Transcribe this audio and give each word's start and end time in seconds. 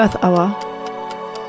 Earth 0.00 0.24
Hour. 0.24 0.56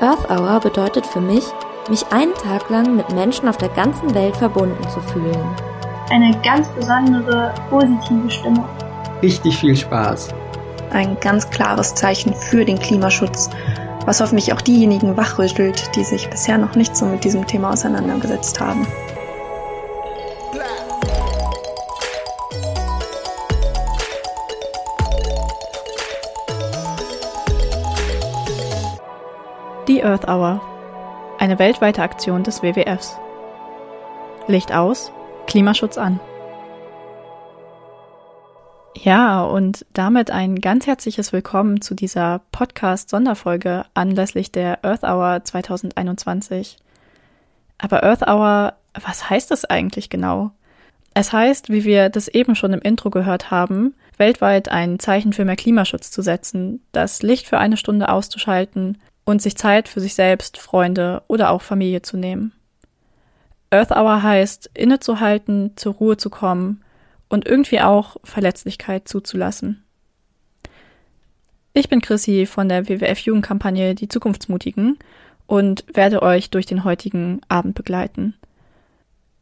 Earth 0.02 0.28
Hour 0.28 0.60
bedeutet 0.60 1.06
für 1.06 1.22
mich, 1.22 1.42
mich 1.88 2.04
einen 2.12 2.34
Tag 2.34 2.68
lang 2.68 2.96
mit 2.96 3.10
Menschen 3.14 3.48
auf 3.48 3.56
der 3.56 3.70
ganzen 3.70 4.14
Welt 4.14 4.36
verbunden 4.36 4.86
zu 4.90 5.00
fühlen. 5.00 5.56
Eine 6.10 6.38
ganz 6.42 6.68
besondere 6.68 7.54
positive 7.70 8.30
Stimmung. 8.30 8.68
Richtig 9.22 9.56
viel 9.56 9.74
Spaß. 9.74 10.34
Ein 10.90 11.16
ganz 11.20 11.48
klares 11.48 11.94
Zeichen 11.94 12.34
für 12.34 12.62
den 12.62 12.78
Klimaschutz, 12.78 13.48
was 14.04 14.20
hoffentlich 14.20 14.52
auch 14.52 14.60
diejenigen 14.60 15.16
wachrüttelt, 15.16 15.90
die 15.96 16.04
sich 16.04 16.28
bisher 16.28 16.58
noch 16.58 16.74
nicht 16.74 16.94
so 16.94 17.06
mit 17.06 17.24
diesem 17.24 17.46
Thema 17.46 17.70
auseinandergesetzt 17.70 18.60
haben. 18.60 18.86
Earth 30.12 30.28
Hour. 30.28 30.60
Eine 31.38 31.58
weltweite 31.58 32.02
Aktion 32.02 32.42
des 32.42 32.62
WWFs. 32.62 33.18
Licht 34.46 34.70
aus, 34.70 35.10
Klimaschutz 35.46 35.96
an. 35.96 36.20
Ja, 38.94 39.42
und 39.42 39.86
damit 39.94 40.30
ein 40.30 40.56
ganz 40.56 40.86
herzliches 40.86 41.32
Willkommen 41.32 41.80
zu 41.80 41.94
dieser 41.94 42.42
Podcast-Sonderfolge 42.52 43.86
anlässlich 43.94 44.52
der 44.52 44.84
Earth 44.84 45.02
Hour 45.02 45.44
2021. 45.44 46.76
Aber 47.78 48.02
Earth 48.02 48.28
Hour, 48.28 48.74
was 49.02 49.30
heißt 49.30 49.50
das 49.50 49.64
eigentlich 49.64 50.10
genau? 50.10 50.50
Es 51.14 51.32
heißt, 51.32 51.70
wie 51.70 51.84
wir 51.84 52.10
das 52.10 52.28
eben 52.28 52.54
schon 52.54 52.74
im 52.74 52.82
Intro 52.82 53.08
gehört 53.08 53.50
haben, 53.50 53.94
weltweit 54.18 54.68
ein 54.68 54.98
Zeichen 54.98 55.32
für 55.32 55.46
mehr 55.46 55.56
Klimaschutz 55.56 56.10
zu 56.10 56.20
setzen, 56.20 56.82
das 56.92 57.22
Licht 57.22 57.46
für 57.46 57.56
eine 57.56 57.78
Stunde 57.78 58.10
auszuschalten 58.10 58.98
und 59.24 59.42
sich 59.42 59.56
Zeit 59.56 59.88
für 59.88 60.00
sich 60.00 60.14
selbst, 60.14 60.58
Freunde 60.58 61.22
oder 61.28 61.50
auch 61.50 61.62
Familie 61.62 62.02
zu 62.02 62.16
nehmen. 62.16 62.52
Earth 63.70 63.90
Hour 63.90 64.22
heißt, 64.22 64.70
innezuhalten, 64.74 65.72
zur 65.76 65.94
Ruhe 65.94 66.16
zu 66.16 66.28
kommen 66.28 66.82
und 67.28 67.46
irgendwie 67.46 67.80
auch 67.80 68.16
Verletzlichkeit 68.24 69.08
zuzulassen. 69.08 69.82
Ich 71.72 71.88
bin 71.88 72.02
Chrissy 72.02 72.44
von 72.44 72.68
der 72.68 72.86
WWF 72.88 73.20
Jugendkampagne 73.20 73.94
Die 73.94 74.08
Zukunftsmutigen 74.08 74.98
und 75.46 75.84
werde 75.94 76.22
euch 76.22 76.50
durch 76.50 76.66
den 76.66 76.84
heutigen 76.84 77.40
Abend 77.48 77.74
begleiten. 77.74 78.34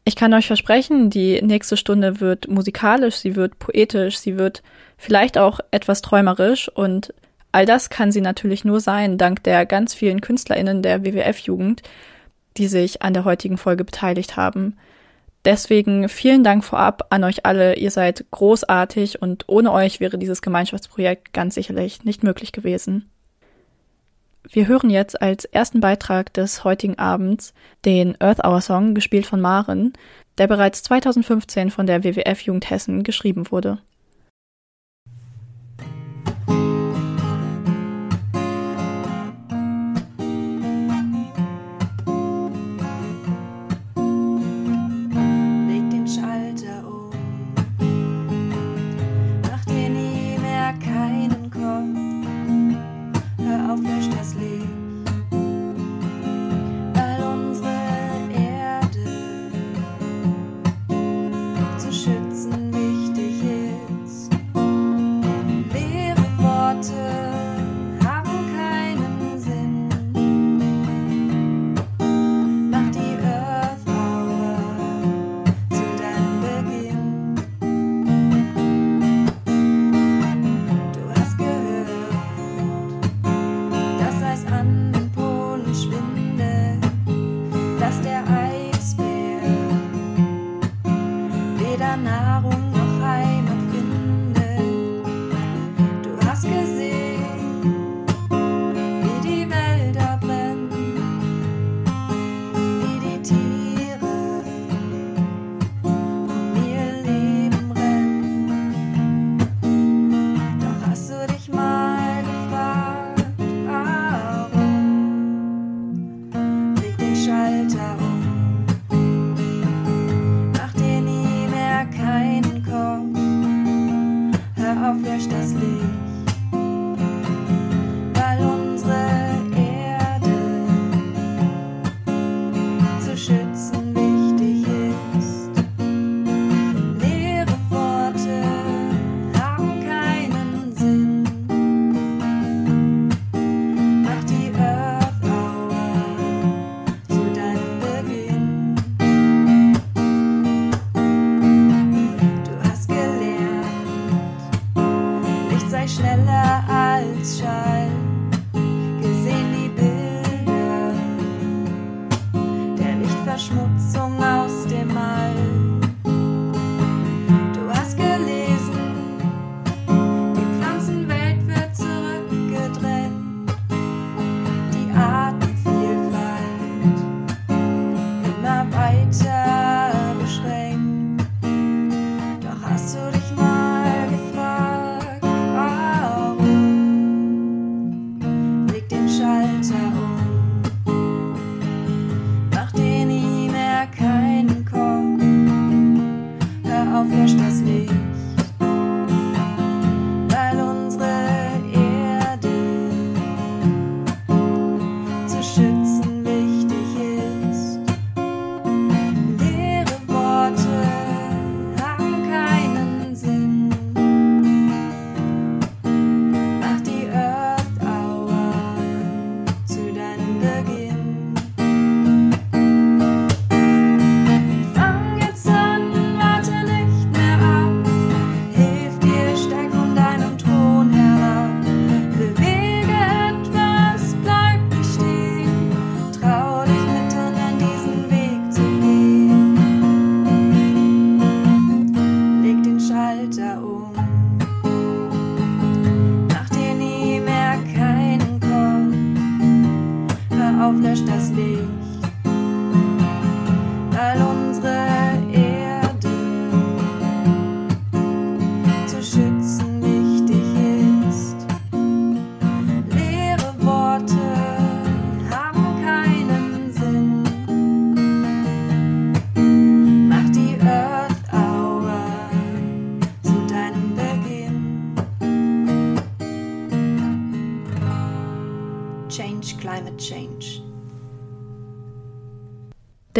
Ich 0.05 0.15
kann 0.15 0.33
euch 0.33 0.47
versprechen, 0.47 1.09
die 1.09 1.41
nächste 1.41 1.77
Stunde 1.77 2.21
wird 2.21 2.47
musikalisch, 2.47 3.17
sie 3.17 3.35
wird 3.35 3.59
poetisch, 3.59 4.17
sie 4.17 4.37
wird 4.37 4.63
vielleicht 4.97 5.37
auch 5.37 5.59
etwas 5.71 6.01
träumerisch 6.01 6.69
und 6.69 7.13
all 7.51 7.65
das 7.65 7.89
kann 7.89 8.11
sie 8.11 8.21
natürlich 8.21 8.65
nur 8.65 8.79
sein 8.79 9.17
dank 9.17 9.43
der 9.43 9.65
ganz 9.65 9.93
vielen 9.93 10.21
Künstlerinnen 10.21 10.81
der 10.81 11.03
WWF 11.03 11.39
Jugend, 11.39 11.83
die 12.57 12.67
sich 12.67 13.01
an 13.01 13.13
der 13.13 13.25
heutigen 13.25 13.57
Folge 13.57 13.83
beteiligt 13.83 14.37
haben. 14.37 14.77
Deswegen 15.43 16.07
vielen 16.07 16.43
Dank 16.43 16.63
vorab 16.63 17.07
an 17.09 17.23
euch 17.23 17.45
alle. 17.45 17.75
Ihr 17.75 17.89
seid 17.89 18.25
großartig 18.29 19.21
und 19.21 19.45
ohne 19.47 19.71
euch 19.71 19.99
wäre 19.99 20.19
dieses 20.19 20.41
Gemeinschaftsprojekt 20.41 21.33
ganz 21.33 21.55
sicherlich 21.55 22.03
nicht 22.03 22.23
möglich 22.23 22.51
gewesen. 22.51 23.09
Wir 24.47 24.67
hören 24.67 24.89
jetzt 24.89 25.21
als 25.21 25.45
ersten 25.45 25.79
Beitrag 25.79 26.33
des 26.33 26.63
heutigen 26.63 26.97
Abends 26.99 27.53
den 27.85 28.19
Earth 28.19 28.43
Hour 28.43 28.61
Song, 28.61 28.93
gespielt 28.95 29.25
von 29.25 29.39
Maren, 29.39 29.93
der 30.37 30.47
bereits 30.47 30.83
2015 30.83 31.71
von 31.71 31.85
der 31.85 32.03
WWF 32.03 32.41
Jugend 32.41 32.69
Hessen 32.69 33.03
geschrieben 33.03 33.51
wurde. 33.51 33.79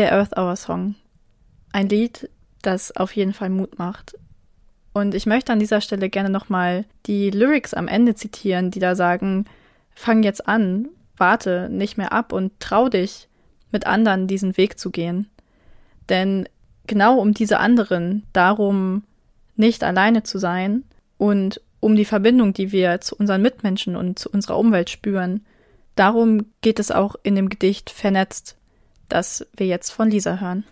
Der 0.02 0.14
Earth 0.14 0.36
Hour 0.36 0.56
Song. 0.56 0.96
Ein 1.74 1.88
Lied, 1.88 2.28
das 2.64 2.92
auf 2.98 3.16
jeden 3.16 3.34
Fall 3.34 3.52
Mut 3.52 3.78
macht. 3.78 4.18
Und 4.94 5.14
ich 5.14 5.28
möchte 5.28 5.54
an 5.54 5.60
dieser 5.60 5.80
Stelle 5.80 6.10
gerne 6.10 6.32
nochmal 6.32 6.86
die 7.06 7.30
Lyrics 7.30 7.76
am 7.76 7.88
Ende 7.88 8.16
zitieren, 8.16 8.72
die 8.72 8.80
da 8.80 8.96
sagen, 8.96 9.46
fang 9.94 10.24
jetzt 10.24 10.48
an, 10.48 10.88
warte 11.18 11.70
nicht 11.70 12.00
mehr 12.00 12.14
ab 12.14 12.34
und 12.34 12.60
trau 12.60 12.90
dich, 12.90 13.28
mit 13.72 13.86
anderen 13.86 14.26
diesen 14.26 14.58
Weg 14.58 14.80
zu 14.80 14.90
gehen. 14.90 15.30
Denn 16.10 16.50
genau 16.88 17.20
um 17.20 17.36
diese 17.36 17.60
anderen, 17.60 18.24
darum 18.34 19.04
nicht 19.56 19.84
alleine 19.84 20.24
zu 20.24 20.40
sein 20.40 20.84
und 21.20 21.62
um 21.80 21.96
die 21.96 22.06
Verbindung, 22.06 22.54
die 22.54 22.72
wir 22.72 23.02
zu 23.02 23.16
unseren 23.18 23.44
Mitmenschen 23.44 23.96
und 23.96 24.18
zu 24.18 24.32
unserer 24.32 24.58
Umwelt 24.58 24.90
spüren, 24.90 25.46
darum 25.94 26.48
geht 26.62 26.80
es 26.80 26.90
auch 26.90 27.14
in 27.22 27.36
dem 27.36 27.50
Gedicht 27.50 27.92
Vernetzt, 27.92 28.58
das 29.12 29.46
wir 29.54 29.68
jetzt 29.68 29.92
von 29.92 30.10
Lisa 30.10 30.40
hören. 30.40 30.66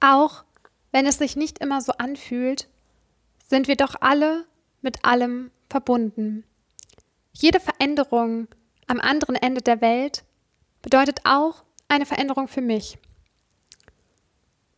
Auch 0.00 0.44
wenn 0.92 1.06
es 1.06 1.18
sich 1.18 1.36
nicht 1.36 1.58
immer 1.58 1.80
so 1.80 1.92
anfühlt, 1.92 2.68
sind 3.48 3.68
wir 3.68 3.76
doch 3.76 3.94
alle 4.00 4.44
mit 4.82 5.04
allem 5.04 5.50
verbunden. 5.68 6.44
Jede 7.32 7.60
Veränderung 7.60 8.48
am 8.86 9.00
anderen 9.00 9.36
Ende 9.36 9.60
der 9.60 9.80
Welt 9.80 10.24
bedeutet 10.82 11.20
auch 11.24 11.64
eine 11.88 12.06
Veränderung 12.06 12.48
für 12.48 12.60
mich. 12.60 12.98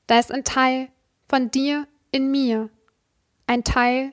Da 0.06 0.19
ist 0.19 0.32
ein 0.32 0.44
Teil 0.44 0.88
von 1.28 1.50
dir 1.50 1.87
in 2.10 2.31
mir, 2.31 2.70
ein 3.46 3.64
Teil, 3.64 4.12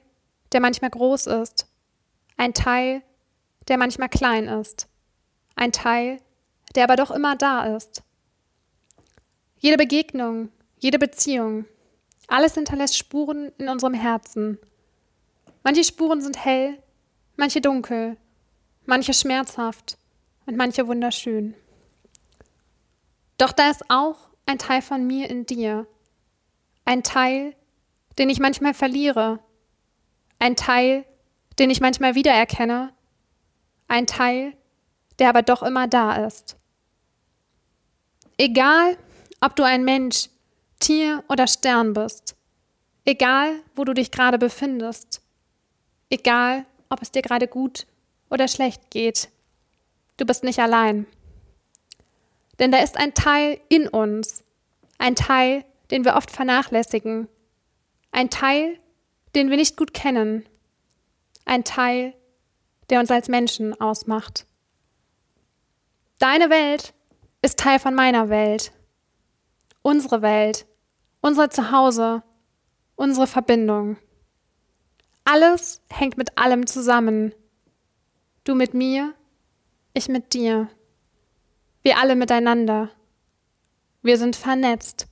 der 0.51 0.59
manchmal 0.59 0.91
groß 0.91 1.27
ist, 1.27 1.67
ein 2.37 2.53
Teil, 2.53 3.01
der 3.67 3.77
manchmal 3.77 4.09
klein 4.09 4.47
ist, 4.47 4.87
ein 5.55 5.71
Teil, 5.71 6.21
der 6.75 6.83
aber 6.83 6.95
doch 6.95 7.11
immer 7.11 7.35
da 7.35 7.75
ist. 7.75 8.03
Jede 9.57 9.77
Begegnung, 9.77 10.49
jede 10.77 10.99
Beziehung, 10.99 11.65
alles 12.27 12.55
hinterlässt 12.55 12.97
Spuren 12.97 13.51
in 13.57 13.69
unserem 13.69 13.93
Herzen. 13.93 14.59
Manche 15.63 15.83
Spuren 15.83 16.21
sind 16.21 16.43
hell, 16.43 16.77
manche 17.35 17.61
dunkel, 17.61 18.17
manche 18.85 19.13
schmerzhaft 19.13 19.97
und 20.45 20.57
manche 20.57 20.87
wunderschön. 20.87 21.55
Doch 23.37 23.51
da 23.51 23.69
ist 23.69 23.83
auch 23.89 24.29
ein 24.45 24.57
Teil 24.57 24.81
von 24.81 25.05
mir 25.05 25.29
in 25.29 25.45
dir, 25.45 25.87
ein 26.85 27.03
Teil, 27.03 27.55
den 28.17 28.29
ich 28.29 28.39
manchmal 28.39 28.73
verliere, 28.73 29.39
ein 30.39 30.55
Teil, 30.55 31.05
den 31.59 31.69
ich 31.69 31.81
manchmal 31.81 32.15
wiedererkenne, 32.15 32.93
ein 33.87 34.07
Teil, 34.07 34.55
der 35.19 35.29
aber 35.29 35.41
doch 35.41 35.63
immer 35.63 35.87
da 35.87 36.25
ist. 36.25 36.57
Egal, 38.37 38.97
ob 39.41 39.55
du 39.55 39.63
ein 39.63 39.85
Mensch, 39.85 40.29
Tier 40.79 41.23
oder 41.29 41.47
Stern 41.47 41.93
bist, 41.93 42.35
egal, 43.05 43.61
wo 43.75 43.85
du 43.85 43.93
dich 43.93 44.11
gerade 44.11 44.37
befindest, 44.37 45.21
egal, 46.09 46.65
ob 46.89 47.01
es 47.01 47.11
dir 47.11 47.21
gerade 47.21 47.47
gut 47.47 47.87
oder 48.29 48.47
schlecht 48.47 48.91
geht. 48.91 49.29
Du 50.17 50.25
bist 50.25 50.43
nicht 50.43 50.59
allein. 50.59 51.07
Denn 52.59 52.71
da 52.71 52.79
ist 52.79 52.97
ein 52.97 53.13
Teil 53.13 53.59
in 53.69 53.87
uns, 53.87 54.43
ein 54.97 55.15
Teil, 55.15 55.65
den 55.91 56.05
wir 56.05 56.15
oft 56.15 56.31
vernachlässigen, 56.31 57.27
ein 58.11 58.29
Teil, 58.29 58.77
den 59.35 59.49
wir 59.49 59.57
nicht 59.57 59.77
gut 59.77 59.93
kennen, 59.93 60.45
ein 61.45 61.63
Teil, 61.63 62.13
der 62.89 62.99
uns 62.99 63.11
als 63.11 63.27
Menschen 63.27 63.79
ausmacht. 63.79 64.45
Deine 66.19 66.49
Welt 66.49 66.93
ist 67.45 67.59
Teil 67.59 67.77
von 67.77 67.93
meiner 67.93 68.29
Welt, 68.29 68.73
unsere 69.83 70.23
Welt, 70.23 70.65
unser 71.21 71.51
Zuhause, 71.51 72.23
unsere 72.95 73.27
Verbindung. 73.27 73.97
Alles 75.25 75.81
hängt 75.91 76.17
mit 76.17 76.39
allem 76.39 76.65
zusammen. 76.65 77.35
Du 78.45 78.55
mit 78.55 78.73
mir, 78.73 79.13
ich 79.93 80.07
mit 80.07 80.33
dir. 80.33 80.69
Wir 81.83 81.99
alle 81.99 82.15
miteinander. 82.15 82.89
Wir 84.01 84.17
sind 84.17 84.35
vernetzt. 84.35 85.07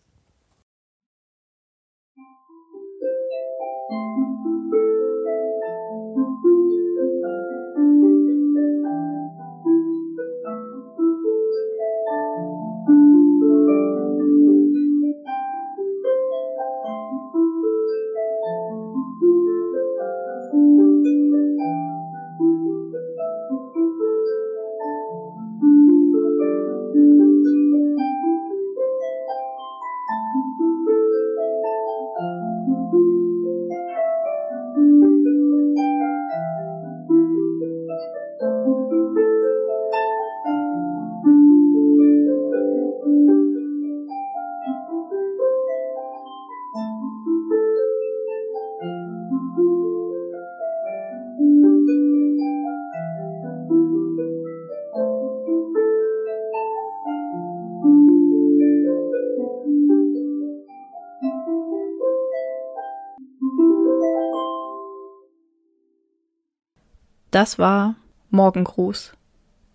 Das 67.44 67.60
war 67.60 67.96
Morgengruß, 68.30 69.12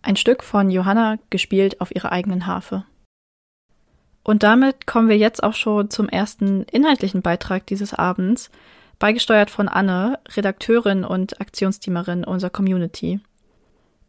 ein 0.01 0.17
Stück 0.17 0.43
von 0.43 0.71
Johanna 0.71 1.19
gespielt 1.29 1.83
auf 1.83 1.95
ihrer 1.95 2.13
eigenen 2.13 2.47
Harfe. 2.47 2.85
Und 4.23 4.43
damit 4.43 4.87
kommen 4.87 5.11
wir 5.11 5.19
jetzt 5.19 5.43
auch 5.43 5.53
schon 5.53 5.91
zum 5.91 6.09
ersten 6.09 6.63
inhaltlichen 6.63 7.21
Beitrag 7.21 7.67
dieses 7.67 7.93
Abends, 7.93 8.51
beigesteuert 8.99 9.51
von 9.51 9.69
Anne, 9.69 10.19
Redakteurin 10.31 11.05
und 11.05 11.43
Aktionsteamerin 11.43 12.25
unserer 12.25 12.49
Community. 12.49 13.21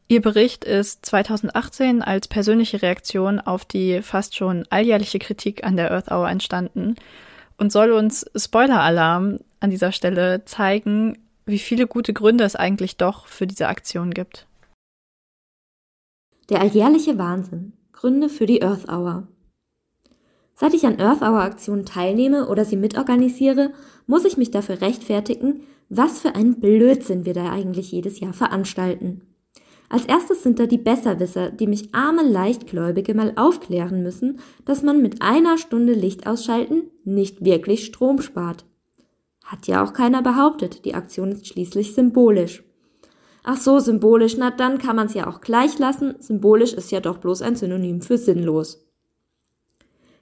Ihr 0.08 0.22
Bericht 0.22 0.63
ist 0.63 1.06
2018 1.06 2.01
als 2.01 2.30
persönliche 2.30 2.82
Reaktion 2.82 3.42
auf 3.42 3.66
die 3.66 4.01
fast 4.01 4.38
schon 4.38 4.68
alljährliche 4.70 5.20
Kritik 5.20 5.66
an 5.66 5.75
der 5.75 5.92
Earth 5.92 6.12
Hour 6.12 6.30
entstanden 6.30 6.96
und 7.58 7.74
soll 7.74 7.92
uns 7.92 8.25
Spoiler-Alarm 8.38 9.39
an 9.60 9.70
dieser 9.70 9.92
Stelle 9.92 10.46
zeigen, 10.46 11.18
wie 11.50 11.60
viele 11.60 11.88
gute 11.88 12.13
Gründe 12.13 12.44
es 12.44 12.56
eigentlich 12.56 12.98
doch 12.98 13.27
für 13.27 13.48
diese 13.48 13.68
Aktion 13.68 14.12
gibt. 14.12 14.48
Der 16.50 16.62
alljährliche 16.62 17.18
Wahnsinn. 17.18 17.74
Gründe 17.91 18.29
für 18.29 18.46
die 18.46 18.63
Earth 18.63 18.88
Hour. 18.89 19.27
Seit 20.56 20.74
ich 20.74 20.86
an 20.86 21.00
Earth 21.00 21.22
Hour 21.22 21.41
Aktionen 21.41 21.86
teilnehme 21.86 22.48
oder 22.48 22.65
sie 22.65 22.77
mitorganisiere, 22.77 23.72
muss 24.08 24.25
ich 24.25 24.38
mich 24.38 24.51
dafür 24.51 24.82
rechtfertigen, 24.82 25.62
was 25.89 26.20
für 26.20 26.36
einen 26.36 26.60
Blödsinn 26.60 27.25
wir 27.25 27.34
da 27.34 27.51
eigentlich 27.51 27.91
jedes 27.91 28.20
Jahr 28.20 28.34
veranstalten. 28.34 29.22
Als 29.89 30.06
erstes 30.06 30.44
sind 30.44 30.60
da 30.60 30.68
die 30.68 30.77
Besserwisser, 30.77 31.50
die 31.50 31.65
mich 31.65 31.96
arme 31.96 32.24
Leichtgläubige 32.24 33.15
mal 33.15 33.34
aufklären 33.36 34.03
müssen, 34.03 34.39
dass 34.65 34.84
man 34.84 35.01
mit 35.01 35.22
einer 35.22 35.58
Stunde 35.58 35.94
Licht 35.94 36.27
ausschalten 36.27 36.84
nicht 37.03 37.44
wirklich 37.44 37.86
Strom 37.86 38.22
spart. 38.22 38.65
Hat 39.50 39.65
ja 39.65 39.84
auch 39.84 39.94
keiner 39.94 40.22
behauptet, 40.22 40.86
die 40.86 40.94
Aktion 40.94 41.32
ist 41.32 41.48
schließlich 41.48 41.96
symbolisch. 41.96 42.63
Ach 43.44 43.58
so, 43.58 43.79
symbolisch, 43.79 44.38
na 44.38 44.51
dann 44.51 44.77
kann 44.77 44.96
man's 44.96 45.15
ja 45.15 45.25
auch 45.25 45.41
gleich 45.41 45.79
lassen, 45.79 46.13
symbolisch 46.20 46.74
ist 46.74 46.91
ja 46.91 47.00
doch 47.00 47.18
bloß 47.18 47.41
ein 47.41 47.56
Synonym 47.56 48.03
für 48.03 48.20
sinnlos. 48.20 48.86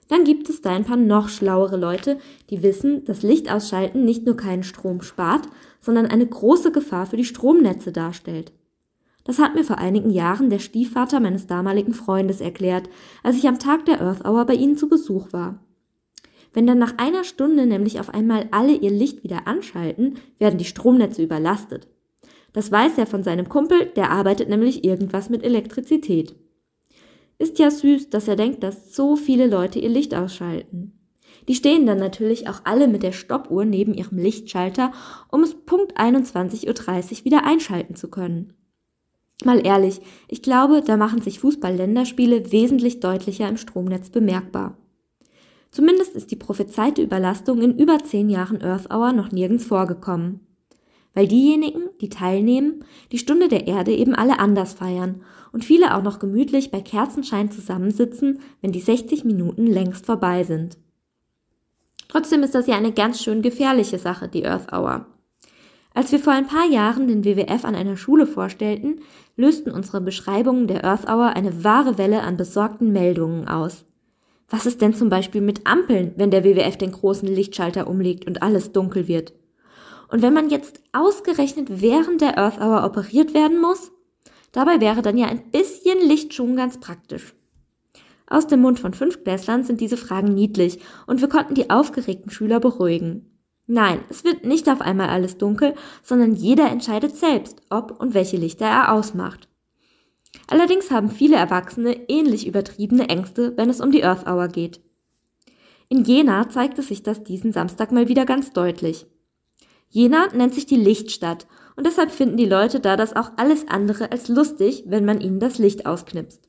Dann 0.08 0.24
gibt 0.24 0.48
es 0.48 0.62
da 0.62 0.70
ein 0.70 0.86
paar 0.86 0.96
noch 0.96 1.28
schlauere 1.28 1.76
Leute, 1.76 2.16
die 2.48 2.62
wissen, 2.62 3.04
dass 3.04 3.22
Licht 3.22 3.52
ausschalten 3.52 4.06
nicht 4.06 4.24
nur 4.24 4.38
keinen 4.38 4.62
Strom 4.62 5.02
spart, 5.02 5.46
sondern 5.78 6.06
eine 6.06 6.26
große 6.26 6.72
Gefahr 6.72 7.04
für 7.04 7.18
die 7.18 7.26
Stromnetze 7.26 7.92
darstellt. 7.92 8.54
Das 9.24 9.38
hat 9.38 9.54
mir 9.54 9.64
vor 9.64 9.76
einigen 9.76 10.08
Jahren 10.08 10.48
der 10.48 10.58
Stiefvater 10.58 11.20
meines 11.20 11.46
damaligen 11.46 11.92
Freundes 11.92 12.40
erklärt, 12.40 12.88
als 13.22 13.36
ich 13.36 13.46
am 13.46 13.58
Tag 13.58 13.84
der 13.84 14.00
Earth 14.00 14.24
Hour 14.24 14.46
bei 14.46 14.54
ihnen 14.54 14.78
zu 14.78 14.88
Besuch 14.88 15.34
war. 15.34 15.58
Wenn 16.52 16.66
dann 16.66 16.78
nach 16.78 16.94
einer 16.98 17.24
Stunde 17.24 17.66
nämlich 17.66 18.00
auf 18.00 18.12
einmal 18.12 18.48
alle 18.50 18.74
ihr 18.74 18.90
Licht 18.90 19.22
wieder 19.22 19.46
anschalten, 19.46 20.18
werden 20.38 20.58
die 20.58 20.64
Stromnetze 20.64 21.22
überlastet. 21.22 21.88
Das 22.52 22.72
weiß 22.72 22.98
er 22.98 23.06
von 23.06 23.22
seinem 23.22 23.48
Kumpel, 23.48 23.86
der 23.96 24.10
arbeitet 24.10 24.48
nämlich 24.48 24.84
irgendwas 24.84 25.30
mit 25.30 25.44
Elektrizität. 25.44 26.34
Ist 27.38 27.58
ja 27.58 27.70
süß, 27.70 28.10
dass 28.10 28.26
er 28.26 28.36
denkt, 28.36 28.62
dass 28.62 28.94
so 28.94 29.14
viele 29.14 29.46
Leute 29.46 29.78
ihr 29.78 29.90
Licht 29.90 30.14
ausschalten. 30.14 30.98
Die 31.46 31.54
stehen 31.54 31.86
dann 31.86 31.98
natürlich 31.98 32.48
auch 32.48 32.62
alle 32.64 32.88
mit 32.88 33.02
der 33.02 33.12
Stoppuhr 33.12 33.64
neben 33.64 33.94
ihrem 33.94 34.18
Lichtschalter, 34.18 34.92
um 35.30 35.42
es 35.42 35.54
Punkt 35.54 35.98
21.30 35.98 36.66
Uhr 36.66 37.24
wieder 37.24 37.44
einschalten 37.46 37.94
zu 37.94 38.08
können. 38.08 38.54
Mal 39.44 39.64
ehrlich, 39.64 40.00
ich 40.26 40.42
glaube, 40.42 40.82
da 40.84 40.96
machen 40.96 41.22
sich 41.22 41.38
Fußball-Länderspiele 41.38 42.50
wesentlich 42.50 42.98
deutlicher 43.00 43.48
im 43.48 43.56
Stromnetz 43.56 44.10
bemerkbar. 44.10 44.76
Zumindest 45.70 46.14
ist 46.14 46.30
die 46.30 46.36
prophezeite 46.36 47.02
Überlastung 47.02 47.60
in 47.62 47.78
über 47.78 47.98
zehn 47.98 48.30
Jahren 48.30 48.62
Earth 48.62 48.90
Hour 48.90 49.12
noch 49.12 49.32
nirgends 49.32 49.64
vorgekommen. 49.64 50.40
Weil 51.14 51.28
diejenigen, 51.28 51.82
die 52.00 52.08
teilnehmen, 52.08 52.84
die 53.12 53.18
Stunde 53.18 53.48
der 53.48 53.66
Erde 53.66 53.92
eben 53.92 54.14
alle 54.14 54.38
anders 54.38 54.72
feiern 54.72 55.22
und 55.52 55.64
viele 55.64 55.94
auch 55.94 56.02
noch 56.02 56.18
gemütlich 56.18 56.70
bei 56.70 56.80
Kerzenschein 56.80 57.50
zusammensitzen, 57.50 58.40
wenn 58.60 58.72
die 58.72 58.80
60 58.80 59.24
Minuten 59.24 59.66
längst 59.66 60.06
vorbei 60.06 60.44
sind. 60.44 60.78
Trotzdem 62.08 62.42
ist 62.42 62.54
das 62.54 62.66
ja 62.66 62.76
eine 62.76 62.92
ganz 62.92 63.22
schön 63.22 63.42
gefährliche 63.42 63.98
Sache, 63.98 64.28
die 64.28 64.46
Earth 64.46 64.72
Hour. 64.72 65.06
Als 65.94 66.12
wir 66.12 66.18
vor 66.18 66.32
ein 66.32 66.46
paar 66.46 66.66
Jahren 66.66 67.08
den 67.08 67.24
WWF 67.24 67.64
an 67.64 67.74
einer 67.74 67.96
Schule 67.96 68.26
vorstellten, 68.26 69.00
lösten 69.36 69.70
unsere 69.72 70.00
Beschreibungen 70.00 70.66
der 70.66 70.84
Earth 70.84 71.08
Hour 71.08 71.30
eine 71.30 71.64
wahre 71.64 71.98
Welle 71.98 72.22
an 72.22 72.36
besorgten 72.36 72.92
Meldungen 72.92 73.48
aus. 73.48 73.84
Was 74.48 74.64
ist 74.64 74.80
denn 74.80 74.94
zum 74.94 75.10
Beispiel 75.10 75.40
mit 75.40 75.66
Ampeln, 75.66 76.14
wenn 76.16 76.30
der 76.30 76.44
WWF 76.44 76.76
den 76.76 76.92
großen 76.92 77.28
Lichtschalter 77.28 77.86
umlegt 77.86 78.26
und 78.26 78.42
alles 78.42 78.72
dunkel 78.72 79.06
wird? 79.06 79.34
Und 80.10 80.22
wenn 80.22 80.32
man 80.32 80.48
jetzt 80.48 80.80
ausgerechnet 80.92 81.82
während 81.82 82.22
der 82.22 82.38
Earth 82.38 82.58
Hour 82.58 82.84
operiert 82.84 83.34
werden 83.34 83.60
muss? 83.60 83.92
Dabei 84.52 84.80
wäre 84.80 85.02
dann 85.02 85.18
ja 85.18 85.26
ein 85.26 85.50
bisschen 85.50 85.98
Licht 86.00 86.32
schon 86.32 86.56
ganz 86.56 86.80
praktisch. 86.80 87.34
Aus 88.26 88.46
dem 88.46 88.60
Mund 88.60 88.80
von 88.80 88.94
Fünftklässlern 88.94 89.64
sind 89.64 89.80
diese 89.80 89.96
Fragen 89.96 90.34
niedlich 90.34 90.80
und 91.06 91.20
wir 91.20 91.28
konnten 91.28 91.54
die 91.54 91.70
aufgeregten 91.70 92.30
Schüler 92.30 92.60
beruhigen. 92.60 93.38
Nein, 93.66 94.00
es 94.08 94.24
wird 94.24 94.46
nicht 94.46 94.68
auf 94.70 94.80
einmal 94.80 95.10
alles 95.10 95.36
dunkel, 95.36 95.74
sondern 96.02 96.34
jeder 96.34 96.70
entscheidet 96.70 97.16
selbst, 97.16 97.60
ob 97.68 98.00
und 98.00 98.14
welche 98.14 98.38
Lichter 98.38 98.64
er 98.64 98.94
ausmacht. 98.94 99.48
Allerdings 100.46 100.90
haben 100.90 101.10
viele 101.10 101.36
Erwachsene 101.36 102.08
ähnlich 102.08 102.46
übertriebene 102.46 103.08
Ängste, 103.08 103.56
wenn 103.56 103.68
es 103.68 103.80
um 103.80 103.90
die 103.90 104.04
Earth 104.04 104.26
Hour 104.26 104.48
geht. 104.48 104.80
In 105.88 106.04
Jena 106.04 106.48
zeigte 106.48 106.82
sich 106.82 107.02
das 107.02 107.24
diesen 107.24 107.52
Samstag 107.52 107.92
mal 107.92 108.08
wieder 108.08 108.26
ganz 108.26 108.52
deutlich. 108.52 109.06
Jena 109.88 110.28
nennt 110.34 110.54
sich 110.54 110.66
die 110.66 110.76
Lichtstadt 110.76 111.46
und 111.76 111.86
deshalb 111.86 112.10
finden 112.10 112.36
die 112.36 112.44
Leute 112.44 112.80
da 112.80 112.96
das 112.96 113.16
auch 113.16 113.32
alles 113.36 113.68
andere 113.68 114.12
als 114.12 114.28
lustig, 114.28 114.84
wenn 114.86 115.04
man 115.04 115.20
ihnen 115.20 115.40
das 115.40 115.58
Licht 115.58 115.86
ausknipst. 115.86 116.48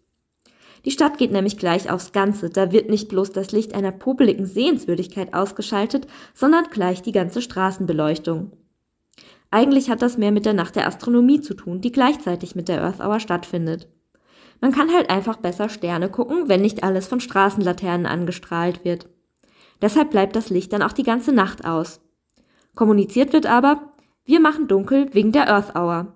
Die 0.85 0.91
Stadt 0.91 1.17
geht 1.17 1.31
nämlich 1.31 1.57
gleich 1.57 1.91
aufs 1.91 2.11
Ganze, 2.11 2.49
da 2.49 2.71
wird 2.71 2.89
nicht 2.89 3.09
bloß 3.09 3.31
das 3.31 3.51
Licht 3.51 3.75
einer 3.75 3.91
popeligen 3.91 4.45
Sehenswürdigkeit 4.45 5.33
ausgeschaltet, 5.33 6.07
sondern 6.33 6.65
gleich 6.69 7.01
die 7.01 7.11
ganze 7.11 7.41
Straßenbeleuchtung. 7.41 8.51
Eigentlich 9.51 9.89
hat 9.89 10.01
das 10.01 10.17
mehr 10.17 10.31
mit 10.31 10.45
der 10.45 10.53
Nacht 10.53 10.75
der 10.75 10.87
Astronomie 10.87 11.41
zu 11.41 11.55
tun, 11.55 11.81
die 11.81 11.91
gleichzeitig 11.91 12.55
mit 12.55 12.67
der 12.67 12.83
Earth 12.83 12.99
Hour 12.99 13.19
stattfindet. 13.19 13.87
Man 14.61 14.71
kann 14.71 14.93
halt 14.93 15.09
einfach 15.09 15.37
besser 15.37 15.69
Sterne 15.69 16.09
gucken, 16.09 16.49
wenn 16.49 16.61
nicht 16.61 16.83
alles 16.83 17.07
von 17.07 17.19
Straßenlaternen 17.19 18.05
angestrahlt 18.05 18.83
wird. 18.83 19.09
Deshalb 19.81 20.11
bleibt 20.11 20.35
das 20.35 20.49
Licht 20.49 20.73
dann 20.73 20.83
auch 20.83 20.91
die 20.91 21.03
ganze 21.03 21.31
Nacht 21.31 21.65
aus. 21.65 22.01
Kommuniziert 22.75 23.33
wird 23.33 23.45
aber, 23.45 23.93
wir 24.25 24.39
machen 24.39 24.67
dunkel 24.67 25.07
wegen 25.13 25.31
der 25.31 25.49
Earth 25.49 25.75
Hour. 25.75 26.15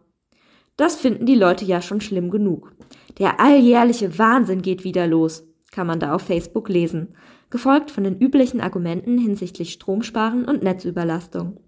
Das 0.76 0.96
finden 0.96 1.26
die 1.26 1.36
Leute 1.36 1.66
ja 1.66 1.82
schon 1.82 2.02
schlimm 2.02 2.30
genug. 2.30 2.74
Der 3.18 3.40
alljährliche 3.40 4.18
Wahnsinn 4.20 4.62
geht 4.62 4.84
wieder 4.84 5.08
los, 5.08 5.48
kann 5.72 5.88
man 5.88 6.00
da 6.00 6.14
auf 6.14 6.24
Facebook 6.24 6.70
lesen, 6.70 7.16
gefolgt 7.50 7.92
von 7.92 8.04
den 8.04 8.20
üblichen 8.20 8.62
Argumenten 8.62 9.18
hinsichtlich 9.18 9.74
Stromsparen 9.74 10.46
und 10.46 10.64
Netzüberlastung. 10.64 11.60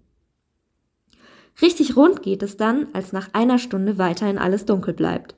Richtig 1.62 1.96
rund 1.96 2.22
geht 2.22 2.42
es 2.42 2.56
dann, 2.56 2.88
als 2.92 3.12
nach 3.12 3.28
einer 3.32 3.58
Stunde 3.58 3.98
weiterhin 3.98 4.38
alles 4.38 4.66
dunkel 4.66 4.94
bleibt. 4.94 5.34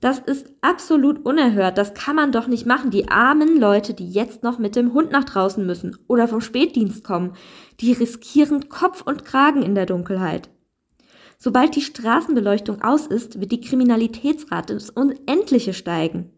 Das 0.00 0.20
ist 0.20 0.52
absolut 0.60 1.26
unerhört, 1.26 1.76
das 1.76 1.92
kann 1.92 2.14
man 2.14 2.30
doch 2.30 2.46
nicht 2.46 2.66
machen. 2.66 2.90
Die 2.90 3.08
armen 3.08 3.58
Leute, 3.58 3.94
die 3.94 4.08
jetzt 4.08 4.44
noch 4.44 4.58
mit 4.58 4.76
dem 4.76 4.94
Hund 4.94 5.10
nach 5.10 5.24
draußen 5.24 5.66
müssen 5.66 5.98
oder 6.06 6.28
vom 6.28 6.40
Spätdienst 6.40 7.02
kommen, 7.02 7.32
die 7.80 7.92
riskieren 7.92 8.68
Kopf 8.68 9.02
und 9.02 9.24
Kragen 9.24 9.62
in 9.62 9.74
der 9.74 9.86
Dunkelheit. 9.86 10.50
Sobald 11.36 11.74
die 11.74 11.82
Straßenbeleuchtung 11.82 12.82
aus 12.82 13.06
ist, 13.06 13.40
wird 13.40 13.52
die 13.52 13.60
Kriminalitätsrate 13.60 14.72
ins 14.72 14.90
Unendliche 14.90 15.72
steigen. 15.72 16.30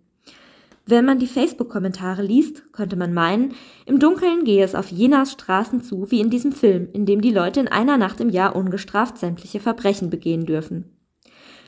Wenn 0.86 1.04
man 1.04 1.18
die 1.18 1.26
Facebook-Kommentare 1.26 2.22
liest, 2.22 2.72
könnte 2.72 2.96
man 2.96 3.14
meinen, 3.14 3.54
im 3.86 3.98
Dunkeln 3.98 4.44
gehe 4.44 4.64
es 4.64 4.74
auf 4.74 4.88
Jenas 4.88 5.32
Straßen 5.32 5.82
zu 5.82 6.10
wie 6.10 6.20
in 6.20 6.30
diesem 6.30 6.52
Film, 6.52 6.88
in 6.92 7.06
dem 7.06 7.20
die 7.20 7.30
Leute 7.30 7.60
in 7.60 7.68
einer 7.68 7.96
Nacht 7.96 8.20
im 8.20 8.28
Jahr 8.28 8.56
ungestraft 8.56 9.18
sämtliche 9.18 9.60
Verbrechen 9.60 10.10
begehen 10.10 10.46
dürfen. 10.46 10.96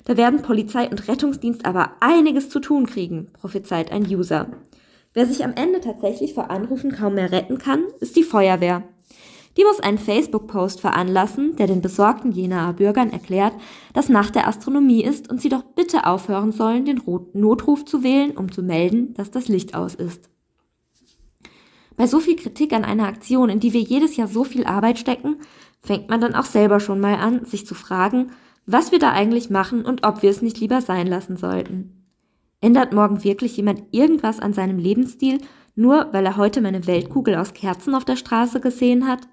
Da 0.04 0.16
werden 0.16 0.42
Polizei 0.42 0.88
und 0.88 1.06
Rettungsdienst 1.08 1.64
aber 1.64 1.92
einiges 2.00 2.48
zu 2.48 2.58
tun 2.58 2.86
kriegen, 2.86 3.28
prophezeit 3.32 3.92
ein 3.92 4.04
User. 4.06 4.48
Wer 5.14 5.26
sich 5.26 5.44
am 5.44 5.54
Ende 5.54 5.80
tatsächlich 5.80 6.34
vor 6.34 6.50
Anrufen 6.50 6.92
kaum 6.92 7.14
mehr 7.14 7.30
retten 7.30 7.58
kann, 7.58 7.84
ist 8.00 8.16
die 8.16 8.24
Feuerwehr. 8.24 8.82
Die 9.56 9.64
muss 9.64 9.80
einen 9.80 9.98
Facebook-Post 9.98 10.80
veranlassen, 10.80 11.56
der 11.56 11.66
den 11.66 11.82
besorgten 11.82 12.32
Jenaer 12.32 12.72
Bürgern 12.72 13.10
erklärt, 13.10 13.52
dass 13.92 14.08
Nacht 14.08 14.34
der 14.34 14.48
Astronomie 14.48 15.04
ist 15.04 15.30
und 15.30 15.40
sie 15.40 15.50
doch 15.50 15.62
bitte 15.62 16.06
aufhören 16.06 16.52
sollen, 16.52 16.84
den 16.84 17.02
Notruf 17.34 17.84
zu 17.84 18.02
wählen, 18.02 18.36
um 18.36 18.50
zu 18.50 18.62
melden, 18.62 19.12
dass 19.14 19.30
das 19.30 19.48
Licht 19.48 19.74
aus 19.74 19.94
ist. 19.94 20.30
Bei 21.96 22.06
so 22.06 22.20
viel 22.20 22.36
Kritik 22.36 22.72
an 22.72 22.84
einer 22.84 23.06
Aktion, 23.06 23.50
in 23.50 23.60
die 23.60 23.74
wir 23.74 23.82
jedes 23.82 24.16
Jahr 24.16 24.28
so 24.28 24.44
viel 24.44 24.64
Arbeit 24.64 24.98
stecken, 24.98 25.36
fängt 25.80 26.08
man 26.08 26.20
dann 26.20 26.34
auch 26.34 26.46
selber 26.46 26.80
schon 26.80 27.00
mal 27.00 27.16
an, 27.16 27.44
sich 27.44 27.66
zu 27.66 27.74
fragen, 27.74 28.30
was 28.64 28.92
wir 28.92 28.98
da 28.98 29.10
eigentlich 29.10 29.50
machen 29.50 29.84
und 29.84 30.06
ob 30.06 30.22
wir 30.22 30.30
es 30.30 30.40
nicht 30.40 30.60
lieber 30.60 30.80
sein 30.80 31.06
lassen 31.06 31.36
sollten. 31.36 32.06
Ändert 32.60 32.92
morgen 32.92 33.24
wirklich 33.24 33.56
jemand 33.56 33.82
irgendwas 33.90 34.38
an 34.38 34.54
seinem 34.54 34.78
Lebensstil, 34.78 35.38
nur 35.74 36.08
weil 36.12 36.24
er 36.24 36.36
heute 36.36 36.60
meine 36.60 36.86
Weltkugel 36.86 37.34
aus 37.34 37.54
Kerzen 37.54 37.94
auf 37.94 38.04
der 38.04 38.16
Straße 38.16 38.60
gesehen 38.60 39.08
hat? 39.08 39.28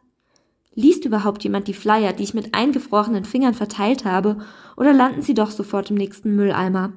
Liest 0.80 1.04
überhaupt 1.04 1.44
jemand 1.44 1.68
die 1.68 1.74
Flyer, 1.74 2.14
die 2.14 2.24
ich 2.24 2.34
mit 2.34 2.56
eingefrorenen 2.56 3.26
Fingern 3.26 3.54
verteilt 3.54 4.06
habe, 4.06 4.38
oder 4.78 4.94
landen 4.94 5.22
sie 5.22 5.34
doch 5.34 5.52
sofort 5.52 5.90
im 5.92 5.98
nächsten 5.98 6.38
Mülleimer? 6.38 6.94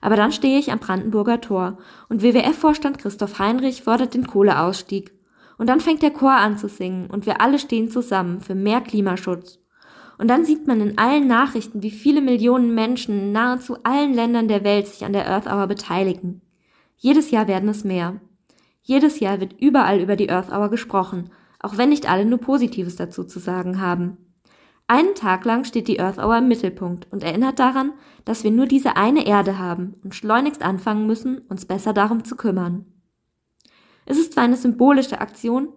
Aber 0.00 0.16
dann 0.16 0.32
stehe 0.32 0.58
ich 0.58 0.72
am 0.72 0.78
Brandenburger 0.78 1.42
Tor 1.42 1.76
und 2.08 2.22
WWF-Vorstand 2.22 2.98
Christoph 2.98 3.38
Heinrich 3.38 3.82
fordert 3.82 4.14
den 4.14 4.26
Kohleausstieg. 4.26 5.12
Und 5.58 5.68
dann 5.68 5.80
fängt 5.80 6.02
der 6.02 6.10
Chor 6.10 6.32
an 6.32 6.56
zu 6.56 6.68
singen 6.68 7.10
und 7.10 7.26
wir 7.26 7.40
alle 7.40 7.58
stehen 7.58 7.90
zusammen 7.90 8.40
für 8.40 8.54
mehr 8.54 8.80
Klimaschutz. 8.80 9.60
Und 10.16 10.28
dann 10.28 10.44
sieht 10.44 10.66
man 10.66 10.80
in 10.80 10.96
allen 10.96 11.26
Nachrichten, 11.26 11.82
wie 11.82 11.90
viele 11.90 12.22
Millionen 12.22 12.74
Menschen 12.74 13.18
in 13.18 13.32
nahezu 13.32 13.76
allen 13.82 14.14
Ländern 14.14 14.48
der 14.48 14.64
Welt 14.64 14.86
sich 14.86 15.04
an 15.04 15.12
der 15.12 15.28
Earth 15.28 15.46
Hour 15.46 15.66
beteiligen. 15.66 16.40
Jedes 16.96 17.30
Jahr 17.30 17.46
werden 17.46 17.68
es 17.68 17.84
mehr. 17.84 18.20
Jedes 18.82 19.20
Jahr 19.20 19.40
wird 19.40 19.54
überall 19.60 20.00
über 20.00 20.16
die 20.16 20.30
Earth 20.30 20.50
Hour 20.50 20.70
gesprochen, 20.70 21.30
auch 21.64 21.78
wenn 21.78 21.88
nicht 21.88 22.10
alle 22.10 22.26
nur 22.26 22.38
Positives 22.38 22.96
dazu 22.96 23.24
zu 23.24 23.38
sagen 23.38 23.80
haben. 23.80 24.18
Einen 24.86 25.14
Tag 25.14 25.46
lang 25.46 25.64
steht 25.64 25.88
die 25.88 25.98
Earth 25.98 26.18
Hour 26.18 26.38
im 26.38 26.48
Mittelpunkt 26.48 27.10
und 27.10 27.22
erinnert 27.22 27.58
daran, 27.58 27.92
dass 28.26 28.44
wir 28.44 28.50
nur 28.50 28.66
diese 28.66 28.96
eine 28.96 29.26
Erde 29.26 29.58
haben 29.58 29.94
und 30.04 30.14
schleunigst 30.14 30.62
anfangen 30.62 31.06
müssen, 31.06 31.38
uns 31.48 31.64
besser 31.64 31.94
darum 31.94 32.22
zu 32.24 32.36
kümmern. 32.36 32.84
Es 34.04 34.18
ist 34.18 34.34
zwar 34.34 34.44
eine 34.44 34.58
symbolische 34.58 35.22
Aktion, 35.22 35.68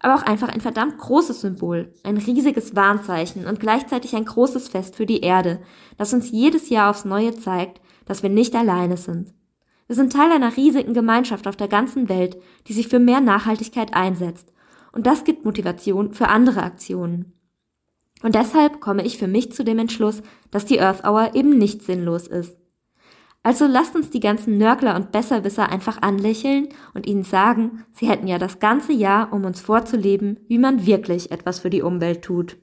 aber 0.00 0.16
auch 0.16 0.22
einfach 0.22 0.48
ein 0.48 0.60
verdammt 0.60 0.98
großes 0.98 1.42
Symbol, 1.42 1.94
ein 2.02 2.16
riesiges 2.16 2.74
Warnzeichen 2.74 3.46
und 3.46 3.60
gleichzeitig 3.60 4.16
ein 4.16 4.24
großes 4.24 4.66
Fest 4.68 4.96
für 4.96 5.06
die 5.06 5.20
Erde, 5.20 5.60
das 5.96 6.12
uns 6.12 6.32
jedes 6.32 6.70
Jahr 6.70 6.90
aufs 6.90 7.04
Neue 7.04 7.36
zeigt, 7.36 7.80
dass 8.04 8.24
wir 8.24 8.30
nicht 8.30 8.56
alleine 8.56 8.96
sind. 8.96 9.32
Wir 9.86 9.94
sind 9.94 10.12
Teil 10.12 10.32
einer 10.32 10.56
riesigen 10.56 10.92
Gemeinschaft 10.92 11.46
auf 11.46 11.54
der 11.54 11.68
ganzen 11.68 12.08
Welt, 12.08 12.36
die 12.66 12.72
sich 12.72 12.88
für 12.88 12.98
mehr 12.98 13.20
Nachhaltigkeit 13.20 13.94
einsetzt 13.94 14.52
und 14.96 15.06
das 15.06 15.24
gibt 15.24 15.44
Motivation 15.44 16.14
für 16.14 16.28
andere 16.28 16.62
Aktionen. 16.62 17.34
Und 18.22 18.34
deshalb 18.34 18.80
komme 18.80 19.04
ich 19.04 19.18
für 19.18 19.28
mich 19.28 19.52
zu 19.52 19.62
dem 19.62 19.78
Entschluss, 19.78 20.22
dass 20.50 20.64
die 20.64 20.80
Earth 20.80 21.04
Hour 21.04 21.34
eben 21.34 21.50
nicht 21.58 21.82
sinnlos 21.82 22.26
ist. 22.26 22.56
Also 23.42 23.66
lasst 23.66 23.94
uns 23.94 24.08
die 24.08 24.20
ganzen 24.20 24.56
Nörgler 24.56 24.96
und 24.96 25.12
Besserwisser 25.12 25.68
einfach 25.68 26.00
anlächeln 26.00 26.70
und 26.94 27.06
ihnen 27.06 27.24
sagen, 27.24 27.84
sie 27.92 28.08
hätten 28.08 28.26
ja 28.26 28.38
das 28.38 28.58
ganze 28.58 28.94
Jahr, 28.94 29.34
um 29.34 29.44
uns 29.44 29.60
vorzuleben, 29.60 30.40
wie 30.48 30.58
man 30.58 30.86
wirklich 30.86 31.30
etwas 31.30 31.60
für 31.60 31.70
die 31.70 31.82
Umwelt 31.82 32.22
tut. 32.22 32.56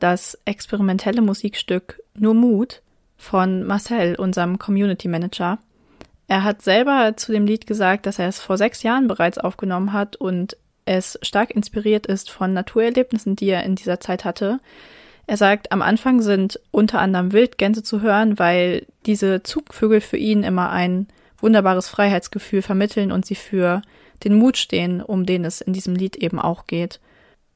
Das 0.00 0.38
experimentelle 0.44 1.22
Musikstück 1.22 2.02
Nur 2.14 2.34
Mut 2.34 2.82
von 3.16 3.64
Marcel, 3.64 4.16
unserem 4.16 4.58
Community 4.58 5.08
Manager. 5.08 5.58
Er 6.26 6.44
hat 6.44 6.62
selber 6.62 7.14
zu 7.16 7.32
dem 7.32 7.46
Lied 7.46 7.66
gesagt, 7.66 8.06
dass 8.06 8.18
er 8.18 8.28
es 8.28 8.40
vor 8.40 8.56
sechs 8.56 8.82
Jahren 8.82 9.08
bereits 9.08 9.38
aufgenommen 9.38 9.92
hat 9.92 10.16
und 10.16 10.56
es 10.84 11.18
stark 11.22 11.50
inspiriert 11.50 12.06
ist 12.06 12.30
von 12.30 12.52
Naturerlebnissen, 12.52 13.36
die 13.36 13.48
er 13.48 13.64
in 13.64 13.74
dieser 13.74 14.00
Zeit 14.00 14.24
hatte. 14.24 14.60
Er 15.26 15.36
sagt, 15.36 15.70
am 15.70 15.82
Anfang 15.82 16.22
sind 16.22 16.58
unter 16.70 16.98
anderem 17.00 17.32
Wildgänse 17.32 17.82
zu 17.82 18.00
hören, 18.00 18.38
weil 18.38 18.86
diese 19.06 19.42
Zugvögel 19.42 20.00
für 20.00 20.16
ihn 20.16 20.42
immer 20.42 20.70
ein 20.70 21.06
wunderbares 21.38 21.88
Freiheitsgefühl 21.88 22.62
vermitteln 22.62 23.12
und 23.12 23.26
sie 23.26 23.34
für 23.34 23.82
den 24.24 24.34
Mut 24.34 24.56
stehen, 24.56 25.00
um 25.02 25.26
den 25.26 25.44
es 25.44 25.60
in 25.60 25.72
diesem 25.72 25.94
Lied 25.94 26.16
eben 26.16 26.38
auch 26.38 26.66
geht. 26.66 27.00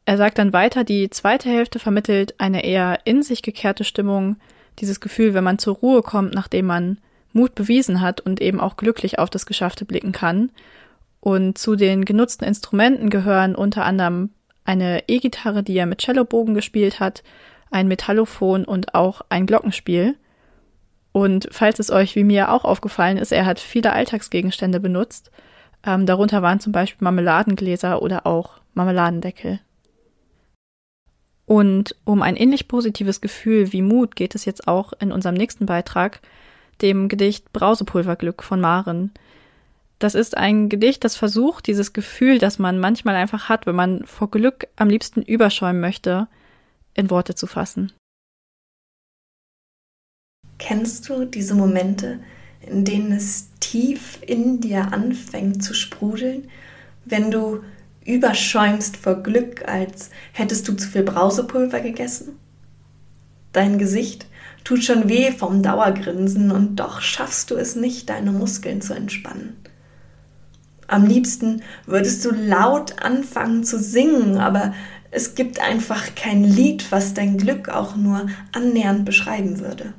Er 0.06 0.16
sagt 0.18 0.38
dann 0.38 0.52
weiter, 0.52 0.84
die 0.84 1.08
zweite 1.08 1.48
Hälfte 1.48 1.78
vermittelt 1.78 2.34
eine 2.38 2.64
eher 2.64 3.00
in 3.04 3.22
sich 3.22 3.42
gekehrte 3.42 3.84
Stimmung, 3.84 4.36
dieses 4.78 5.00
Gefühl, 5.00 5.34
wenn 5.34 5.44
man 5.44 5.58
zur 5.58 5.76
Ruhe 5.76 6.02
kommt, 6.02 6.34
nachdem 6.34 6.66
man 6.66 6.98
Mut 7.32 7.54
bewiesen 7.54 8.00
hat 8.00 8.20
und 8.20 8.40
eben 8.40 8.60
auch 8.60 8.76
glücklich 8.76 9.18
auf 9.18 9.30
das 9.30 9.46
Geschaffte 9.46 9.84
blicken 9.84 10.12
kann. 10.12 10.50
Und 11.20 11.56
zu 11.56 11.74
den 11.74 12.04
genutzten 12.04 12.46
Instrumenten 12.46 13.08
gehören 13.08 13.54
unter 13.54 13.84
anderem 13.84 14.30
eine 14.64 15.04
E-Gitarre, 15.08 15.62
die 15.62 15.76
er 15.76 15.86
mit 15.86 16.00
Cellobogen 16.00 16.54
gespielt 16.54 17.00
hat, 17.00 17.22
ein 17.70 17.88
Metallophon 17.88 18.64
und 18.64 18.94
auch 18.94 19.22
ein 19.30 19.46
Glockenspiel. 19.46 20.16
Und 21.12 21.48
falls 21.50 21.78
es 21.78 21.90
euch 21.90 22.14
wie 22.14 22.24
mir 22.24 22.50
auch 22.50 22.64
aufgefallen 22.64 23.16
ist, 23.16 23.32
er 23.32 23.46
hat 23.46 23.58
viele 23.58 23.92
Alltagsgegenstände 23.92 24.80
benutzt. 24.80 25.30
Ähm, 25.86 26.06
darunter 26.06 26.42
waren 26.42 26.60
zum 26.60 26.72
Beispiel 26.72 27.04
Marmeladengläser 27.04 28.02
oder 28.02 28.26
auch 28.26 28.58
Marmeladendeckel. 28.74 29.60
Und 31.46 31.94
um 32.04 32.22
ein 32.22 32.36
ähnlich 32.36 32.68
positives 32.68 33.20
Gefühl 33.20 33.72
wie 33.72 33.82
Mut 33.82 34.16
geht 34.16 34.34
es 34.34 34.44
jetzt 34.44 34.66
auch 34.66 34.92
in 34.98 35.12
unserem 35.12 35.34
nächsten 35.34 35.66
Beitrag, 35.66 36.20
dem 36.80 37.08
Gedicht 37.08 37.52
Brausepulverglück 37.52 38.42
von 38.42 38.60
Maren. 38.60 39.12
Das 39.98 40.14
ist 40.14 40.36
ein 40.36 40.68
Gedicht, 40.68 41.04
das 41.04 41.16
versucht, 41.16 41.66
dieses 41.66 41.92
Gefühl, 41.92 42.38
das 42.38 42.58
man 42.58 42.78
manchmal 42.78 43.14
einfach 43.14 43.48
hat, 43.48 43.66
wenn 43.66 43.76
man 43.76 44.04
vor 44.04 44.30
Glück 44.30 44.66
am 44.76 44.88
liebsten 44.88 45.22
überschäumen 45.22 45.80
möchte, 45.80 46.28
in 46.94 47.10
Worte 47.10 47.34
zu 47.34 47.46
fassen. 47.46 47.92
Kennst 50.58 51.08
du 51.08 51.24
diese 51.24 51.54
Momente, 51.54 52.20
in 52.60 52.84
denen 52.84 53.12
es 53.12 53.50
tief 53.60 54.18
in 54.26 54.60
dir 54.60 54.92
anfängt 54.92 55.62
zu 55.62 55.74
sprudeln, 55.74 56.48
wenn 57.04 57.30
du 57.30 57.62
überschäumst 58.04 58.96
vor 58.96 59.22
Glück, 59.22 59.66
als 59.66 60.10
hättest 60.32 60.68
du 60.68 60.74
zu 60.74 60.88
viel 60.88 61.02
Brausepulver 61.02 61.80
gegessen? 61.80 62.38
Dein 63.52 63.78
Gesicht 63.78 64.26
tut 64.64 64.82
schon 64.82 65.08
weh 65.08 65.30
vom 65.30 65.62
Dauergrinsen 65.62 66.50
und 66.50 66.76
doch 66.76 67.00
schaffst 67.00 67.50
du 67.50 67.56
es 67.56 67.76
nicht, 67.76 68.10
deine 68.10 68.32
Muskeln 68.32 68.80
zu 68.80 68.94
entspannen. 68.94 69.56
Am 70.86 71.06
liebsten 71.06 71.62
würdest 71.86 72.24
du 72.24 72.30
laut 72.30 73.02
anfangen 73.02 73.64
zu 73.64 73.78
singen, 73.78 74.38
aber 74.38 74.74
es 75.10 75.34
gibt 75.34 75.60
einfach 75.60 76.14
kein 76.14 76.44
Lied, 76.44 76.90
was 76.90 77.14
dein 77.14 77.38
Glück 77.38 77.68
auch 77.68 77.96
nur 77.96 78.26
annähernd 78.52 79.04
beschreiben 79.04 79.60
würde. 79.60 79.94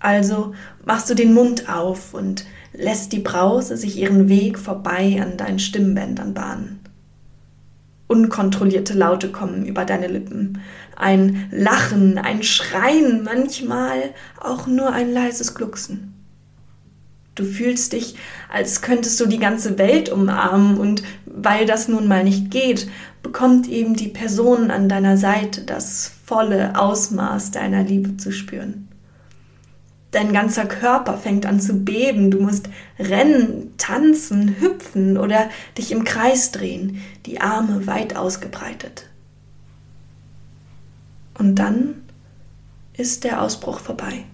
Also 0.00 0.54
machst 0.84 1.10
du 1.10 1.14
den 1.14 1.34
Mund 1.34 1.68
auf 1.68 2.14
und 2.14 2.44
lässt 2.72 3.12
die 3.12 3.18
Brause 3.18 3.76
sich 3.76 3.96
ihren 3.96 4.28
Weg 4.28 4.58
vorbei 4.58 5.20
an 5.20 5.36
deinen 5.36 5.58
Stimmbändern 5.58 6.34
bahnen. 6.34 6.77
Unkontrollierte 8.08 8.94
Laute 8.94 9.30
kommen 9.30 9.66
über 9.66 9.84
deine 9.84 10.08
Lippen. 10.08 10.60
Ein 10.96 11.48
Lachen, 11.52 12.18
ein 12.18 12.42
Schreien, 12.42 13.22
manchmal 13.22 14.14
auch 14.40 14.66
nur 14.66 14.92
ein 14.92 15.12
leises 15.12 15.54
Glucksen. 15.54 16.14
Du 17.34 17.44
fühlst 17.44 17.92
dich, 17.92 18.16
als 18.50 18.82
könntest 18.82 19.20
du 19.20 19.26
die 19.26 19.38
ganze 19.38 19.78
Welt 19.78 20.08
umarmen 20.08 20.78
und 20.78 21.04
weil 21.26 21.66
das 21.66 21.86
nun 21.86 22.08
mal 22.08 22.24
nicht 22.24 22.50
geht, 22.50 22.88
bekommt 23.22 23.68
eben 23.68 23.94
die 23.94 24.08
Person 24.08 24.72
an 24.72 24.88
deiner 24.88 25.16
Seite 25.16 25.60
das 25.60 26.10
volle 26.24 26.80
Ausmaß 26.80 27.52
deiner 27.52 27.84
Liebe 27.84 28.16
zu 28.16 28.32
spüren. 28.32 28.87
Dein 30.10 30.32
ganzer 30.32 30.64
Körper 30.64 31.18
fängt 31.18 31.44
an 31.44 31.60
zu 31.60 31.74
beben. 31.84 32.30
Du 32.30 32.40
musst 32.40 32.70
rennen, 32.98 33.74
tanzen, 33.76 34.58
hüpfen 34.58 35.18
oder 35.18 35.50
dich 35.76 35.92
im 35.92 36.04
Kreis 36.04 36.50
drehen, 36.50 37.02
die 37.26 37.40
Arme 37.40 37.86
weit 37.86 38.16
ausgebreitet. 38.16 39.06
Und 41.34 41.56
dann 41.56 42.02
ist 42.94 43.24
der 43.24 43.42
Ausbruch 43.42 43.80
vorbei. 43.80 44.24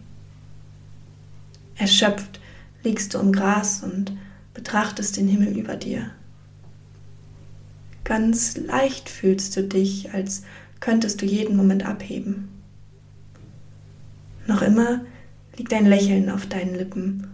Erschöpft 1.76 2.40
liegst 2.84 3.14
du 3.14 3.18
im 3.18 3.32
Gras 3.32 3.82
und 3.82 4.12
betrachtest 4.54 5.16
den 5.16 5.26
Himmel 5.26 5.58
über 5.58 5.76
dir. 5.76 6.10
Ganz 8.04 8.56
leicht 8.56 9.08
fühlst 9.08 9.56
du 9.56 9.62
dich, 9.62 10.12
als 10.12 10.44
könntest 10.80 11.20
du 11.20 11.26
jeden 11.26 11.56
Moment 11.56 11.84
abheben. 11.84 12.48
Noch 14.46 14.62
immer 14.62 15.00
liegt 15.56 15.72
ein 15.72 15.86
Lächeln 15.86 16.30
auf 16.30 16.46
deinen 16.46 16.74
Lippen, 16.74 17.28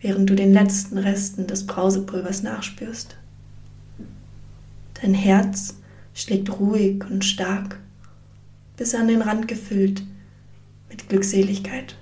während 0.00 0.28
du 0.28 0.34
den 0.34 0.52
letzten 0.52 0.98
Resten 0.98 1.46
des 1.46 1.66
Brausepulvers 1.66 2.42
nachspürst. 2.42 3.16
Dein 5.00 5.14
Herz 5.14 5.78
schlägt 6.14 6.58
ruhig 6.58 7.04
und 7.10 7.24
stark, 7.24 7.78
bis 8.76 8.94
an 8.94 9.08
den 9.08 9.22
Rand 9.22 9.48
gefüllt 9.48 10.02
mit 10.88 11.08
Glückseligkeit. 11.08 11.96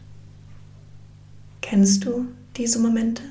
Kennst 1.61 2.05
du 2.05 2.27
diese 2.57 2.79
Momente? 2.81 3.23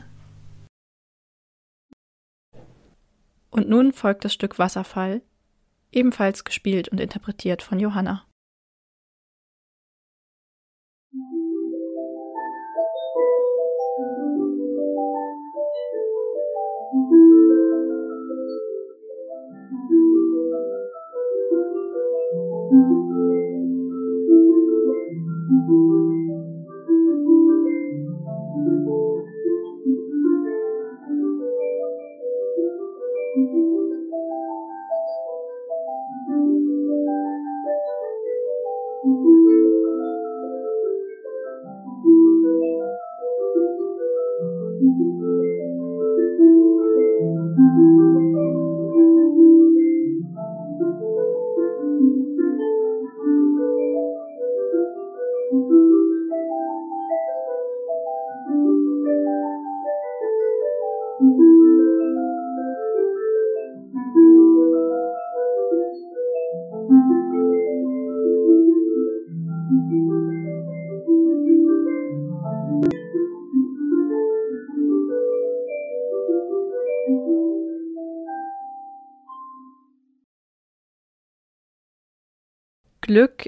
Und 3.50 3.68
nun 3.68 3.92
folgt 3.92 4.24
das 4.24 4.34
Stück 4.34 4.60
Wasserfall, 4.60 5.22
ebenfalls 5.92 6.44
gespielt 6.46 6.88
und 6.90 7.00
interpretiert 7.00 7.62
von 7.62 7.80
Johanna. 7.80 8.29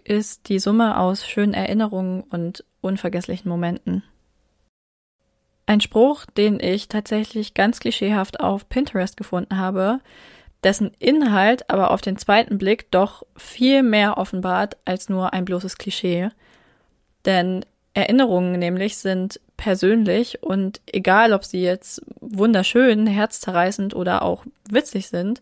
Ist 0.04 0.50
die 0.50 0.60
Summe 0.60 0.98
aus 0.98 1.28
schönen 1.28 1.54
Erinnerungen 1.54 2.22
und 2.22 2.64
unvergesslichen 2.82 3.50
Momenten. 3.50 4.04
Ein 5.66 5.82
Spruch, 5.82 6.26
den 6.26 6.60
ich 6.60 6.90
tatsächlich 6.90 7.54
ganz 7.54 7.80
klischeehaft 7.80 8.40
auf 8.40 8.68
Pinterest 8.68 9.16
gefunden 9.16 9.58
habe, 9.58 10.00
dessen 10.64 10.92
Inhalt 11.00 11.70
aber 11.70 11.92
auf 11.92 12.02
den 12.02 12.18
zweiten 12.18 12.58
Blick 12.58 12.92
doch 12.92 13.24
viel 13.36 13.84
mehr 13.84 14.18
offenbart 14.18 14.78
als 14.86 15.10
nur 15.10 15.34
ein 15.34 15.46
bloßes 15.46 15.78
Klischee. 15.78 16.30
Denn 17.26 17.66
Erinnerungen 17.94 18.60
nämlich 18.60 18.98
sind 18.98 19.40
persönlich 19.58 20.42
und 20.44 20.82
egal, 20.88 21.34
ob 21.34 21.46
sie 21.46 21.62
jetzt 21.62 22.02
wunderschön, 22.20 23.08
herzzerreißend 23.08 23.96
oder 23.96 24.24
auch 24.24 24.46
witzig 24.70 25.08
sind, 25.08 25.42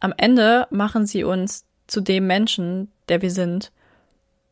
am 0.00 0.14
Ende 0.16 0.66
machen 0.70 1.06
sie 1.06 1.22
uns 1.22 1.64
zu 1.86 2.00
dem 2.00 2.26
Menschen, 2.26 2.90
der 3.08 3.22
wir 3.22 3.30
sind. 3.30 3.70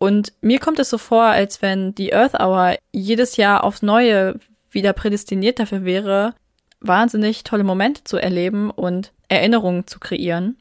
Und 0.02 0.32
mir 0.40 0.58
kommt 0.60 0.78
es 0.78 0.88
so 0.88 0.96
vor, 0.96 1.24
als 1.24 1.60
wenn 1.60 1.94
die 1.94 2.14
Earth 2.14 2.40
Hour 2.40 2.76
jedes 2.90 3.36
Jahr 3.36 3.62
aufs 3.62 3.82
Neue 3.82 4.40
wieder 4.70 4.94
prädestiniert 4.94 5.58
dafür 5.58 5.84
wäre, 5.84 6.34
wahnsinnig 6.80 7.44
tolle 7.44 7.64
Momente 7.64 8.02
zu 8.04 8.16
erleben 8.16 8.70
und 8.70 9.12
Erinnerungen 9.28 9.86
zu 9.86 10.00
kreieren. 10.00 10.56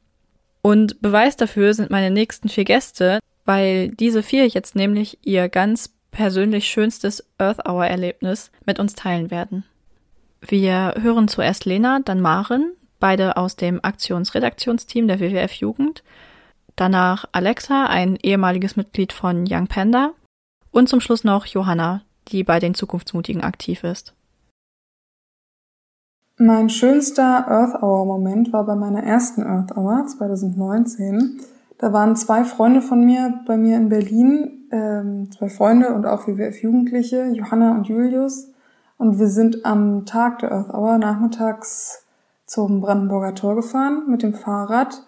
Und 0.61 1.01
Beweis 1.01 1.37
dafür 1.37 1.73
sind 1.73 1.89
meine 1.89 2.11
nächsten 2.11 2.49
vier 2.49 2.65
Gäste, 2.65 3.19
weil 3.45 3.87
diese 3.87 4.23
vier 4.23 4.45
jetzt 4.45 4.75
nämlich 4.75 5.19
ihr 5.23 5.47
ganz 5.47 5.93
persönlich 6.11 6.67
schönstes 6.67 7.25
Earth 7.37 7.65
Hour 7.65 7.85
Erlebnis 7.85 8.51
mit 8.65 8.77
uns 8.77 8.93
teilen 8.93 9.31
werden. 9.31 9.63
Wir 10.41 10.95
hören 10.99 11.29
zuerst 11.29 11.63
Lena, 11.63 12.01
dann 12.03 12.19
Maren, 12.19 12.73
beide 12.99 13.37
aus 13.37 13.55
dem 13.55 13.79
Aktionsredaktionsteam 13.81 15.07
der 15.07 15.21
WWF 15.21 15.53
Jugend, 15.53 16.03
danach 16.79 17.25
Alexa, 17.31 17.85
ein 17.85 18.15
ehemaliges 18.15 18.75
Mitglied 18.75 19.13
von 19.13 19.45
Young 19.49 19.67
Panda 19.67 20.11
und 20.71 20.89
zum 20.89 21.01
Schluss 21.01 21.23
noch 21.23 21.45
Johanna, 21.45 22.01
die 22.29 22.43
bei 22.43 22.59
den 22.59 22.73
Zukunftsmutigen 22.73 23.43
aktiv 23.43 23.83
ist. 23.83 24.13
Mein 26.37 26.69
schönster 26.69 27.47
Earth 27.49 27.83
Hour 27.83 28.05
Moment 28.05 28.53
war 28.53 28.65
bei 28.65 28.75
meiner 28.75 29.03
ersten 29.03 29.43
Earth 29.43 29.75
Hour 29.75 30.05
2019. 30.07 31.41
Da 31.77 31.91
waren 31.91 32.15
zwei 32.15 32.45
Freunde 32.45 32.81
von 32.81 33.05
mir 33.05 33.41
bei 33.45 33.57
mir 33.57 33.75
in 33.75 33.89
Berlin, 33.89 34.69
ähm, 34.71 35.29
zwei 35.31 35.49
Freunde 35.49 35.93
und 35.93 36.05
auch 36.05 36.27
WWF 36.27 36.61
Jugendliche, 36.61 37.25
Johanna 37.33 37.71
und 37.75 37.87
Julius. 37.87 38.47
Und 38.97 39.19
wir 39.19 39.27
sind 39.27 39.65
am 39.65 40.05
Tag 40.05 40.39
der 40.39 40.53
Earth 40.53 40.73
Hour 40.73 40.97
nachmittags 40.97 42.05
zum 42.45 42.79
Brandenburger 42.79 43.35
Tor 43.35 43.55
gefahren 43.55 44.03
mit 44.07 44.23
dem 44.23 44.33
Fahrrad. 44.33 45.03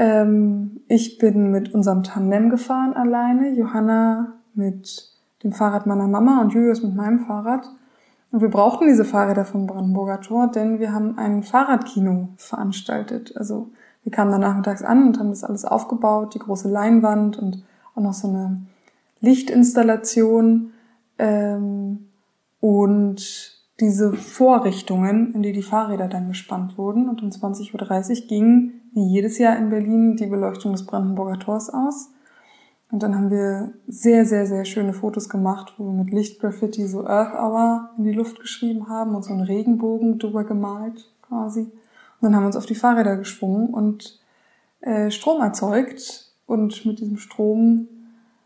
Ähm, 0.00 0.80
ich 0.88 1.18
bin 1.18 1.50
mit 1.50 1.74
unserem 1.74 2.02
Tandem 2.02 2.48
gefahren 2.48 2.94
alleine, 2.94 3.50
Johanna 3.50 4.32
mit 4.54 5.10
dem 5.44 5.52
Fahrrad 5.52 5.86
meiner 5.86 6.08
Mama 6.08 6.40
und 6.40 6.54
Julius 6.54 6.82
mit 6.82 6.94
meinem 6.94 7.18
Fahrrad. 7.18 7.68
Und 8.32 8.40
wir 8.40 8.48
brauchten 8.48 8.86
diese 8.86 9.04
Fahrräder 9.04 9.44
vom 9.44 9.66
Brandenburger 9.66 10.22
Tor, 10.22 10.50
denn 10.50 10.80
wir 10.80 10.94
haben 10.94 11.18
ein 11.18 11.42
Fahrradkino 11.42 12.30
veranstaltet. 12.38 13.36
Also 13.36 13.68
wir 14.02 14.10
kamen 14.10 14.30
dann 14.30 14.40
nachmittags 14.40 14.82
an 14.82 15.06
und 15.06 15.18
haben 15.18 15.28
das 15.28 15.44
alles 15.44 15.66
aufgebaut, 15.66 16.34
die 16.34 16.38
große 16.38 16.70
Leinwand 16.70 17.38
und 17.38 17.62
auch 17.94 18.00
noch 18.00 18.14
so 18.14 18.28
eine 18.28 18.62
Lichtinstallation 19.20 20.72
ähm, 21.18 22.06
und 22.60 23.60
diese 23.80 24.14
Vorrichtungen, 24.14 25.34
in 25.34 25.42
die 25.42 25.52
die 25.52 25.62
Fahrräder 25.62 26.08
dann 26.08 26.28
gespannt 26.28 26.78
wurden. 26.78 27.06
Und 27.06 27.22
um 27.22 27.28
20.30 27.28 28.22
Uhr 28.22 28.28
ging, 28.28 28.79
wie 28.92 29.06
jedes 29.06 29.38
Jahr 29.38 29.56
in 29.56 29.70
Berlin, 29.70 30.16
die 30.16 30.26
Beleuchtung 30.26 30.72
des 30.72 30.86
Brandenburger 30.86 31.38
Tors 31.38 31.70
aus. 31.70 32.10
Und 32.90 33.02
dann 33.02 33.14
haben 33.14 33.30
wir 33.30 33.72
sehr, 33.86 34.26
sehr, 34.26 34.46
sehr 34.46 34.64
schöne 34.64 34.92
Fotos 34.92 35.28
gemacht, 35.28 35.74
wo 35.78 35.84
wir 35.84 35.92
mit 35.92 36.10
Lichtgraffiti 36.12 36.86
so 36.86 37.06
Earth 37.06 37.34
Hour 37.34 37.90
in 37.98 38.04
die 38.04 38.12
Luft 38.12 38.40
geschrieben 38.40 38.88
haben 38.88 39.14
und 39.14 39.24
so 39.24 39.32
einen 39.32 39.42
Regenbogen 39.42 40.18
drüber 40.18 40.44
gemalt 40.44 41.08
quasi. 41.22 41.60
Und 41.60 41.70
dann 42.20 42.34
haben 42.34 42.42
wir 42.42 42.48
uns 42.48 42.56
auf 42.56 42.66
die 42.66 42.74
Fahrräder 42.74 43.16
geschwungen 43.16 43.68
und 43.68 44.20
äh, 44.80 45.10
Strom 45.10 45.40
erzeugt 45.40 46.32
und 46.46 46.84
mit 46.84 46.98
diesem 46.98 47.16
Strom 47.18 47.86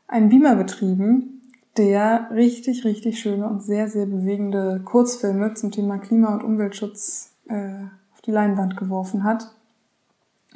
einen 0.06 0.28
Beamer 0.28 0.56
betrieben, 0.56 1.42
der 1.78 2.28
richtig, 2.30 2.84
richtig 2.84 3.18
schöne 3.18 3.48
und 3.48 3.62
sehr, 3.62 3.88
sehr 3.88 4.06
bewegende 4.06 4.80
Kurzfilme 4.84 5.54
zum 5.54 5.70
Thema 5.70 5.98
Klima- 5.98 6.34
und 6.34 6.44
Umweltschutz 6.44 7.32
äh, 7.48 7.84
auf 8.12 8.20
die 8.20 8.30
Leinwand 8.30 8.76
geworfen 8.76 9.24
hat. 9.24 9.54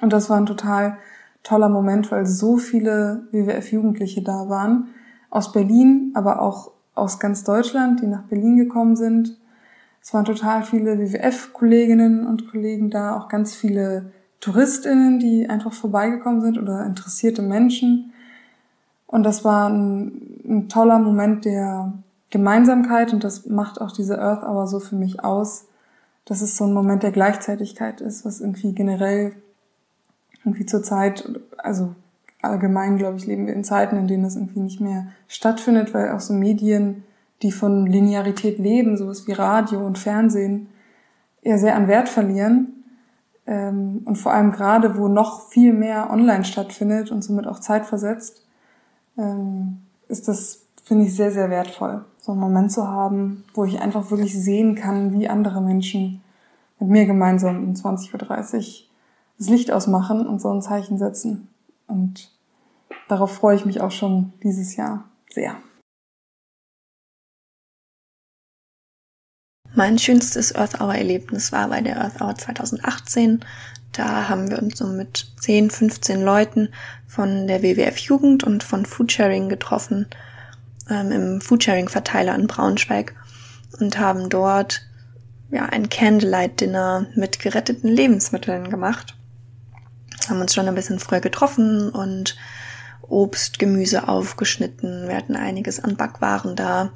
Und 0.01 0.13
das 0.13 0.31
war 0.31 0.37
ein 0.37 0.47
total 0.47 0.99
toller 1.43 1.69
Moment, 1.69 2.11
weil 2.11 2.27
so 2.27 2.57
viele 2.57 3.27
WWF-Jugendliche 3.33 4.23
da 4.23 4.49
waren. 4.49 4.89
Aus 5.31 5.53
Berlin, 5.53 6.13
aber 6.15 6.41
auch 6.41 6.73
aus 6.95 7.19
ganz 7.19 7.45
Deutschland, 7.45 8.01
die 8.01 8.07
nach 8.07 8.23
Berlin 8.25 8.57
gekommen 8.57 8.97
sind. 8.97 9.37
Es 10.03 10.15
waren 10.15 10.25
total 10.25 10.63
viele 10.63 10.99
WWF-Kolleginnen 10.99 12.27
und 12.27 12.51
Kollegen 12.51 12.91
da, 12.91 13.17
auch 13.17 13.29
ganz 13.29 13.55
viele 13.55 14.13
Touristinnen, 14.41 15.19
die 15.19 15.49
einfach 15.49 15.73
vorbeigekommen 15.73 16.41
sind 16.41 16.59
oder 16.59 16.85
interessierte 16.87 17.43
Menschen. 17.43 18.13
Und 19.07 19.25
das 19.25 19.45
war 19.45 19.69
ein, 19.69 20.41
ein 20.45 20.69
toller 20.69 20.99
Moment 20.99 21.45
der 21.45 21.93
Gemeinsamkeit 22.31 23.13
und 23.13 23.25
das 23.25 23.47
macht 23.47 23.81
auch 23.81 23.91
diese 23.91 24.21
Earth 24.21 24.43
Hour 24.43 24.67
so 24.67 24.81
für 24.81 24.97
mich 24.97 25.25
aus, 25.25 25.67
dass 26.27 26.43
es 26.43 26.57
so 26.57 26.65
ein 26.65 26.75
Moment 26.75 27.03
der 27.03 27.13
Gleichzeitigkeit 27.13 28.01
ist, 28.01 28.25
was 28.27 28.41
irgendwie 28.41 28.75
generell 28.75 29.33
irgendwie 30.49 30.67
zur 30.67 30.83
Zeit, 30.83 31.29
also 31.59 31.95
allgemein, 32.41 32.97
glaube 32.97 33.19
ich, 33.19 33.27
leben 33.27 33.47
wir 33.47 33.55
in 33.55 33.65
Zeiten, 33.65 33.97
in 33.97 34.09
denen 34.09 34.23
das 34.23 34.37
irgendwie 34.37 34.61
nicht 34.61 34.81
mehr 34.81 35.09
stattfindet, 35.27 35.93
weil 35.93 36.13
auch 36.13 36.21
so 36.21 36.33
Medien, 36.33 37.05
die 37.43 37.53
von 37.53 37.87
Linearität 37.87 38.59
leben, 38.59 38.97
sowas 38.97 39.27
wie 39.27 39.33
Radio 39.33 39.85
und 39.87 39.99
Fernsehen, 39.99 40.69
eher 41.43 41.59
sehr 41.59 41.77
an 41.77 41.89
Wert 41.89 42.09
verlieren. 42.09 42.85
Ähm, 43.47 44.03
und 44.05 44.17
vor 44.17 44.33
allem 44.33 44.53
gerade, 44.53 44.97
wo 44.97 45.09
noch 45.09 45.49
viel 45.49 45.73
mehr 45.73 46.11
online 46.11 46.45
stattfindet 46.45 47.11
und 47.11 47.23
somit 47.23 47.47
auch 47.47 47.61
Zeit 47.61 47.87
versetzt, 47.87 48.45
ähm, 49.17 49.79
ist 50.09 50.29
das, 50.29 50.63
finde 50.85 51.05
ich, 51.05 51.15
sehr, 51.15 51.31
sehr 51.31 51.51
wertvoll, 51.51 52.05
so 52.19 52.33
einen 52.33 52.41
Moment 52.41 52.73
zu 52.73 52.89
haben, 52.89 53.45
wo 53.55 53.65
ich 53.65 53.81
einfach 53.81 54.11
wirklich 54.11 54.41
sehen 54.41 54.75
kann, 54.75 55.13
wie 55.13 55.29
andere 55.29 55.61
Menschen 55.61 56.23
mit 56.81 56.89
mir 56.89 57.07
gemeinsam 57.07 57.65
um 57.65 57.73
20.30 57.73 58.55
Uhr 58.57 58.88
das 59.39 59.49
Licht 59.49 59.71
ausmachen 59.71 60.27
und 60.27 60.41
so 60.41 60.53
ein 60.53 60.63
Zeichen 60.63 60.99
setzen. 60.99 61.49
Und 61.87 62.31
darauf 63.09 63.33
freue 63.33 63.57
ich 63.57 63.65
mich 63.65 63.81
auch 63.81 63.93
schon 63.93 64.33
dieses 64.43 64.77
Jahr 64.77 65.09
sehr. 65.31 65.57
Mein 69.75 69.99
schönstes 69.99 70.55
Earth 70.55 70.81
Hour 70.81 70.95
Erlebnis 70.95 71.53
war 71.53 71.69
bei 71.69 71.81
der 71.81 72.01
Earth 72.01 72.21
Hour 72.21 72.35
2018. 72.35 73.45
Da 73.93 74.29
haben 74.29 74.51
wir 74.51 74.61
uns 74.61 74.79
so 74.79 74.87
mit 74.87 75.33
10, 75.41 75.71
15 75.71 76.21
Leuten 76.21 76.71
von 77.07 77.47
der 77.47 77.63
WWF 77.63 77.97
Jugend 77.99 78.45
und 78.45 78.65
von 78.65 78.87
Foodsharing 78.87 79.49
getroffen, 79.49 80.07
ähm, 80.91 81.13
im 81.13 81.41
Foodsharing 81.41 81.89
Verteiler 81.89 82.35
in 82.35 82.49
Braunschweig 82.49 83.15
und 83.79 83.99
haben 83.99 84.29
dort 84.29 84.83
ja 85.51 85.67
ein 85.67 85.89
Candlelight 85.89 86.61
Dinner 86.61 87.07
mit 87.15 87.39
geretteten 87.39 87.89
Lebensmitteln 87.89 88.71
gemacht 88.71 89.18
haben 90.29 90.41
uns 90.41 90.55
schon 90.55 90.69
ein 90.69 90.75
bisschen 90.75 90.99
früher 90.99 91.21
getroffen 91.21 91.91
und 91.91 92.37
Obst, 93.03 93.59
Gemüse 93.59 94.09
aufgeschnitten. 94.09 95.09
Wir 95.09 95.17
hatten 95.17 95.37
einiges 95.37 95.81
an 95.83 95.97
Backwaren 95.97 96.57
da. 96.57 96.93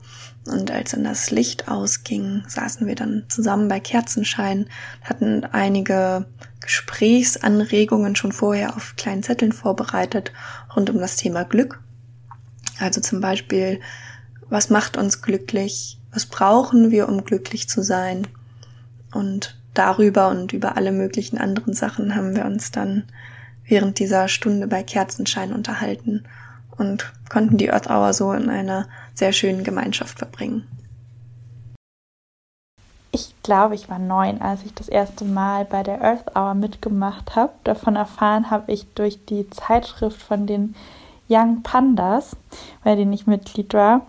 Und 0.46 0.70
als 0.70 0.90
dann 0.90 1.04
das 1.04 1.30
Licht 1.30 1.68
ausging, 1.68 2.42
saßen 2.48 2.86
wir 2.86 2.96
dann 2.96 3.24
zusammen 3.28 3.68
bei 3.68 3.80
Kerzenschein, 3.80 4.68
hatten 5.02 5.44
einige 5.44 6.26
Gesprächsanregungen 6.60 8.16
schon 8.16 8.32
vorher 8.32 8.76
auf 8.76 8.96
kleinen 8.96 9.22
Zetteln 9.22 9.52
vorbereitet 9.52 10.32
rund 10.74 10.90
um 10.90 10.98
das 10.98 11.16
Thema 11.16 11.44
Glück. 11.44 11.80
Also 12.78 13.00
zum 13.00 13.20
Beispiel, 13.20 13.80
was 14.48 14.68
macht 14.68 14.96
uns 14.96 15.22
glücklich? 15.22 15.98
Was 16.12 16.26
brauchen 16.26 16.90
wir, 16.90 17.08
um 17.08 17.24
glücklich 17.24 17.68
zu 17.68 17.82
sein? 17.82 18.26
Und 19.12 19.61
darüber 19.74 20.28
und 20.28 20.52
über 20.52 20.76
alle 20.76 20.92
möglichen 20.92 21.38
anderen 21.38 21.74
Sachen 21.74 22.14
haben 22.14 22.36
wir 22.36 22.44
uns 22.44 22.70
dann 22.70 23.04
während 23.64 23.98
dieser 23.98 24.28
Stunde 24.28 24.66
bei 24.66 24.82
Kerzenschein 24.82 25.52
unterhalten 25.52 26.24
und 26.76 27.12
konnten 27.30 27.58
die 27.58 27.72
Earth 27.72 27.88
Hour 27.88 28.12
so 28.12 28.32
in 28.32 28.48
einer 28.48 28.88
sehr 29.14 29.32
schönen 29.32 29.64
Gemeinschaft 29.64 30.18
verbringen. 30.18 30.66
Ich 33.14 33.34
glaube, 33.42 33.74
ich 33.74 33.90
war 33.90 33.98
neun, 33.98 34.40
als 34.40 34.64
ich 34.64 34.72
das 34.72 34.88
erste 34.88 35.26
Mal 35.26 35.66
bei 35.66 35.82
der 35.82 36.02
Earth 36.02 36.34
Hour 36.34 36.54
mitgemacht 36.54 37.36
habe. 37.36 37.52
Davon 37.62 37.94
erfahren 37.94 38.50
habe 38.50 38.72
ich 38.72 38.86
durch 38.94 39.24
die 39.26 39.48
Zeitschrift 39.50 40.20
von 40.20 40.46
den 40.46 40.74
Young 41.28 41.62
Pandas, 41.62 42.36
bei 42.84 42.94
denen 42.94 43.12
ich 43.12 43.26
Mitglied 43.26 43.74
war. 43.74 44.06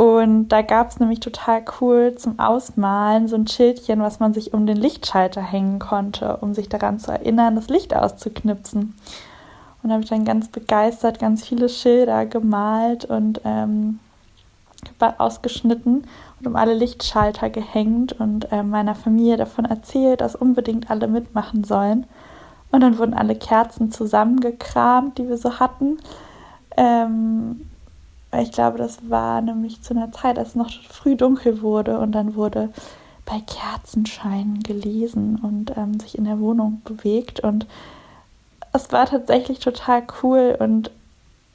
Und 0.00 0.48
da 0.48 0.62
gab 0.62 0.88
es 0.88 0.98
nämlich 0.98 1.20
total 1.20 1.62
cool 1.78 2.14
zum 2.16 2.38
Ausmalen 2.38 3.28
so 3.28 3.36
ein 3.36 3.46
Schildchen, 3.46 4.00
was 4.00 4.18
man 4.18 4.32
sich 4.32 4.54
um 4.54 4.64
den 4.64 4.78
Lichtschalter 4.78 5.42
hängen 5.42 5.78
konnte, 5.78 6.38
um 6.38 6.54
sich 6.54 6.70
daran 6.70 6.98
zu 6.98 7.12
erinnern, 7.12 7.54
das 7.54 7.68
Licht 7.68 7.94
auszuknipsen. 7.94 8.94
Und 9.82 9.92
habe 9.92 10.02
ich 10.02 10.08
dann 10.08 10.24
ganz 10.24 10.48
begeistert 10.48 11.18
ganz 11.18 11.46
viele 11.46 11.68
Schilder 11.68 12.24
gemalt 12.24 13.04
und 13.04 13.42
ähm, 13.44 13.98
ausgeschnitten 15.18 16.04
und 16.38 16.46
um 16.46 16.56
alle 16.56 16.72
Lichtschalter 16.72 17.50
gehängt 17.50 18.18
und 18.18 18.50
äh, 18.52 18.62
meiner 18.62 18.94
Familie 18.94 19.36
davon 19.36 19.66
erzählt, 19.66 20.22
dass 20.22 20.34
unbedingt 20.34 20.90
alle 20.90 21.08
mitmachen 21.08 21.62
sollen. 21.62 22.06
Und 22.72 22.80
dann 22.80 22.96
wurden 22.96 23.12
alle 23.12 23.36
Kerzen 23.36 23.90
zusammengekramt, 23.90 25.18
die 25.18 25.28
wir 25.28 25.36
so 25.36 25.60
hatten. 25.60 25.98
Ähm, 26.78 27.66
ich 28.38 28.52
glaube, 28.52 28.78
das 28.78 29.10
war 29.10 29.40
nämlich 29.40 29.82
zu 29.82 29.94
einer 29.94 30.12
Zeit, 30.12 30.38
als 30.38 30.50
es 30.50 30.54
noch 30.54 30.70
früh 30.88 31.16
dunkel 31.16 31.62
wurde 31.62 31.98
und 31.98 32.12
dann 32.12 32.36
wurde 32.36 32.70
bei 33.26 33.40
Kerzenscheinen 33.40 34.62
gelesen 34.62 35.38
und 35.42 35.76
ähm, 35.76 35.98
sich 36.00 36.16
in 36.16 36.24
der 36.24 36.40
Wohnung 36.40 36.82
bewegt. 36.84 37.40
Und 37.40 37.66
es 38.72 38.92
war 38.92 39.06
tatsächlich 39.06 39.58
total 39.58 40.02
cool 40.22 40.56
und 40.58 40.90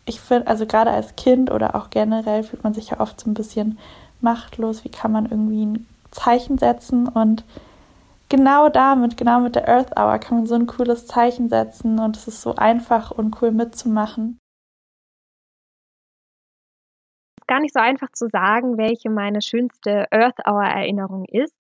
ich 0.06 0.20
finde, 0.22 0.48
also 0.48 0.66
gerade 0.66 0.92
als 0.92 1.16
Kind 1.16 1.50
oder 1.50 1.76
auch 1.76 1.90
generell 1.90 2.44
fühlt 2.44 2.64
man 2.64 2.74
sich 2.74 2.92
ja 2.92 3.00
oft 3.00 3.20
so 3.20 3.30
ein 3.30 3.34
bisschen 3.34 3.78
machtlos. 4.22 4.84
Wie 4.84 4.90
kann 4.90 5.12
man 5.12 5.26
irgendwie 5.26 5.66
ein 5.66 5.88
Zeichen 6.12 6.58
setzen? 6.58 7.08
Und 7.08 7.44
genau 8.30 8.70
damit, 8.70 9.18
genau 9.18 9.40
mit 9.40 9.56
der 9.56 9.68
Earth 9.68 9.98
Hour 9.98 10.20
kann 10.20 10.38
man 10.38 10.48
so 10.48 10.56
ein 10.56 10.68
cooles 10.68 11.08
Zeichen 11.08 11.50
setzen 11.50 12.00
und 12.00 12.18
es 12.18 12.28
ist 12.28 12.42
so 12.42 12.56
einfach 12.56 13.12
und 13.12 13.42
cool 13.42 13.52
mitzumachen. 13.52 14.38
Gar 17.48 17.60
nicht 17.60 17.74
so 17.74 17.80
einfach 17.80 18.12
zu 18.12 18.28
sagen, 18.30 18.78
welche 18.78 19.10
meine 19.10 19.42
schönste 19.42 20.08
Earth 20.12 20.40
Hour 20.48 20.64
Erinnerung 20.64 21.26
ist. 21.26 21.56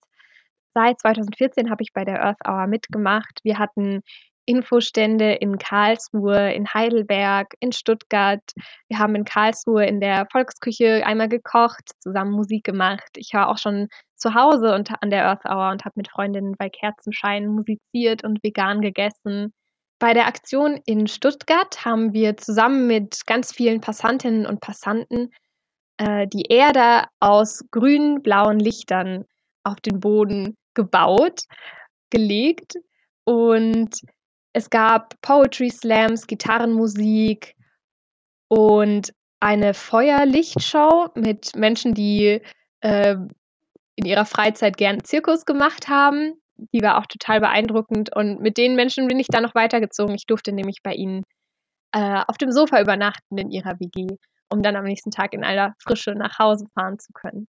Seit 0.73 0.99
2014 0.99 1.69
habe 1.69 1.83
ich 1.83 1.93
bei 1.93 2.03
der 2.03 2.23
Earth 2.23 2.47
Hour 2.47 2.67
mitgemacht. 2.67 3.39
Wir 3.43 3.59
hatten 3.59 4.01
Infostände 4.45 5.33
in 5.33 5.57
Karlsruhe, 5.57 6.53
in 6.53 6.71
Heidelberg, 6.73 7.53
in 7.59 7.71
Stuttgart. 7.71 8.43
Wir 8.87 8.99
haben 8.99 9.15
in 9.15 9.25
Karlsruhe 9.25 9.85
in 9.85 9.99
der 9.99 10.27
Volksküche 10.31 11.05
einmal 11.05 11.29
gekocht, 11.29 11.91
zusammen 11.99 12.31
Musik 12.31 12.63
gemacht. 12.63 13.09
Ich 13.15 13.33
war 13.33 13.49
auch 13.49 13.57
schon 13.57 13.87
zu 14.15 14.33
Hause 14.33 14.73
und 14.73 14.91
an 15.01 15.09
der 15.09 15.25
Earth 15.25 15.45
Hour 15.45 15.71
und 15.71 15.85
habe 15.85 15.93
mit 15.97 16.09
Freundinnen 16.09 16.55
bei 16.57 16.69
Kerzenschein 16.69 17.47
musiziert 17.47 18.23
und 18.23 18.43
vegan 18.43 18.81
gegessen. 18.81 19.53
Bei 19.99 20.13
der 20.13 20.27
Aktion 20.27 20.79
in 20.85 21.07
Stuttgart 21.07 21.85
haben 21.85 22.13
wir 22.13 22.37
zusammen 22.37 22.85
mit 22.85 23.25
ganz 23.25 23.53
vielen 23.53 23.81
Passantinnen 23.81 24.45
und 24.45 24.59
Passanten 24.59 25.31
äh, 25.97 26.27
die 26.27 26.45
Erde 26.49 27.07
aus 27.19 27.63
grün 27.71 28.21
blauen 28.21 28.59
Lichtern 28.59 29.25
auf 29.63 29.79
den 29.81 29.99
Boden 29.99 30.55
gebaut, 30.73 31.41
gelegt 32.09 32.75
und 33.23 33.89
es 34.53 34.69
gab 34.69 35.19
Poetry 35.21 35.69
Slams, 35.69 36.27
Gitarrenmusik 36.27 37.55
und 38.47 39.11
eine 39.39 39.73
Feuerlichtshow 39.73 41.09
mit 41.15 41.55
Menschen, 41.55 41.93
die 41.93 42.41
äh, 42.81 43.15
in 43.95 44.05
ihrer 44.05 44.25
Freizeit 44.25 44.77
gern 44.77 45.03
Zirkus 45.03 45.45
gemacht 45.45 45.87
haben. 45.87 46.33
Die 46.73 46.81
war 46.81 46.99
auch 46.99 47.05
total 47.05 47.41
beeindruckend 47.41 48.15
und 48.15 48.39
mit 48.39 48.57
den 48.57 48.75
Menschen 48.75 49.07
bin 49.07 49.19
ich 49.19 49.27
dann 49.27 49.43
noch 49.43 49.55
weitergezogen. 49.55 50.15
Ich 50.15 50.25
durfte 50.25 50.53
nämlich 50.53 50.77
bei 50.83 50.93
ihnen 50.93 51.23
äh, 51.91 52.23
auf 52.27 52.37
dem 52.37 52.51
Sofa 52.51 52.81
übernachten 52.81 53.37
in 53.37 53.51
ihrer 53.51 53.79
WG, 53.79 54.07
um 54.49 54.61
dann 54.63 54.75
am 54.75 54.85
nächsten 54.85 55.11
Tag 55.11 55.33
in 55.33 55.43
aller 55.43 55.73
Frische 55.79 56.11
nach 56.15 56.39
Hause 56.39 56.67
fahren 56.73 56.99
zu 56.99 57.11
können. 57.13 57.47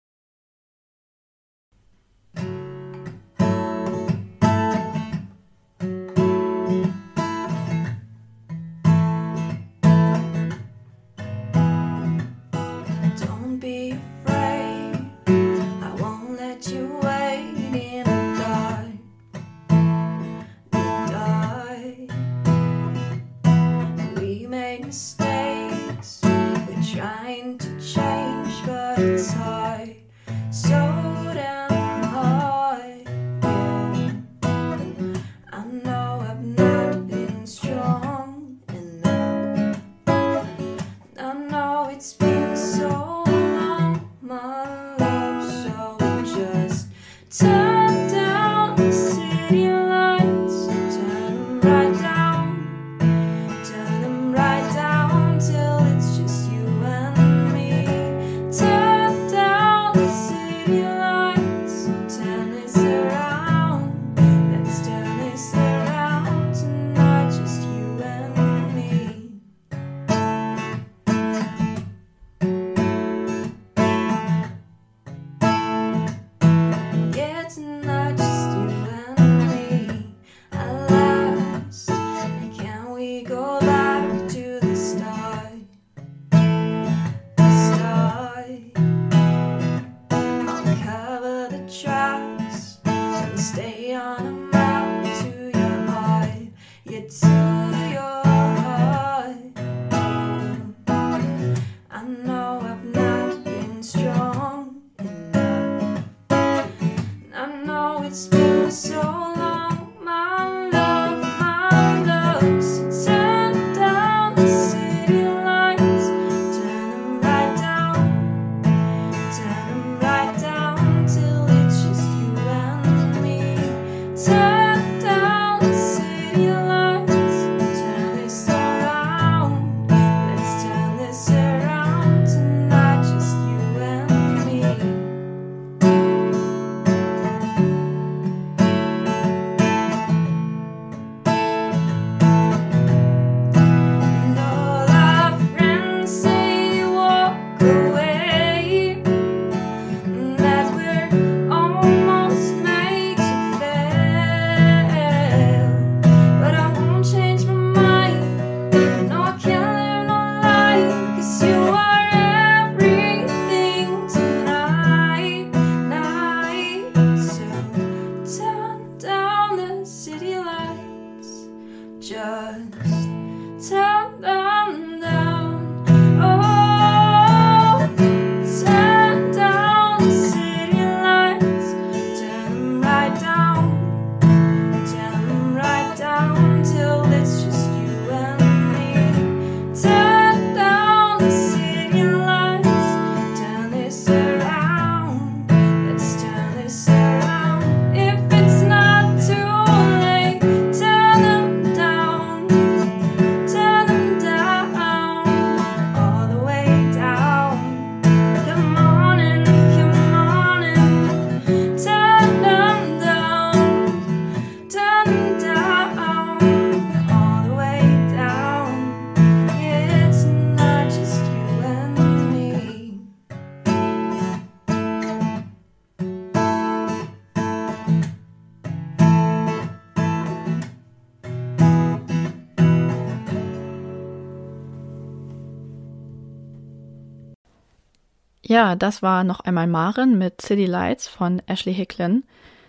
Das 238.76 239.02
war 239.02 239.24
noch 239.24 239.40
einmal 239.40 239.66
Maren 239.66 240.18
mit 240.18 240.40
City 240.40 240.66
Lights 240.66 241.08
von 241.08 241.42
Ashley 241.46 241.74
Hicklin. 241.74 242.24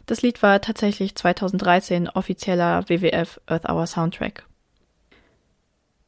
Das 0.06 0.22
Lied 0.22 0.42
war 0.44 0.62
tatsächlich 0.62 1.16
2013 1.16 2.10
offizieller 2.10 2.88
WWF 2.90 3.40
Earth 3.48 3.70
Hour 3.70 3.88
Soundtrack. 3.88 4.46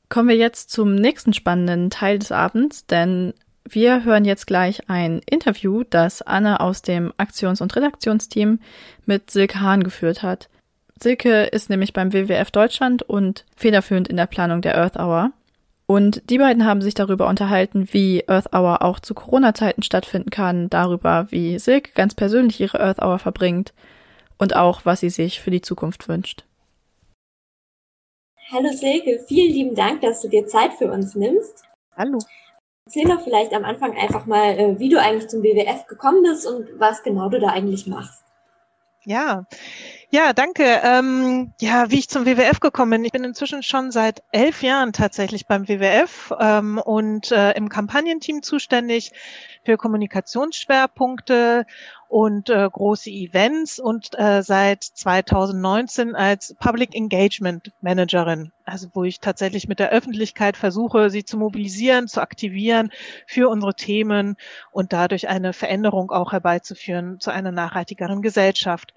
Kommen 0.09 0.29
wir 0.29 0.35
jetzt 0.35 0.69
zum 0.69 0.95
nächsten 0.95 1.33
spannenden 1.33 1.89
Teil 1.89 2.19
des 2.19 2.31
Abends, 2.31 2.85
denn 2.85 3.33
wir 3.67 4.03
hören 4.03 4.25
jetzt 4.25 4.45
gleich 4.45 4.89
ein 4.89 5.21
Interview, 5.29 5.83
das 5.89 6.21
Anne 6.21 6.59
aus 6.59 6.83
dem 6.83 7.13
Aktions- 7.17 7.61
und 7.61 7.75
Redaktionsteam 7.75 8.59
mit 9.05 9.31
Silke 9.31 9.59
Hahn 9.59 9.83
geführt 9.83 10.21
hat. 10.21 10.49
Silke 11.01 11.45
ist 11.45 11.69
nämlich 11.69 11.91
beim 11.91 12.13
WWF 12.13 12.51
Deutschland 12.51 13.01
und 13.01 13.45
federführend 13.55 14.07
in 14.07 14.17
der 14.17 14.27
Planung 14.27 14.61
der 14.61 14.77
Earth 14.77 14.97
Hour. 14.97 15.31
Und 15.87 16.29
die 16.29 16.39
beiden 16.39 16.65
haben 16.65 16.81
sich 16.81 16.95
darüber 16.95 17.27
unterhalten, 17.27 17.87
wie 17.91 18.27
Earth 18.27 18.53
Hour 18.53 18.81
auch 18.81 18.99
zu 18.99 19.13
Corona-Zeiten 19.13 19.83
stattfinden 19.83 20.31
kann, 20.31 20.69
darüber, 20.69 21.27
wie 21.29 21.59
Silke 21.59 21.91
ganz 21.93 22.15
persönlich 22.15 22.59
ihre 22.59 22.79
Earth 22.79 23.01
Hour 23.01 23.19
verbringt 23.19 23.73
und 24.39 24.55
auch, 24.55 24.81
was 24.85 25.01
sie 25.01 25.11
sich 25.11 25.39
für 25.39 25.51
die 25.51 25.61
Zukunft 25.61 26.07
wünscht. 26.07 26.43
Hallo 28.51 28.69
Silke, 28.71 29.23
vielen 29.27 29.53
lieben 29.53 29.75
Dank, 29.75 30.01
dass 30.01 30.21
du 30.21 30.27
dir 30.27 30.47
Zeit 30.47 30.73
für 30.73 30.91
uns 30.91 31.15
nimmst. 31.15 31.63
Hallo. 31.95 32.19
Erzähl 32.87 33.05
doch 33.05 33.21
vielleicht 33.21 33.53
am 33.53 33.65
Anfang 33.65 33.97
einfach 33.97 34.25
mal, 34.27 34.57
äh, 34.57 34.79
wie 34.79 34.89
du 34.89 34.99
eigentlich 34.99 35.27
zum 35.27 35.41
WWF 35.41 35.87
gekommen 35.87 36.21
bist 36.23 36.45
und 36.45 36.79
was 36.79 37.01
genau 37.01 37.29
du 37.29 37.39
da 37.39 37.49
eigentlich 37.49 37.87
machst. 37.87 38.23
Ja, 39.03 39.45
ja, 40.15 40.31
danke. 40.31 40.63
Ähm, 40.81 41.51
ja, 41.59 41.91
wie 41.91 41.99
ich 41.99 42.07
zum 42.07 42.25
WWF 42.25 42.61
gekommen 42.61 42.91
bin. 42.91 43.03
Ich 43.03 43.11
bin 43.11 43.25
inzwischen 43.25 43.63
schon 43.63 43.91
seit 43.91 44.23
elf 44.31 44.63
Jahren 44.63 44.93
tatsächlich 44.93 45.45
beim 45.45 45.67
WWF 45.67 46.31
ähm, 46.39 46.77
und 46.77 47.33
äh, 47.33 47.51
im 47.51 47.67
Kampagnenteam 47.67 48.41
zuständig 48.41 49.11
für 49.65 49.75
Kommunikationsschwerpunkte 49.75 51.65
und 52.07 52.49
äh, 52.49 52.69
große 52.71 53.09
Events 53.09 53.77
und 53.77 54.17
äh, 54.17 54.41
seit 54.41 54.83
2019 54.83 56.15
als 56.15 56.55
Public 56.59 56.95
Engagement 56.95 57.73
Managerin, 57.81 58.53
also 58.63 58.87
wo 58.93 59.03
ich 59.03 59.19
tatsächlich 59.19 59.67
mit 59.67 59.79
der 59.79 59.89
Öffentlichkeit 59.89 60.55
versuche, 60.55 61.09
sie 61.09 61.25
zu 61.25 61.37
mobilisieren, 61.37 62.07
zu 62.07 62.21
aktivieren 62.21 62.91
für 63.27 63.49
unsere 63.49 63.73
Themen 63.73 64.37
und 64.71 64.93
dadurch 64.93 65.27
eine 65.27 65.51
Veränderung 65.51 66.11
auch 66.11 66.31
herbeizuführen 66.31 67.19
zu 67.19 67.31
einer 67.31 67.51
nachhaltigeren 67.51 68.21
Gesellschaft. 68.21 68.93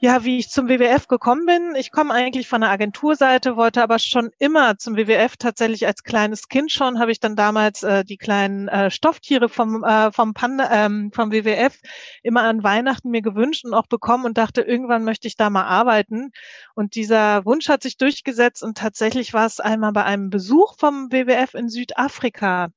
Ja, 0.00 0.22
wie 0.22 0.38
ich 0.38 0.48
zum 0.48 0.68
WWF 0.68 1.08
gekommen 1.08 1.44
bin. 1.44 1.74
Ich 1.74 1.90
komme 1.90 2.14
eigentlich 2.14 2.46
von 2.46 2.60
der 2.60 2.70
Agenturseite, 2.70 3.56
wollte 3.56 3.82
aber 3.82 3.98
schon 3.98 4.30
immer 4.38 4.78
zum 4.78 4.96
WWF 4.96 5.36
tatsächlich 5.36 5.88
als 5.88 6.04
kleines 6.04 6.46
Kind 6.46 6.70
schon, 6.70 7.00
habe 7.00 7.10
ich 7.10 7.18
dann 7.18 7.34
damals 7.34 7.82
äh, 7.82 8.04
die 8.04 8.16
kleinen 8.16 8.68
äh, 8.68 8.92
Stofftiere 8.92 9.48
vom, 9.48 9.82
äh, 9.82 10.12
vom 10.12 10.34
Panda, 10.34 10.70
ähm, 10.70 11.10
vom 11.12 11.32
WWF 11.32 11.80
immer 12.22 12.42
an 12.42 12.62
Weihnachten 12.62 13.10
mir 13.10 13.22
gewünscht 13.22 13.64
und 13.64 13.74
auch 13.74 13.88
bekommen 13.88 14.24
und 14.24 14.38
dachte, 14.38 14.60
irgendwann 14.60 15.02
möchte 15.02 15.26
ich 15.26 15.34
da 15.34 15.50
mal 15.50 15.64
arbeiten. 15.64 16.30
Und 16.76 16.94
dieser 16.94 17.44
Wunsch 17.44 17.68
hat 17.68 17.82
sich 17.82 17.96
durchgesetzt 17.96 18.62
und 18.62 18.78
tatsächlich 18.78 19.34
war 19.34 19.46
es 19.46 19.58
einmal 19.58 19.90
bei 19.92 20.04
einem 20.04 20.30
Besuch 20.30 20.76
vom 20.78 21.10
WWF 21.10 21.54
in 21.54 21.68
Südafrika, 21.68 22.68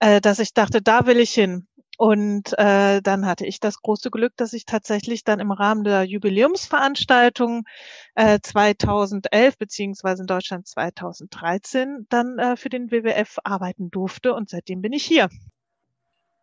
äh, 0.00 0.20
dass 0.20 0.40
ich 0.40 0.54
dachte, 0.54 0.82
da 0.82 1.06
will 1.06 1.20
ich 1.20 1.30
hin. 1.30 1.67
Und 1.98 2.56
äh, 2.58 3.02
dann 3.02 3.26
hatte 3.26 3.44
ich 3.44 3.58
das 3.58 3.82
große 3.82 4.12
Glück, 4.12 4.32
dass 4.36 4.52
ich 4.52 4.66
tatsächlich 4.66 5.24
dann 5.24 5.40
im 5.40 5.50
Rahmen 5.50 5.82
der 5.82 6.04
Jubiläumsveranstaltung 6.04 7.64
äh, 8.14 8.38
2011 8.40 9.58
beziehungsweise 9.58 10.22
in 10.22 10.28
Deutschland 10.28 10.68
2013 10.68 12.06
dann 12.08 12.38
äh, 12.38 12.56
für 12.56 12.68
den 12.68 12.92
WWF 12.92 13.38
arbeiten 13.42 13.90
durfte 13.90 14.32
und 14.32 14.48
seitdem 14.48 14.80
bin 14.80 14.92
ich 14.92 15.04
hier. 15.04 15.28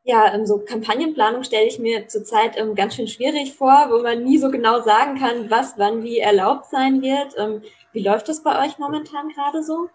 Ja, 0.03 0.33
ähm, 0.33 0.45
so 0.45 0.59
Kampagnenplanung 0.59 1.45
stelle 1.45 1.67
ich 1.67 1.79
mir 1.79 2.09
zurzeit 2.09 2.57
ähm, 2.57 2.75
ganz 2.75 2.95
schön 2.95 3.07
schwierig 3.07 3.53
vor, 3.53 3.87
wo 3.91 4.03
man 4.03 4.25
nie 4.25 4.37
so 4.37 4.51
genau 4.51 4.81
sagen 4.81 5.17
kann, 5.17 5.49
was 5.49 5.75
wann 5.77 6.03
wie 6.03 6.19
erlaubt 6.19 6.65
sein 6.65 7.01
wird. 7.01 7.33
Ähm, 7.37 7.61
wie 7.93 8.03
läuft 8.03 8.27
das 8.27 8.43
bei 8.43 8.65
euch 8.65 8.77
momentan 8.77 9.29
gerade 9.29 9.63
so? 9.63 9.89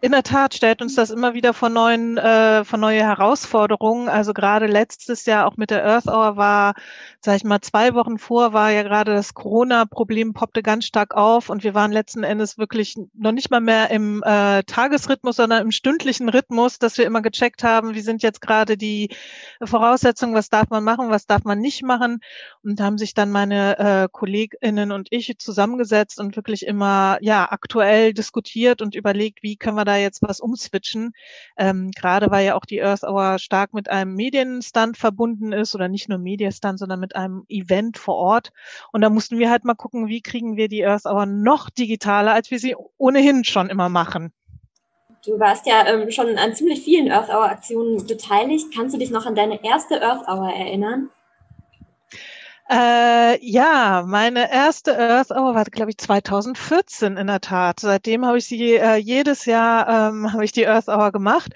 In 0.00 0.12
der 0.12 0.22
Tat 0.22 0.54
stellt 0.54 0.80
uns 0.80 0.94
das 0.94 1.10
immer 1.10 1.34
wieder 1.34 1.52
vor 1.52 1.70
neuen, 1.70 2.18
äh, 2.18 2.64
vor 2.64 2.78
neue 2.78 3.02
Herausforderungen. 3.02 4.08
Also 4.08 4.32
gerade 4.32 4.68
letztes 4.68 5.26
Jahr 5.26 5.44
auch 5.44 5.56
mit 5.56 5.70
der 5.70 5.84
Earth 5.84 6.06
Hour 6.06 6.36
war, 6.36 6.74
sag 7.20 7.34
ich 7.34 7.42
mal, 7.42 7.60
zwei 7.62 7.94
Wochen 7.94 8.16
vor 8.16 8.52
war 8.52 8.70
ja 8.70 8.84
gerade 8.84 9.12
das 9.12 9.34
Corona-Problem 9.34 10.34
poppte 10.34 10.62
ganz 10.62 10.84
stark 10.84 11.16
auf 11.16 11.50
und 11.50 11.64
wir 11.64 11.74
waren 11.74 11.90
letzten 11.90 12.22
Endes 12.22 12.58
wirklich 12.58 12.94
noch 13.12 13.32
nicht 13.32 13.50
mal 13.50 13.60
mehr 13.60 13.90
im 13.90 14.22
äh, 14.22 14.62
Tagesrhythmus, 14.62 15.34
sondern 15.34 15.62
im 15.62 15.72
stündlichen 15.72 16.28
Rhythmus, 16.28 16.78
dass 16.78 16.96
wir 16.96 17.04
immer 17.04 17.20
gecheckt 17.20 17.64
haben, 17.64 17.96
wie 17.96 18.00
sind 18.00 18.22
jetzt 18.22 18.40
gerade 18.40 18.76
die 18.76 19.10
Voraussetzungen, 19.60 20.32
was 20.32 20.48
darf 20.48 20.70
man 20.70 20.84
machen, 20.84 21.10
was 21.10 21.26
darf 21.26 21.42
man 21.42 21.58
nicht 21.58 21.82
machen. 21.82 22.20
Und 22.62 22.80
haben 22.80 22.98
sich 22.98 23.14
dann 23.14 23.32
meine 23.32 23.78
äh, 23.80 24.08
KollegInnen 24.12 24.92
und 24.92 25.08
ich 25.10 25.38
zusammengesetzt 25.38 26.20
und 26.20 26.36
wirklich 26.36 26.64
immer 26.64 27.18
ja 27.20 27.50
aktuell 27.50 28.14
diskutiert 28.14 28.80
und 28.80 28.94
überlegt, 28.94 29.42
wie 29.42 29.56
können 29.56 29.76
wir 29.76 29.87
da 29.88 29.96
jetzt 29.96 30.22
was 30.22 30.38
umswitchen. 30.38 31.12
Ähm, 31.56 31.90
Gerade 31.90 32.30
weil 32.30 32.46
ja 32.46 32.54
auch 32.54 32.64
die 32.64 32.82
Earth 32.82 33.02
Hour 33.02 33.38
stark 33.40 33.74
mit 33.74 33.90
einem 33.90 34.14
Medienstand 34.14 34.96
verbunden 34.96 35.52
ist 35.52 35.74
oder 35.74 35.88
nicht 35.88 36.08
nur 36.08 36.18
Medienstand, 36.18 36.78
sondern 36.78 37.00
mit 37.00 37.16
einem 37.16 37.44
Event 37.48 37.98
vor 37.98 38.14
Ort. 38.14 38.50
Und 38.92 39.00
da 39.00 39.10
mussten 39.10 39.38
wir 39.38 39.50
halt 39.50 39.64
mal 39.64 39.74
gucken, 39.74 40.06
wie 40.06 40.20
kriegen 40.20 40.56
wir 40.56 40.68
die 40.68 40.86
Earth 40.86 41.06
Hour 41.06 41.26
noch 41.26 41.70
digitaler, 41.70 42.32
als 42.32 42.50
wir 42.50 42.60
sie 42.60 42.76
ohnehin 42.98 43.42
schon 43.42 43.68
immer 43.70 43.88
machen. 43.88 44.32
Du 45.26 45.38
warst 45.40 45.66
ja 45.66 45.86
ähm, 45.86 46.10
schon 46.10 46.38
an 46.38 46.54
ziemlich 46.54 46.80
vielen 46.80 47.10
Earth 47.10 47.28
Hour 47.28 47.50
Aktionen 47.50 48.06
beteiligt. 48.06 48.66
Kannst 48.74 48.94
du 48.94 48.98
dich 48.98 49.10
noch 49.10 49.26
an 49.26 49.34
deine 49.34 49.64
erste 49.64 50.00
Earth 50.00 50.28
Hour 50.28 50.52
erinnern? 50.52 51.10
Äh, 52.70 53.42
ja, 53.42 54.04
meine 54.06 54.52
erste 54.52 54.98
Earth 54.98 55.30
Hour 55.30 55.54
war, 55.54 55.64
glaube 55.64 55.90
ich, 55.90 55.96
2014 55.96 57.16
in 57.16 57.26
der 57.26 57.40
Tat. 57.40 57.80
Seitdem 57.80 58.26
habe 58.26 58.36
ich 58.36 58.44
sie 58.44 58.74
äh, 58.74 58.96
jedes 58.96 59.46
Jahr 59.46 60.10
ähm, 60.10 60.34
habe 60.34 60.44
ich 60.44 60.52
die 60.52 60.68
Earth 60.68 60.88
Hour 60.88 61.10
gemacht 61.10 61.54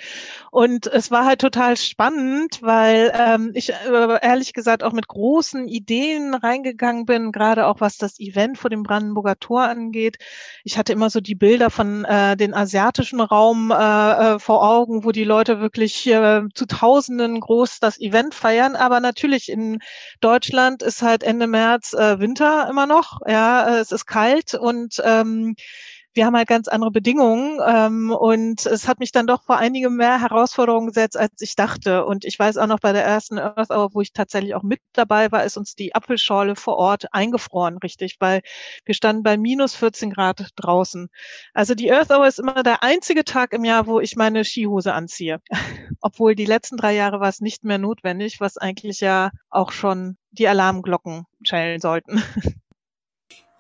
und 0.51 0.87
es 0.87 1.11
war 1.11 1.27
halt 1.27 1.43
total 1.43 1.77
spannend, 1.77 2.63
weil 2.63 3.13
ähm, 3.15 3.51
ich 3.53 3.71
äh, 3.71 4.19
ehrlich 4.23 4.55
gesagt 4.55 4.83
auch 4.83 4.93
mit 4.93 5.07
großen 5.07 5.69
Ideen 5.69 6.33
reingegangen 6.33 7.05
bin, 7.05 7.31
gerade 7.31 7.67
auch 7.67 7.81
was 7.81 7.99
das 7.99 8.19
Event 8.19 8.57
vor 8.57 8.71
dem 8.71 8.83
Brandenburger 8.83 9.39
Tor 9.39 9.65
angeht. 9.65 10.17
Ich 10.65 10.79
hatte 10.79 10.95
immer 10.95 11.11
so 11.11 11.21
die 11.21 11.35
Bilder 11.35 11.69
von 11.69 12.07
äh, 12.07 12.39
den 12.39 12.55
asiatischen 12.55 13.21
Raum 13.21 13.71
äh, 13.71 14.35
äh 14.35 14.39
vor 14.39 14.67
Augen, 14.67 15.05
wo 15.05 15.13
die 15.13 15.25
Leute 15.25 15.61
wirklich 15.61 16.07
äh, 16.07 16.43
zu 16.55 16.65
Tausenden 16.65 17.39
groß 17.41 17.81
das 17.81 18.01
Event 18.01 18.35
feiern, 18.35 18.77
aber 18.77 19.01
natürlich 19.01 19.51
in 19.51 19.79
Deutschland 20.23 20.83
ist 20.83 21.02
halt 21.03 21.23
Ende 21.23 21.47
März 21.47 21.93
äh, 21.93 22.19
Winter 22.19 22.69
immer 22.69 22.87
noch. 22.87 23.21
Ja, 23.27 23.77
äh, 23.77 23.81
es 23.81 23.93
ist 23.93 24.07
kalt 24.07 24.55
und 24.55 25.03
ähm, 25.05 25.55
wir 26.15 26.27
haben 26.27 26.37
halt 26.37 26.49
ganz 26.49 26.69
andere 26.69 26.91
Bedingungen 26.91 27.59
ähm, 27.67 28.11
und 28.11 28.67
es 28.67 28.87
hat 28.87 28.99
mich 28.99 29.13
dann 29.13 29.27
doch 29.27 29.45
vor 29.45 29.57
einige 29.57 29.89
mehr 29.89 30.21
Herausforderungen 30.21 30.89
gesetzt, 30.89 31.17
als 31.17 31.41
ich 31.41 31.57
dachte. 31.57 32.05
Und 32.05 32.25
ich 32.25 32.39
weiß 32.39 32.59
auch 32.59 32.67
noch 32.67 32.81
bei 32.81 32.93
der 32.93 33.05
ersten 33.05 33.39
Earth 33.39 33.71
Hour, 33.71 33.95
wo 33.95 34.01
ich 34.03 34.13
tatsächlich 34.13 34.55
auch 34.55 34.63
mit 34.63 34.81
dabei 34.93 35.33
war, 35.33 35.45
ist 35.45 35.57
uns 35.57 35.75
die 35.75 35.95
Apfelschorle 35.95 36.55
vor 36.55 36.77
Ort 36.77 37.07
eingefroren, 37.15 37.79
richtig, 37.79 38.17
weil 38.21 38.43
wir 38.85 38.95
standen 38.95 39.23
bei 39.23 39.39
minus 39.39 39.75
14 39.75 40.11
Grad 40.11 40.51
draußen. 40.57 41.09
Also 41.55 41.75
die 41.75 41.91
Earth 41.91 42.11
Hour 42.11 42.27
ist 42.27 42.39
immer 42.39 42.63
der 42.63 42.83
einzige 42.83 43.25
Tag 43.25 43.53
im 43.55 43.65
Jahr, 43.65 43.87
wo 43.87 44.01
ich 44.01 44.17
meine 44.17 44.45
Skihose 44.45 44.93
anziehe. 44.93 45.41
Obwohl 46.03 46.35
die 46.35 46.47
letzten 46.47 46.77
drei 46.77 46.95
Jahre 46.95 47.21
war 47.21 47.29
es 47.29 47.41
nicht 47.41 47.65
mehr 47.65 47.79
notwendig, 47.79 48.41
was 48.41 48.59
eigentlich 48.59 49.01
ja 49.01 49.31
auch 49.49 49.73
schon 49.73 50.19
die 50.33 50.49
Alarmglocken 50.49 51.27
schellen 51.43 51.81
sollten. 51.81 52.23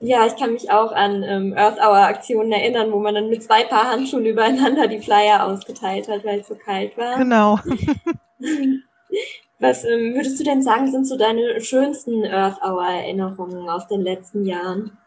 Ja, 0.04 0.26
ich 0.26 0.34
kann 0.34 0.52
mich 0.52 0.68
auch 0.68 0.90
an 0.90 1.22
ähm, 1.22 1.54
Earth 1.56 1.78
Hour 1.78 1.98
Aktionen 1.98 2.50
erinnern, 2.50 2.90
wo 2.90 2.98
man 2.98 3.14
dann 3.14 3.30
mit 3.30 3.44
zwei 3.44 3.62
Paar 3.62 3.88
Handschuhen 3.88 4.26
übereinander 4.26 4.88
die 4.88 4.98
Flyer 4.98 5.46
ausgeteilt 5.46 6.08
hat, 6.08 6.24
weil 6.24 6.40
es 6.40 6.48
so 6.48 6.56
kalt 6.56 6.98
war. 6.98 7.18
Genau. 7.18 7.60
Was 9.60 9.84
ähm, 9.84 10.14
würdest 10.14 10.40
du 10.40 10.44
denn 10.44 10.60
sagen, 10.60 10.90
sind 10.90 11.06
so 11.06 11.16
deine 11.16 11.60
schönsten 11.60 12.24
Earth 12.24 12.60
Hour 12.64 12.84
Erinnerungen 12.84 13.68
aus 13.68 13.86
den 13.86 14.00
letzten 14.00 14.44
Jahren? 14.44 14.98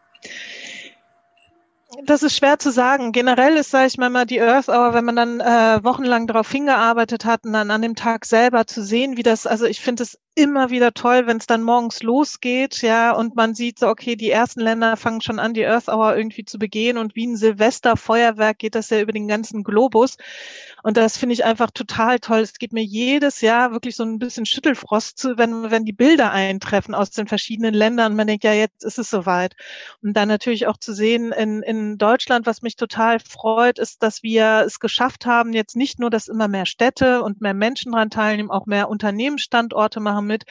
Das 2.04 2.24
ist 2.24 2.36
schwer 2.36 2.60
zu 2.60 2.72
sagen. 2.72 3.12
Generell 3.12 3.56
ist, 3.58 3.72
sage 3.72 3.88
ich 3.88 3.98
mal, 3.98 4.10
mal 4.10 4.26
die 4.26 4.42
Earth 4.42 4.70
Hour, 4.70 4.94
wenn 4.94 5.06
man 5.06 5.16
dann 5.16 5.40
äh, 5.40 5.84
wochenlang 5.84 6.28
darauf 6.28 6.52
hingearbeitet 6.52 7.26
hat 7.26 7.46
und 7.46 7.54
dann 7.54 7.72
an 7.72 7.82
dem 7.82 7.96
Tag 7.96 8.26
selber 8.26 8.68
zu 8.68 8.84
sehen, 8.84 9.18
wie 9.18 9.24
das, 9.24 9.48
also 9.48 9.66
ich 9.66 9.82
finde 9.82 10.04
es 10.04 10.20
immer 10.36 10.70
wieder 10.70 10.94
toll, 10.94 11.28
wenn 11.28 11.38
es 11.38 11.48
dann 11.48 11.64
morgens 11.64 12.04
losgeht, 12.04 12.82
ja, 12.82 13.12
und 13.12 13.36
man 13.36 13.56
sieht 13.56 13.80
so, 13.80 13.88
okay, 13.88 14.16
die 14.16 14.30
ersten 14.30 14.60
Länder 14.60 14.98
fangen 14.98 15.22
schon 15.22 15.40
an, 15.40 15.54
die 15.54 15.66
Earth 15.66 15.88
Hour 15.88 16.18
irgendwie 16.18 16.44
zu 16.44 16.60
begehen 16.60 16.98
und 16.98 17.16
wie 17.16 17.26
ein 17.26 17.38
Silvesterfeuerwerk 17.38 18.60
geht 18.60 18.76
das 18.76 18.90
ja 18.90 19.00
über 19.00 19.14
den 19.14 19.28
ganzen 19.28 19.64
Globus. 19.64 20.18
Und 20.86 20.98
das 20.98 21.18
finde 21.18 21.34
ich 21.34 21.44
einfach 21.44 21.72
total 21.72 22.20
toll. 22.20 22.42
Es 22.42 22.60
gibt 22.60 22.72
mir 22.72 22.84
jedes 22.84 23.42
Jahr 23.42 23.72
wirklich 23.72 23.96
so 23.96 24.04
ein 24.04 24.20
bisschen 24.20 24.46
Schüttelfrost 24.46 25.18
zu, 25.18 25.36
wenn, 25.36 25.72
wenn 25.72 25.84
die 25.84 25.94
Bilder 25.94 26.32
eintreffen 26.32 26.94
aus 26.94 27.10
den 27.10 27.26
verschiedenen 27.26 27.74
Ländern. 27.74 28.16
Man 28.16 28.28
denkt, 28.28 28.44
ja, 28.44 28.54
jetzt 28.54 28.84
ist 28.84 29.00
es 29.00 29.10
soweit. 29.10 29.56
Und 30.04 30.14
dann 30.14 30.28
natürlich 30.28 30.68
auch 30.68 30.78
zu 30.78 30.94
sehen 30.94 31.32
in, 31.32 31.64
in 31.64 31.98
Deutschland, 31.98 32.46
was 32.46 32.62
mich 32.62 32.76
total 32.76 33.18
freut, 33.20 33.80
ist, 33.80 34.04
dass 34.04 34.22
wir 34.22 34.62
es 34.64 34.80
geschafft 34.80 35.26
haben, 35.26 35.54
jetzt 35.54 35.76
nicht 35.76 35.98
nur, 35.98 36.12
dass 36.12 36.28
immer 36.28 36.48
mehr 36.48 36.68
Städte 36.68 37.24
und 37.24 37.42
mehr 37.42 37.56
Menschen 37.56 37.94
daran 37.94 38.12
teilnehmen, 38.12 38.52
auch 38.52 38.68
mehr 38.68 38.88
Unternehmensstandorte 38.88 40.00
machen 40.00 40.28
mit, 40.28 40.44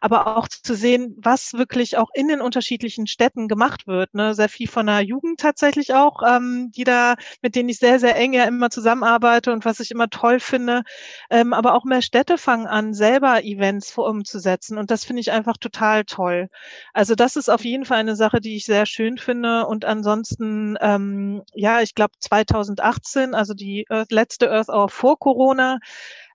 aber 0.00 0.38
auch 0.38 0.48
zu 0.48 0.74
sehen, 0.74 1.14
was 1.18 1.52
wirklich 1.52 1.98
auch 1.98 2.08
in 2.14 2.28
den 2.28 2.40
unterschiedlichen 2.40 3.06
Städten 3.06 3.48
gemacht 3.48 3.86
wird. 3.86 4.14
Ne? 4.14 4.34
Sehr 4.34 4.48
viel 4.48 4.68
von 4.68 4.86
der 4.86 5.02
Jugend 5.02 5.40
tatsächlich 5.40 5.92
auch, 5.92 6.22
ähm, 6.26 6.72
die 6.74 6.84
da, 6.84 7.16
mit 7.42 7.54
denen 7.54 7.68
ich 7.68 7.78
sehr, 7.78 8.00
sehr 8.00 8.16
eng 8.16 8.32
ja 8.32 8.44
immer 8.44 8.70
zusammenarbeite 8.70 9.52
und 9.52 9.66
was 9.66 9.73
was 9.74 9.80
ich 9.80 9.90
immer 9.90 10.08
toll 10.08 10.40
finde. 10.40 10.82
Ähm, 11.30 11.52
aber 11.52 11.74
auch 11.74 11.84
mehr 11.84 12.02
Städte 12.02 12.38
fangen 12.38 12.66
an, 12.66 12.94
selber 12.94 13.42
Events 13.44 13.90
umzusetzen. 14.04 14.78
Und 14.78 14.90
das 14.90 15.04
finde 15.04 15.20
ich 15.20 15.32
einfach 15.32 15.56
total 15.56 16.04
toll. 16.04 16.48
Also 16.92 17.14
das 17.14 17.36
ist 17.36 17.48
auf 17.48 17.64
jeden 17.64 17.84
Fall 17.84 17.98
eine 17.98 18.16
Sache, 18.16 18.40
die 18.40 18.56
ich 18.56 18.64
sehr 18.64 18.86
schön 18.86 19.18
finde. 19.18 19.66
Und 19.66 19.84
ansonsten, 19.84 20.76
ähm, 20.80 21.42
ja, 21.54 21.80
ich 21.80 21.94
glaube 21.94 22.14
2018, 22.20 23.34
also 23.34 23.54
die 23.54 23.86
Earth, 23.88 24.12
letzte 24.12 24.50
Earth 24.50 24.68
Hour 24.68 24.88
vor 24.88 25.18
Corona, 25.18 25.78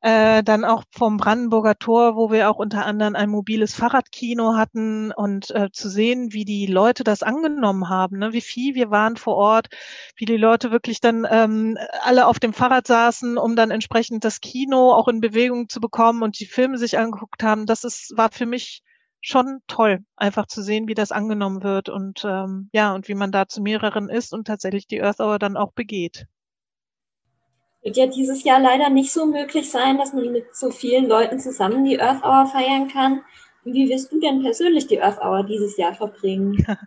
äh, 0.01 0.43
dann 0.43 0.63
auch 0.63 0.83
vom 0.91 1.17
Brandenburger 1.17 1.77
Tor, 1.77 2.15
wo 2.15 2.31
wir 2.31 2.49
auch 2.49 2.57
unter 2.57 2.85
anderem 2.85 3.15
ein 3.15 3.29
mobiles 3.29 3.73
Fahrradkino 3.73 4.55
hatten 4.55 5.11
und 5.11 5.51
äh, 5.51 5.69
zu 5.71 5.89
sehen, 5.89 6.31
wie 6.31 6.45
die 6.45 6.67
Leute 6.67 7.03
das 7.03 7.21
angenommen 7.21 7.89
haben, 7.89 8.17
ne? 8.17 8.31
wie 8.31 8.41
viel 8.41 8.75
wir 8.75 8.91
waren 8.91 9.17
vor 9.17 9.35
Ort, 9.35 9.67
wie 10.15 10.25
die 10.25 10.37
Leute 10.37 10.71
wirklich 10.71 11.01
dann 11.01 11.27
ähm, 11.29 11.77
alle 12.01 12.27
auf 12.27 12.39
dem 12.39 12.53
Fahrrad 12.53 12.87
saßen, 12.87 13.37
um 13.37 13.55
dann 13.55 13.71
entsprechend 13.71 14.23
das 14.23 14.39
Kino 14.39 14.93
auch 14.93 15.09
in 15.09 15.19
Bewegung 15.19 15.67
zu 15.67 15.81
bekommen 15.81 16.23
und 16.23 16.39
die 16.39 16.45
Filme 16.45 16.77
sich 16.77 16.97
angeguckt 16.97 17.43
haben. 17.43 17.65
Das 17.65 17.83
ist, 17.83 18.13
war 18.15 18.31
für 18.31 18.45
mich 18.45 18.83
schon 19.21 19.59
toll, 19.67 19.99
einfach 20.15 20.45
zu 20.47 20.61
sehen, 20.61 20.87
wie 20.87 20.93
das 20.93 21.11
angenommen 21.11 21.63
wird 21.63 21.89
und 21.89 22.23
ähm, 22.25 22.69
ja, 22.71 22.93
und 22.95 23.09
wie 23.09 23.15
man 23.15 23.31
da 23.33 23.47
zu 23.47 23.61
mehreren 23.61 24.07
ist 24.07 24.33
und 24.33 24.47
tatsächlich 24.47 24.87
die 24.87 25.01
Earth 25.01 25.19
Hour 25.19 25.39
dann 25.39 25.57
auch 25.57 25.73
begeht. 25.73 26.27
Wird 27.81 27.97
ja 27.97 28.07
dieses 28.07 28.43
Jahr 28.43 28.59
leider 28.59 28.89
nicht 28.89 29.11
so 29.11 29.25
möglich 29.25 29.69
sein, 29.71 29.97
dass 29.97 30.13
man 30.13 30.31
mit 30.31 30.55
so 30.55 30.69
vielen 30.69 31.07
Leuten 31.07 31.39
zusammen 31.39 31.85
die 31.85 31.99
Earth 31.99 32.23
Hour 32.23 32.47
feiern 32.47 32.89
kann. 32.89 33.21
Wie 33.65 33.89
wirst 33.89 34.11
du 34.11 34.19
denn 34.19 34.41
persönlich 34.41 34.87
die 34.87 35.01
Earth 35.01 35.19
Hour 35.21 35.43
dieses 35.43 35.77
Jahr 35.77 35.93
verbringen? 35.93 36.65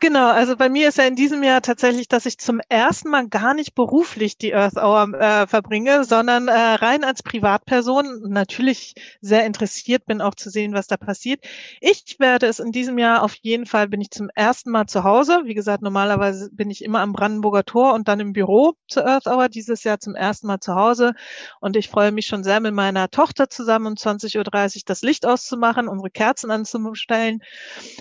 Genau, 0.00 0.28
also 0.28 0.56
bei 0.56 0.68
mir 0.68 0.88
ist 0.88 0.98
ja 0.98 1.04
in 1.04 1.16
diesem 1.16 1.42
Jahr 1.42 1.60
tatsächlich, 1.60 2.06
dass 2.06 2.26
ich 2.26 2.38
zum 2.38 2.60
ersten 2.68 3.08
Mal 3.08 3.28
gar 3.28 3.54
nicht 3.54 3.74
beruflich 3.74 4.38
die 4.38 4.54
Earth 4.54 4.76
Hour 4.76 5.12
äh, 5.18 5.46
verbringe, 5.46 6.04
sondern 6.04 6.46
äh, 6.46 6.52
rein 6.52 7.02
als 7.02 7.22
Privatperson 7.22 8.22
natürlich 8.28 8.94
sehr 9.20 9.44
interessiert 9.44 10.06
bin, 10.06 10.20
auch 10.20 10.34
zu 10.36 10.50
sehen, 10.50 10.74
was 10.74 10.86
da 10.86 10.96
passiert. 10.96 11.44
Ich 11.80 12.16
werde 12.20 12.46
es 12.46 12.60
in 12.60 12.70
diesem 12.70 12.98
Jahr 12.98 13.22
auf 13.22 13.34
jeden 13.42 13.66
Fall, 13.66 13.88
bin 13.88 14.00
ich 14.00 14.10
zum 14.10 14.30
ersten 14.34 14.70
Mal 14.70 14.86
zu 14.86 15.02
Hause. 15.02 15.42
Wie 15.44 15.54
gesagt, 15.54 15.82
normalerweise 15.82 16.48
bin 16.52 16.70
ich 16.70 16.84
immer 16.84 17.00
am 17.00 17.12
Brandenburger 17.12 17.64
Tor 17.64 17.94
und 17.94 18.06
dann 18.06 18.20
im 18.20 18.32
Büro 18.32 18.74
zur 18.86 19.06
Earth 19.06 19.26
Hour, 19.26 19.48
dieses 19.48 19.82
Jahr 19.84 19.98
zum 19.98 20.14
ersten 20.14 20.46
Mal 20.46 20.60
zu 20.60 20.74
Hause. 20.74 21.14
Und 21.60 21.76
ich 21.76 21.88
freue 21.88 22.12
mich 22.12 22.26
schon 22.26 22.44
sehr 22.44 22.60
mit 22.60 22.74
meiner 22.74 23.10
Tochter 23.10 23.50
zusammen 23.50 23.86
um 23.86 23.94
20.30 23.94 24.36
Uhr 24.38 24.82
das 24.86 25.02
Licht 25.02 25.26
auszumachen, 25.26 25.88
unsere 25.88 26.07
Kerzen 26.10 26.50
anzustellen, 26.50 27.42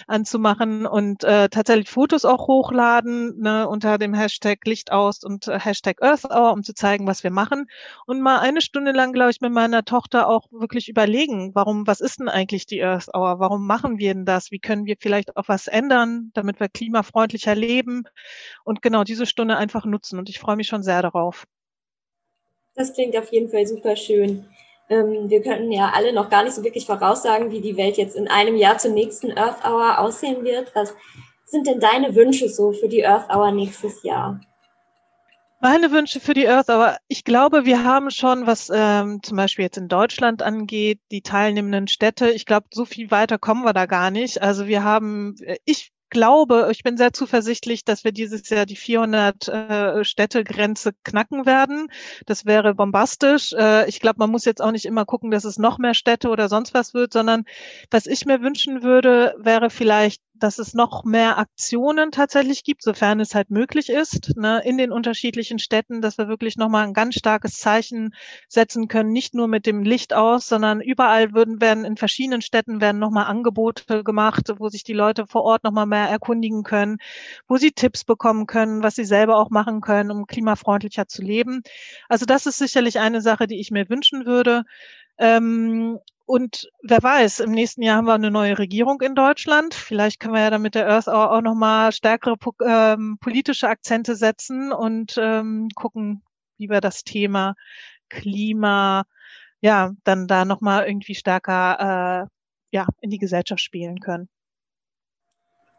anzumachen 0.07 0.85
und 0.85 1.23
äh, 1.23 1.49
tatsächlich 1.49 1.89
Fotos 1.89 2.25
auch 2.25 2.47
hochladen 2.47 3.39
ne, 3.39 3.67
unter 3.67 3.97
dem 3.97 4.13
Hashtag 4.13 4.65
Licht 4.65 4.91
aus 4.91 5.23
und 5.23 5.47
äh, 5.47 5.59
Hashtag 5.59 6.01
Earth 6.01 6.25
Hour, 6.25 6.53
um 6.53 6.63
zu 6.63 6.73
zeigen, 6.73 7.07
was 7.07 7.23
wir 7.23 7.31
machen. 7.31 7.67
Und 8.05 8.21
mal 8.21 8.39
eine 8.39 8.61
Stunde 8.61 8.91
lang, 8.91 9.13
glaube 9.13 9.31
ich, 9.31 9.41
mit 9.41 9.51
meiner 9.51 9.85
Tochter 9.85 10.27
auch 10.27 10.47
wirklich 10.51 10.89
überlegen, 10.89 11.53
warum, 11.53 11.87
was 11.87 12.01
ist 12.01 12.19
denn 12.19 12.29
eigentlich 12.29 12.65
die 12.65 12.83
Earth 12.83 13.09
Hour? 13.13 13.39
Warum 13.39 13.65
machen 13.65 13.97
wir 13.97 14.13
denn 14.13 14.25
das? 14.25 14.51
Wie 14.51 14.59
können 14.59 14.85
wir 14.85 14.95
vielleicht 14.99 15.35
auch 15.37 15.47
was 15.47 15.67
ändern, 15.67 16.31
damit 16.33 16.59
wir 16.59 16.69
klimafreundlicher 16.69 17.55
leben? 17.55 18.03
Und 18.63 18.81
genau 18.81 19.03
diese 19.03 19.25
Stunde 19.25 19.57
einfach 19.57 19.85
nutzen. 19.85 20.19
Und 20.19 20.29
ich 20.29 20.39
freue 20.39 20.55
mich 20.55 20.67
schon 20.67 20.83
sehr 20.83 21.01
darauf. 21.01 21.45
Das 22.75 22.93
klingt 22.93 23.17
auf 23.17 23.31
jeden 23.31 23.49
Fall 23.49 23.65
super 23.65 23.95
schön. 23.95 24.45
Ähm, 24.89 25.29
wir 25.29 25.41
können 25.41 25.71
ja 25.71 25.91
alle 25.93 26.13
noch 26.13 26.29
gar 26.29 26.43
nicht 26.43 26.53
so 26.53 26.63
wirklich 26.63 26.85
voraussagen, 26.85 27.51
wie 27.51 27.61
die 27.61 27.77
Welt 27.77 27.97
jetzt 27.97 28.15
in 28.15 28.27
einem 28.27 28.55
Jahr 28.55 28.77
zur 28.77 28.91
nächsten 28.91 29.37
Earth 29.37 29.65
Hour 29.65 29.99
aussehen 29.99 30.43
wird. 30.43 30.73
Was 30.75 30.93
sind 31.45 31.67
denn 31.67 31.79
deine 31.79 32.15
Wünsche 32.15 32.49
so 32.49 32.71
für 32.71 32.87
die 32.87 33.05
Earth 33.05 33.29
Hour 33.29 33.51
nächstes 33.51 34.03
Jahr? 34.03 34.39
Meine 35.59 35.91
Wünsche 35.91 36.19
für 36.19 36.35
die 36.35 36.47
Earth, 36.47 36.69
aber 36.69 36.97
ich 37.07 37.23
glaube, 37.23 37.65
wir 37.65 37.83
haben 37.83 38.11
schon, 38.11 38.45
was 38.45 38.71
ähm, 38.71 39.23
zum 39.23 39.37
Beispiel 39.37 39.65
jetzt 39.65 39.77
in 39.77 39.87
Deutschland 39.87 40.43
angeht, 40.43 40.99
die 41.09 41.21
teilnehmenden 41.21 41.87
Städte, 41.87 42.29
ich 42.29 42.45
glaube, 42.45 42.67
so 42.71 42.85
viel 42.85 43.09
weiter 43.09 43.39
kommen 43.39 43.63
wir 43.63 43.73
da 43.73 43.87
gar 43.87 44.11
nicht. 44.11 44.41
Also 44.41 44.67
wir 44.67 44.83
haben, 44.83 45.35
äh, 45.41 45.57
ich 45.65 45.91
glaube, 46.09 46.69
ich 46.71 46.83
bin 46.83 46.97
sehr 46.97 47.13
zuversichtlich, 47.13 47.85
dass 47.85 48.03
wir 48.03 48.11
dieses 48.11 48.49
Jahr 48.49 48.65
die 48.65 48.75
400 48.75 49.47
äh, 49.47 50.03
Städtegrenze 50.03 50.91
knacken 51.03 51.45
werden. 51.45 51.87
Das 52.25 52.45
wäre 52.45 52.75
bombastisch. 52.75 53.53
Äh, 53.53 53.87
ich 53.89 53.99
glaube, 53.99 54.19
man 54.19 54.31
muss 54.31 54.45
jetzt 54.45 54.61
auch 54.61 54.71
nicht 54.71 54.85
immer 54.85 55.05
gucken, 55.05 55.31
dass 55.31 55.45
es 55.45 55.57
noch 55.57 55.77
mehr 55.77 55.93
Städte 55.93 56.29
oder 56.29 56.49
sonst 56.49 56.73
was 56.73 56.93
wird, 56.93 57.13
sondern 57.13 57.45
was 57.91 58.05
ich 58.05 58.25
mir 58.25 58.41
wünschen 58.41 58.83
würde, 58.83 59.35
wäre 59.39 59.69
vielleicht 59.69 60.21
dass 60.39 60.59
es 60.59 60.73
noch 60.73 61.03
mehr 61.03 61.37
Aktionen 61.37 62.11
tatsächlich 62.11 62.63
gibt, 62.63 62.83
sofern 62.83 63.19
es 63.19 63.35
halt 63.35 63.49
möglich 63.49 63.89
ist, 63.89 64.35
ne, 64.37 64.61
in 64.63 64.77
den 64.77 64.91
unterschiedlichen 64.91 65.59
Städten, 65.59 66.01
dass 66.01 66.17
wir 66.17 66.27
wirklich 66.27 66.57
nochmal 66.57 66.85
ein 66.85 66.93
ganz 66.93 67.15
starkes 67.15 67.59
Zeichen 67.59 68.13
setzen 68.47 68.87
können, 68.87 69.11
nicht 69.11 69.33
nur 69.33 69.47
mit 69.47 69.65
dem 69.65 69.83
Licht 69.83 70.13
aus, 70.13 70.47
sondern 70.47 70.81
überall 70.81 71.33
würden, 71.33 71.61
werden 71.61 71.85
in 71.85 71.97
verschiedenen 71.97 72.41
Städten 72.41 72.81
werden 72.81 72.99
nochmal 72.99 73.25
Angebote 73.25 74.03
gemacht, 74.03 74.53
wo 74.57 74.69
sich 74.69 74.83
die 74.83 74.93
Leute 74.93 75.27
vor 75.27 75.43
Ort 75.43 75.63
nochmal 75.63 75.85
mehr 75.85 76.09
erkundigen 76.09 76.63
können, 76.63 76.97
wo 77.47 77.57
sie 77.57 77.71
Tipps 77.71 78.03
bekommen 78.03 78.45
können, 78.47 78.83
was 78.83 78.95
sie 78.95 79.05
selber 79.05 79.37
auch 79.37 79.49
machen 79.49 79.81
können, 79.81 80.11
um 80.11 80.27
klimafreundlicher 80.27 81.07
zu 81.07 81.21
leben. 81.21 81.61
Also 82.09 82.25
das 82.25 82.45
ist 82.45 82.57
sicherlich 82.57 82.99
eine 82.99 83.21
Sache, 83.21 83.47
die 83.47 83.59
ich 83.59 83.71
mir 83.71 83.89
wünschen 83.89 84.25
würde. 84.25 84.63
Ähm, 85.17 85.99
und 86.27 86.69
wer 86.83 87.01
weiß, 87.01 87.39
im 87.39 87.51
nächsten 87.51 87.81
Jahr 87.81 87.95
haben 87.95 88.05
wir 88.05 88.13
eine 88.13 88.31
neue 88.31 88.59
Regierung 88.59 88.99
in 88.99 89.15
Deutschland. 89.15 89.73
Vielleicht 89.73 90.19
können 90.19 90.33
wir 90.33 90.41
ja 90.41 90.49
dann 90.49 90.61
mit 90.61 90.75
der 90.75 90.85
Earth 90.85 91.07
Hour 91.07 91.31
auch 91.31 91.41
nochmal 91.41 91.93
stärkere 91.93 92.35
ähm, 92.65 93.17
politische 93.21 93.69
Akzente 93.69 94.13
setzen 94.17 94.73
und 94.73 95.15
ähm, 95.17 95.69
gucken, 95.73 96.21
wie 96.57 96.69
wir 96.69 96.81
das 96.81 97.05
Thema 97.05 97.55
Klima, 98.09 99.05
ja, 99.61 99.93
dann 100.03 100.27
da 100.27 100.43
nochmal 100.43 100.85
irgendwie 100.85 101.15
stärker 101.15 102.25
äh, 102.25 102.75
ja, 102.75 102.87
in 102.99 103.09
die 103.09 103.19
Gesellschaft 103.19 103.61
spielen 103.61 104.01
können. 104.01 104.27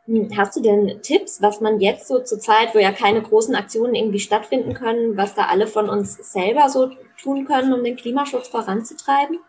Hm, 0.07 0.31
hast 0.35 0.57
du 0.57 0.63
denn 0.63 1.03
Tipps, 1.03 1.43
was 1.43 1.61
man 1.61 1.79
jetzt 1.79 2.09
so 2.09 2.21
zur 2.21 2.41
Zeit, 2.41 2.75
wo 2.75 2.79
ja 2.79 2.93
keine 2.93 3.21
großen 3.21 3.55
Aktionen 3.55 3.95
irgendwie 3.95 4.21
stattfinden 4.21 4.73
können, 4.73 5.19
was 5.19 5.35
da 5.35 5.45
alle 5.45 5.67
von 5.67 5.91
uns 5.91 6.15
selber 6.33 6.71
so 6.71 6.91
tun 7.21 7.45
können, 7.45 7.75
um 7.75 7.85
den 7.85 7.97
Klimaschutz 7.97 8.49
voranzutreiben? 8.49 9.41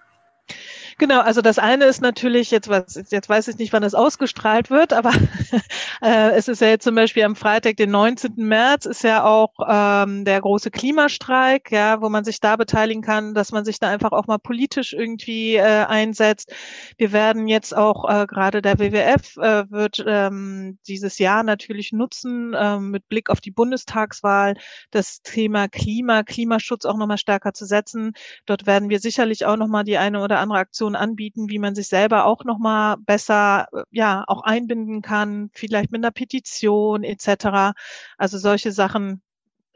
Genau, 1.00 1.22
also 1.22 1.42
das 1.42 1.60
eine 1.60 1.86
ist 1.86 2.02
natürlich, 2.02 2.52
jetzt, 2.52 2.68
was, 2.68 3.02
jetzt 3.10 3.30
weiß 3.30 3.48
ich 3.48 3.58
nicht, 3.58 3.72
wann 3.72 3.84
es 3.84 3.96
ausgestrahlt 3.96 4.70
wird, 4.70 4.92
aber 4.92 5.14
äh, 6.02 6.32
es 6.32 6.50
ist 6.50 6.60
ja 6.60 6.68
jetzt 6.68 6.84
zum 6.84 6.94
Beispiel 6.94 7.24
am 7.24 7.38
Freitag, 7.38 7.78
den 7.78 7.90
19. 7.90 8.34
März, 8.36 8.86
ist 8.86 9.04
ja 9.04 9.24
auch 9.24 9.54
ähm, 9.66 10.26
der 10.26 10.42
große 10.42 10.72
Klimastreik, 10.72 11.72
ja, 11.72 12.02
wo 12.02 12.10
man 12.10 12.26
sich 12.26 12.42
da 12.42 12.58
beteiligen 12.58 13.02
kann, 13.02 13.34
dass 13.34 13.54
man 13.54 13.64
sich 13.64 13.80
da 13.80 13.88
einfach 13.88 14.12
auch 14.12 14.28
mal 14.28 14.40
politisch 14.40 14.92
irgendwie 14.92 15.56
äh, 15.56 15.86
einsetzt. 15.86 16.54
Wir 16.98 17.14
werden 17.14 17.48
jetzt 17.48 17.74
auch, 17.74 18.04
äh, 18.10 18.28
gerade 18.28 18.62
der 18.62 18.78
WWF 18.78 19.38
äh, 19.38 19.72
wird 19.72 20.04
ähm, 20.06 20.80
dieses 20.86 21.18
Jahr 21.18 21.44
natürlich 21.44 21.94
nutzen, 21.94 22.54
äh, 22.54 22.78
mit 22.78 23.08
Blick 23.08 23.30
auf 23.30 23.40
die 23.40 23.52
Bundestagswahl, 23.52 24.56
das 24.92 25.22
Thema 25.22 25.70
Klima, 25.70 26.24
Klimaschutz 26.24 26.84
auch 26.84 26.98
nochmal 26.98 27.18
stärker 27.18 27.54
zu 27.54 27.66
setzen. 27.66 28.12
Dort 28.46 28.66
werden 28.66 28.90
wir 28.90 29.00
sicherlich 29.00 29.46
auch 29.46 29.56
nochmal 29.56 29.86
die 29.86 29.98
eine 29.98 30.22
oder 30.22 30.40
andere 30.40 30.60
Aktion 30.60 30.89
Informationen 30.90 30.96
anbieten, 30.96 31.50
wie 31.50 31.60
man 31.60 31.76
sich 31.76 31.88
selber 31.88 32.26
auch 32.26 32.44
noch 32.44 32.60
mal 32.60 32.98
besser 32.98 33.68
äh, 33.74 33.84
ja 33.92 34.24
auch 34.28 34.44
einbinden 34.44 35.02
kann, 35.02 35.50
vielleicht 35.54 35.92
mit 35.92 36.04
einer 36.04 36.12
Petition 36.12 37.04
etc. 37.04 37.76
Also 38.18 38.38
solche 38.38 38.72
Sachen. 38.72 39.22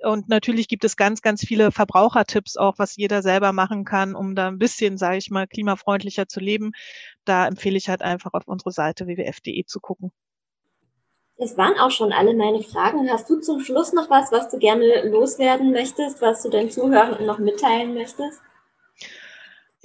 Und 0.04 0.28
natürlich 0.28 0.68
gibt 0.68 0.84
es 0.84 0.98
ganz, 0.98 1.22
ganz 1.22 1.46
viele 1.46 1.72
Verbrauchertipps 1.72 2.58
auch, 2.58 2.78
was 2.78 2.98
jeder 2.98 3.22
selber 3.22 3.54
machen 3.54 3.86
kann, 3.86 4.16
um 4.16 4.36
da 4.36 4.50
ein 4.50 4.60
bisschen, 4.60 4.98
sage 4.98 5.18
ich 5.18 5.32
mal, 5.32 5.48
klimafreundlicher 5.48 6.28
zu 6.28 6.42
leben. 6.42 6.72
Da 7.26 7.48
empfehle 7.48 7.78
ich 7.78 7.88
halt 7.88 8.02
einfach 8.02 8.34
auf 8.34 8.44
unsere 8.46 8.72
Seite 8.72 9.08
wwf.de 9.08 9.64
zu 9.66 9.80
gucken. 9.80 10.12
Das 11.38 11.58
waren 11.58 11.80
auch 11.80 11.92
schon 11.92 12.12
alle 12.12 12.34
meine 12.34 12.62
Fragen. 12.62 13.10
Hast 13.10 13.30
du 13.30 13.40
zum 13.40 13.62
Schluss 13.62 13.94
noch 13.94 14.10
was, 14.10 14.32
was 14.32 14.50
du 14.50 14.60
gerne 14.60 15.08
loswerden 15.10 15.72
möchtest, 15.72 16.22
was 16.22 16.44
du 16.44 16.50
den 16.50 16.70
Zuhörenden 16.70 17.26
noch 17.26 17.40
mitteilen 17.40 17.94
möchtest? 17.94 18.42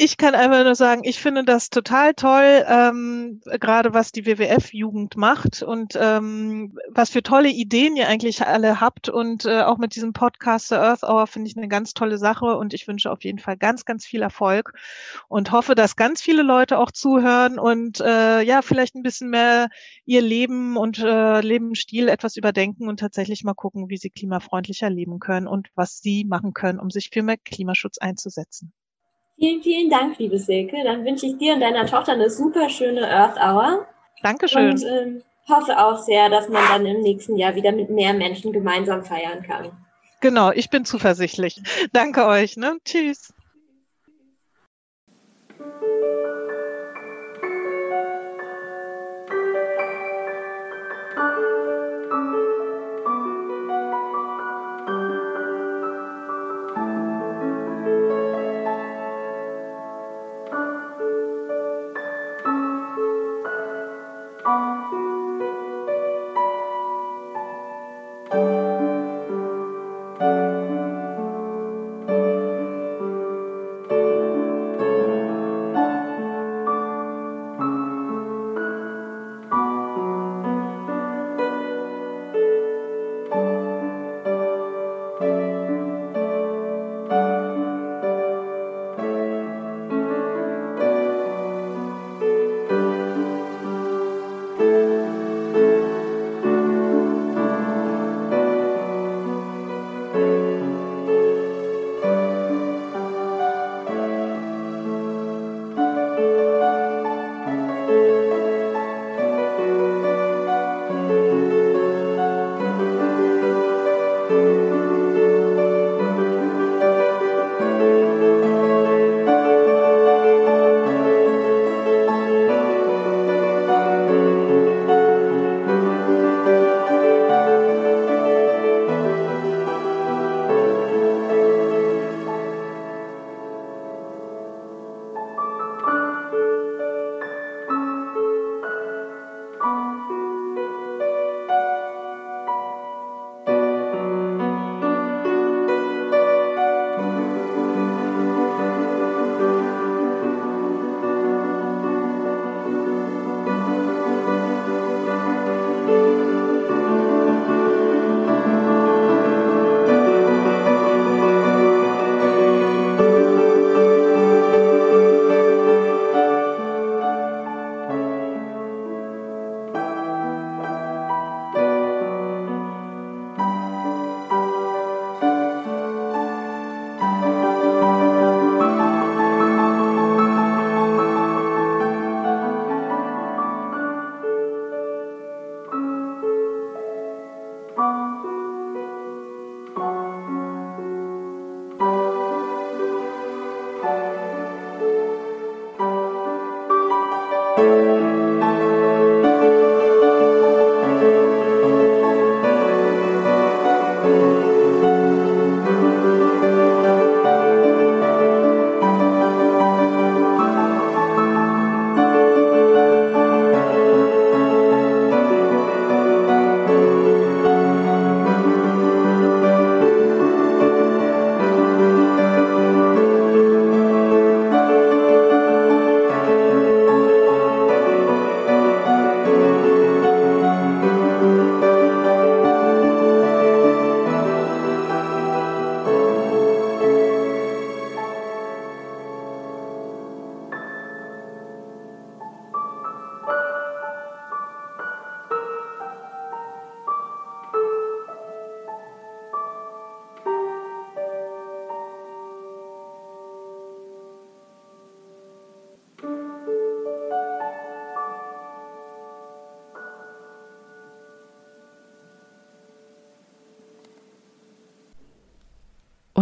Ich 0.00 0.16
kann 0.16 0.36
einfach 0.36 0.62
nur 0.62 0.76
sagen, 0.76 1.02
ich 1.02 1.18
finde 1.18 1.42
das 1.42 1.70
total 1.70 2.14
toll, 2.14 2.64
ähm, 2.68 3.40
gerade 3.58 3.92
was 3.94 4.12
die 4.12 4.26
WWF-Jugend 4.26 5.16
macht 5.16 5.64
und 5.64 5.98
ähm, 6.00 6.78
was 6.88 7.10
für 7.10 7.24
tolle 7.24 7.48
Ideen 7.48 7.96
ihr 7.96 8.06
eigentlich 8.06 8.46
alle 8.46 8.80
habt. 8.80 9.08
Und 9.08 9.44
äh, 9.44 9.62
auch 9.62 9.76
mit 9.76 9.96
diesem 9.96 10.12
Podcast 10.12 10.70
der 10.70 10.82
Earth 10.82 11.02
Hour 11.02 11.26
finde 11.26 11.50
ich 11.50 11.56
eine 11.56 11.66
ganz 11.66 11.94
tolle 11.94 12.16
Sache 12.16 12.56
und 12.56 12.74
ich 12.74 12.86
wünsche 12.86 13.10
auf 13.10 13.24
jeden 13.24 13.40
Fall 13.40 13.56
ganz, 13.56 13.84
ganz 13.86 14.06
viel 14.06 14.22
Erfolg 14.22 14.72
und 15.26 15.50
hoffe, 15.50 15.74
dass 15.74 15.96
ganz 15.96 16.22
viele 16.22 16.42
Leute 16.42 16.78
auch 16.78 16.92
zuhören 16.92 17.58
und 17.58 17.98
äh, 17.98 18.42
ja, 18.42 18.62
vielleicht 18.62 18.94
ein 18.94 19.02
bisschen 19.02 19.30
mehr 19.30 19.68
ihr 20.04 20.22
Leben 20.22 20.76
und 20.76 21.00
äh, 21.00 21.40
Lebensstil 21.40 22.08
etwas 22.08 22.36
überdenken 22.36 22.86
und 22.86 23.00
tatsächlich 23.00 23.42
mal 23.42 23.54
gucken, 23.54 23.90
wie 23.90 23.96
sie 23.96 24.10
klimafreundlicher 24.10 24.90
leben 24.90 25.18
können 25.18 25.48
und 25.48 25.70
was 25.74 25.98
sie 25.98 26.24
machen 26.24 26.54
können, 26.54 26.78
um 26.78 26.88
sich 26.88 27.10
für 27.12 27.24
mehr 27.24 27.36
Klimaschutz 27.36 27.98
einzusetzen. 27.98 28.72
Vielen, 29.38 29.62
vielen 29.62 29.88
Dank, 29.88 30.18
liebe 30.18 30.36
Silke. 30.38 30.82
Dann 30.82 31.04
wünsche 31.04 31.26
ich 31.26 31.38
dir 31.38 31.54
und 31.54 31.60
deiner 31.60 31.86
Tochter 31.86 32.12
eine 32.12 32.28
super 32.28 32.68
schöne 32.68 33.08
Earth 33.08 33.36
Hour. 33.36 33.86
Dankeschön. 34.20 34.72
Und 34.72 34.84
ähm, 34.84 35.22
hoffe 35.48 35.78
auch 35.78 35.98
sehr, 35.98 36.28
dass 36.28 36.48
man 36.48 36.62
dann 36.68 36.86
im 36.86 37.02
nächsten 37.02 37.36
Jahr 37.36 37.54
wieder 37.54 37.70
mit 37.70 37.88
mehr 37.88 38.14
Menschen 38.14 38.52
gemeinsam 38.52 39.04
feiern 39.04 39.42
kann. 39.44 39.70
Genau, 40.20 40.50
ich 40.50 40.70
bin 40.70 40.84
zuversichtlich. 40.84 41.62
Danke 41.92 42.26
euch. 42.26 42.56
Ne? 42.56 42.78
Tschüss. 42.84 43.32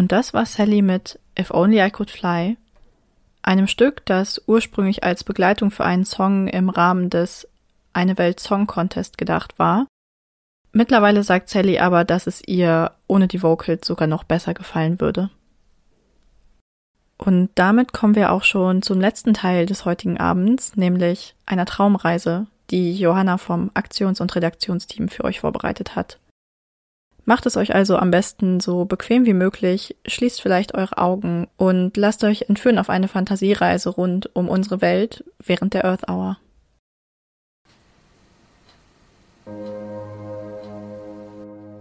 Und 0.07 0.13
das 0.13 0.33
war 0.33 0.47
Sally 0.47 0.83
mit 0.83 1.19
If 1.37 1.51
Only 1.51 1.85
I 1.85 1.91
Could 1.91 2.13
Fly, 2.13 2.57
einem 3.43 3.67
Stück, 3.67 4.07
das 4.07 4.41
ursprünglich 4.47 5.03
als 5.03 5.25
Begleitung 5.25 5.73
für 5.73 5.85
einen 5.85 6.05
Song 6.05 6.47
im 6.47 6.69
Rahmen 6.69 7.11
des 7.11 7.49
Eine 7.93 8.17
Welt 8.17 8.39
Song 8.39 8.69
Contest 8.69 9.19
gedacht 9.19 9.59
war. 9.59 9.89
Mittlerweile 10.71 11.25
sagt 11.25 11.49
Sally 11.49 11.81
aber, 11.81 12.05
dass 12.05 12.29
es 12.29 12.41
ihr 12.47 12.93
ohne 13.09 13.27
die 13.27 13.43
Vocals 13.43 13.85
sogar 13.85 14.07
noch 14.07 14.23
besser 14.23 14.55
gefallen 14.55 15.01
würde. 15.01 15.29
Und 17.19 17.51
damit 17.57 17.93
kommen 17.93 18.15
wir 18.15 18.31
auch 18.31 18.45
schon 18.45 18.83
zum 18.83 19.01
letzten 19.01 19.35
Teil 19.35 19.67
des 19.67 19.85
heutigen 19.85 20.19
Abends, 20.19 20.77
nämlich 20.77 21.35
einer 21.47 21.67
Traumreise, 21.67 22.47
die 22.71 22.97
Johanna 22.97 23.39
vom 23.39 23.73
Aktions- 23.75 24.21
und 24.21 24.37
Redaktionsteam 24.37 25.09
für 25.09 25.25
euch 25.25 25.41
vorbereitet 25.41 25.97
hat. 25.97 26.21
Macht 27.29 27.45
es 27.45 27.57
euch 27.57 27.75
also 27.75 27.97
am 27.97 28.13
besten 28.13 28.61
so 28.61 28.85
bequem 28.85 29.27
wie 29.27 29.33
möglich, 29.35 29.97
schließt 30.07 30.41
vielleicht 30.41 30.75
eure 30.77 30.97
Augen 30.97 31.49
und 31.57 31.97
lasst 31.97 32.23
euch 32.23 32.43
entführen 32.49 32.79
auf 32.79 32.89
eine 32.89 33.09
Fantasiereise 33.09 33.91
rund 33.91 34.31
um 34.37 34.49
unsere 34.49 34.81
Welt 34.81 35.25
während 35.45 35.75
der 35.75 35.85
Earth 35.85 36.09
Hour. 36.09 36.39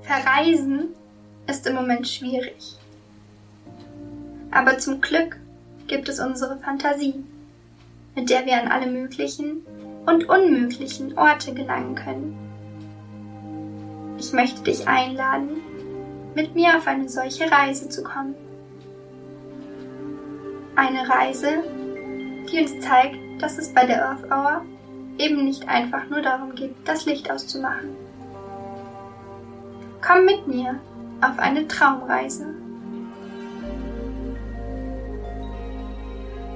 Verreisen 0.02 0.88
ist 1.46 1.68
im 1.68 1.76
Moment 1.76 2.08
schwierig. 2.08 2.78
Aber 4.50 4.80
zum 4.80 5.00
Glück 5.00 5.38
gibt 5.86 6.10
es 6.10 6.20
unsere 6.20 6.58
Fantasie, 6.58 7.24
mit 8.16 8.32
der 8.32 8.48
wir 8.48 8.60
an 8.60 8.72
alle 8.72 8.88
möglichen 8.88 9.62
und 10.08 10.28
unmöglichen 10.28 11.16
Orte 11.16 11.54
gelangen 11.54 11.94
können. 11.94 12.45
Ich 14.18 14.32
möchte 14.34 14.62
dich 14.64 14.88
einladen, 14.88 15.62
mit 16.36 16.56
mir 16.56 16.78
auf 16.78 16.88
eine 16.88 17.10
solche 17.10 17.52
Reise 17.52 17.90
zu 17.90 18.04
kommen. 18.04 18.36
Eine 20.76 21.08
Reise, 21.08 21.64
die 22.52 22.60
uns 22.60 22.80
zeigt, 22.82 23.18
dass 23.42 23.58
es 23.58 23.74
bei 23.74 23.86
der 23.86 24.08
Earth 24.08 24.32
Hour 24.32 24.66
eben 25.18 25.46
nicht 25.46 25.68
einfach 25.68 26.10
nur 26.10 26.22
darum 26.22 26.56
geht, 26.56 26.76
das 26.86 27.06
Licht 27.06 27.30
auszumachen. 27.32 27.96
Komm 30.06 30.26
mit 30.26 30.48
mir 30.48 30.80
auf 31.22 31.40
eine 31.40 31.68
Traumreise. 31.68 32.46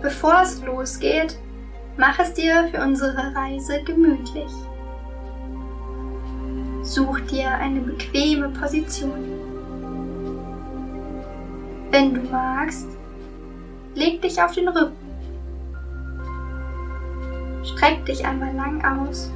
Bevor 0.01 0.41
es 0.43 0.62
losgeht, 0.62 1.38
mach 1.97 2.20
es 2.20 2.34
dir 2.34 2.70
für 2.72 2.82
unsere 2.82 3.36
Reise 3.36 3.82
gemütlich. 3.84 4.51
Such 6.90 7.20
dir 7.30 7.52
eine 7.52 7.82
bequeme 7.82 8.50
Position. 8.50 9.24
Wenn 11.92 12.16
du 12.16 12.22
magst, 12.32 12.88
leg 13.94 14.20
dich 14.24 14.42
auf 14.42 14.56
den 14.56 14.70
Rücken. 14.70 14.98
Streck 17.64 18.04
dich 18.08 18.26
einmal 18.26 18.56
lang 18.56 18.84
aus 18.84 19.32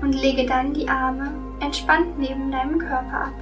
und 0.00 0.12
lege 0.12 0.46
dann 0.46 0.74
die 0.74 0.88
Arme 0.88 1.32
entspannt 1.58 2.16
neben 2.20 2.52
deinem 2.52 2.78
Körper 2.78 3.22
ab. 3.22 3.34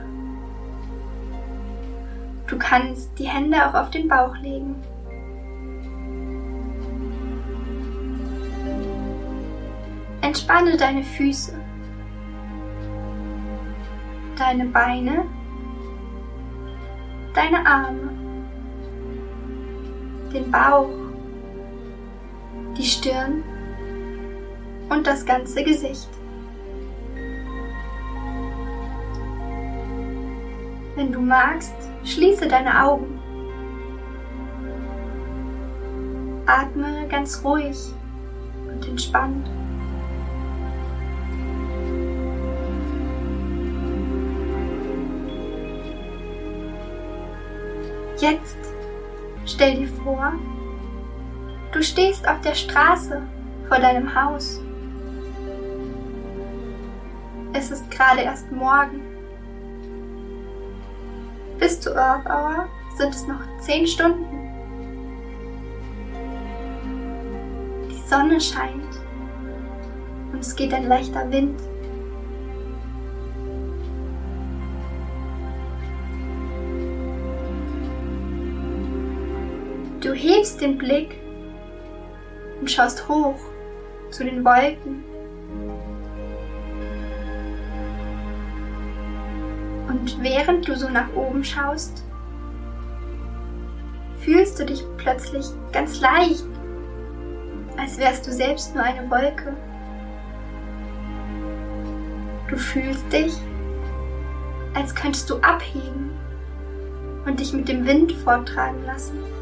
Du 2.47 2.57
kannst 2.57 3.11
die 3.19 3.29
Hände 3.29 3.59
auch 3.59 3.75
auf 3.75 3.91
den 3.91 4.09
Bauch 4.09 4.35
legen. 4.39 4.75
Entspanne 10.23 10.79
deine 10.79 11.05
Füße 11.05 11.58
deine 14.39 14.67
Beine, 14.67 15.25
deine 17.35 17.67
Arme, 17.67 18.11
den 20.33 20.51
Bauch, 20.51 20.89
die 22.77 22.85
Stirn 22.85 23.43
und 24.89 25.07
das 25.07 25.27
ganze 25.27 25.65
Gesicht. 25.65 26.09
Wenn 30.95 31.13
du 31.13 31.21
magst, 31.21 31.75
schließe 32.05 32.49
deine 32.49 32.85
Augen. 32.85 33.21
Atme 36.47 37.07
ganz 37.09 37.43
ruhig 37.45 37.77
und 38.69 38.89
entspannt. 38.89 39.49
Jetzt 48.21 48.59
stell 49.47 49.77
dir 49.77 49.89
vor, 50.03 50.33
du 51.73 51.83
stehst 51.83 52.29
auf 52.29 52.41
der 52.41 52.55
Straße 52.55 53.23
vor 53.69 53.79
deinem 53.79 54.13
Haus. 54.13 54.61
Es 57.53 57.71
ist 57.71 57.89
gerade 57.93 58.23
erst 58.23 58.51
morgen. 58.51 59.03
Bis 61.61 61.81
zu 61.81 61.97
Earth 61.97 62.27
Hour 62.27 62.69
sind 62.97 63.15
es 63.15 63.27
noch 63.29 63.41
zehn 63.61 63.87
Stunden. 63.87 64.27
Die 67.89 68.09
Sonne 68.09 68.41
scheint 68.41 69.01
und 70.33 70.41
es 70.41 70.57
geht 70.57 70.75
ein 70.75 70.89
leichter 70.89 71.31
Wind. 71.31 71.61
Du 80.59 80.65
hebst 80.65 80.73
den 80.73 80.79
Blick 80.79 81.21
und 82.61 82.71
schaust 82.71 83.09
hoch 83.09 83.39
zu 84.11 84.25
den 84.25 84.45
Wolken. 84.45 85.05
Und 89.89 90.23
während 90.23 90.67
du 90.67 90.77
so 90.77 90.89
nach 90.89 91.13
oben 91.15 91.45
schaust, 91.45 92.05
fühlst 94.21 94.59
du 94.59 94.67
dich 94.67 94.85
plötzlich 94.97 95.47
ganz 95.73 96.01
leicht, 96.01 96.45
als 97.77 97.99
wärst 97.99 98.27
du 98.27 98.33
selbst 98.33 98.75
nur 98.75 98.85
eine 98.85 99.09
Wolke. 99.11 99.57
Du 102.49 102.57
fühlst 102.57 103.13
dich, 103.13 103.33
als 104.75 104.95
könntest 104.95 105.31
du 105.31 105.37
abheben 105.37 106.11
und 107.27 107.39
dich 107.39 107.53
mit 107.53 107.69
dem 107.69 107.87
Wind 107.87 108.13
forttragen 108.13 108.85
lassen. 108.85 109.38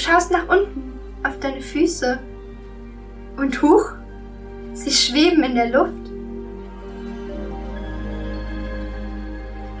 Schaust 0.00 0.30
nach 0.30 0.48
unten 0.48 0.98
auf 1.22 1.38
deine 1.40 1.60
Füße 1.60 2.18
und 3.36 3.62
huch, 3.62 3.92
sie 4.72 4.90
schweben 4.90 5.42
in 5.42 5.54
der 5.54 5.70
Luft. 5.70 6.10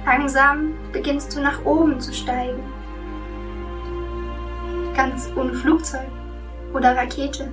Langsam 0.04 0.74
beginnst 0.92 1.36
du 1.36 1.40
nach 1.40 1.64
oben 1.64 2.00
zu 2.00 2.12
steigen. 2.12 2.62
Ganz 4.96 5.30
ohne 5.36 5.54
Flugzeug 5.54 6.08
oder 6.74 6.96
Rakete. 6.96 7.48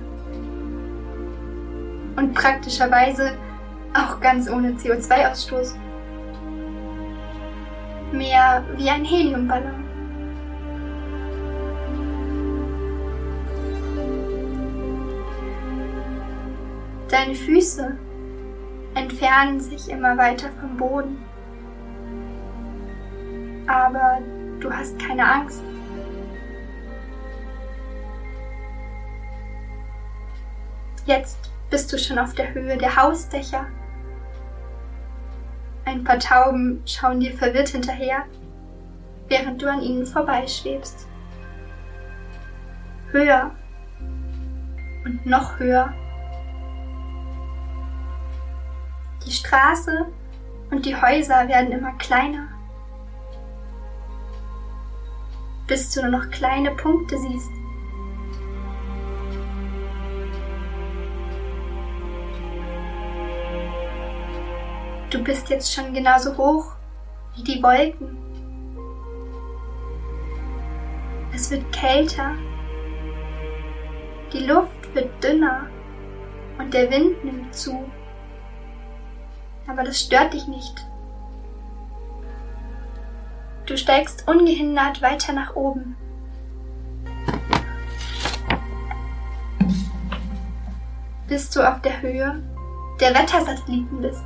Und 2.16 2.34
praktischerweise 2.34 3.32
auch 3.94 4.20
ganz 4.20 4.50
ohne 4.50 4.72
CO2-Ausstoß. 4.72 5.74
Mehr 8.12 8.64
wie 8.76 8.90
ein 8.90 9.04
Heliumballon. 9.04 9.87
Deine 17.08 17.34
Füße 17.34 17.96
entfernen 18.94 19.60
sich 19.60 19.88
immer 19.88 20.16
weiter 20.18 20.50
vom 20.60 20.76
Boden. 20.76 21.24
Aber 23.66 24.18
du 24.60 24.70
hast 24.70 24.98
keine 24.98 25.26
Angst. 25.26 25.62
Jetzt 31.06 31.50
bist 31.70 31.90
du 31.90 31.98
schon 31.98 32.18
auf 32.18 32.34
der 32.34 32.52
Höhe 32.52 32.76
der 32.76 32.94
Hausdächer. 32.96 33.66
Ein 35.86 36.04
paar 36.04 36.18
Tauben 36.18 36.82
schauen 36.84 37.20
dir 37.20 37.32
verwirrt 37.32 37.70
hinterher, 37.70 38.24
während 39.28 39.62
du 39.62 39.70
an 39.70 39.80
ihnen 39.80 40.04
vorbeischwebst. 40.04 41.06
Höher 43.10 43.50
und 45.06 45.24
noch 45.24 45.58
höher. 45.58 45.94
Die 49.28 49.34
Straße 49.34 50.06
und 50.70 50.86
die 50.86 50.96
Häuser 50.96 51.48
werden 51.48 51.70
immer 51.70 51.92
kleiner, 51.98 52.48
bis 55.66 55.90
du 55.90 56.00
nur 56.00 56.12
noch 56.12 56.30
kleine 56.30 56.70
Punkte 56.70 57.18
siehst. 57.18 57.50
Du 65.10 65.22
bist 65.22 65.50
jetzt 65.50 65.74
schon 65.74 65.92
genauso 65.92 66.34
hoch 66.34 66.72
wie 67.36 67.44
die 67.44 67.62
Wolken. 67.62 68.16
Es 71.34 71.50
wird 71.50 71.70
kälter, 71.70 72.32
die 74.32 74.46
Luft 74.46 74.94
wird 74.94 75.22
dünner 75.22 75.66
und 76.58 76.72
der 76.72 76.90
Wind 76.90 77.22
nimmt 77.26 77.54
zu 77.54 77.90
aber 79.68 79.84
das 79.84 80.00
stört 80.00 80.32
dich 80.32 80.48
nicht. 80.48 80.86
Du 83.66 83.76
steigst 83.76 84.26
ungehindert 84.26 85.02
weiter 85.02 85.34
nach 85.34 85.54
oben. 85.54 85.94
Bist 91.28 91.54
du 91.54 91.60
auf 91.60 91.82
der 91.82 92.00
Höhe 92.00 92.42
der 92.98 93.14
Wettersatelliten 93.14 94.00
bist. 94.00 94.24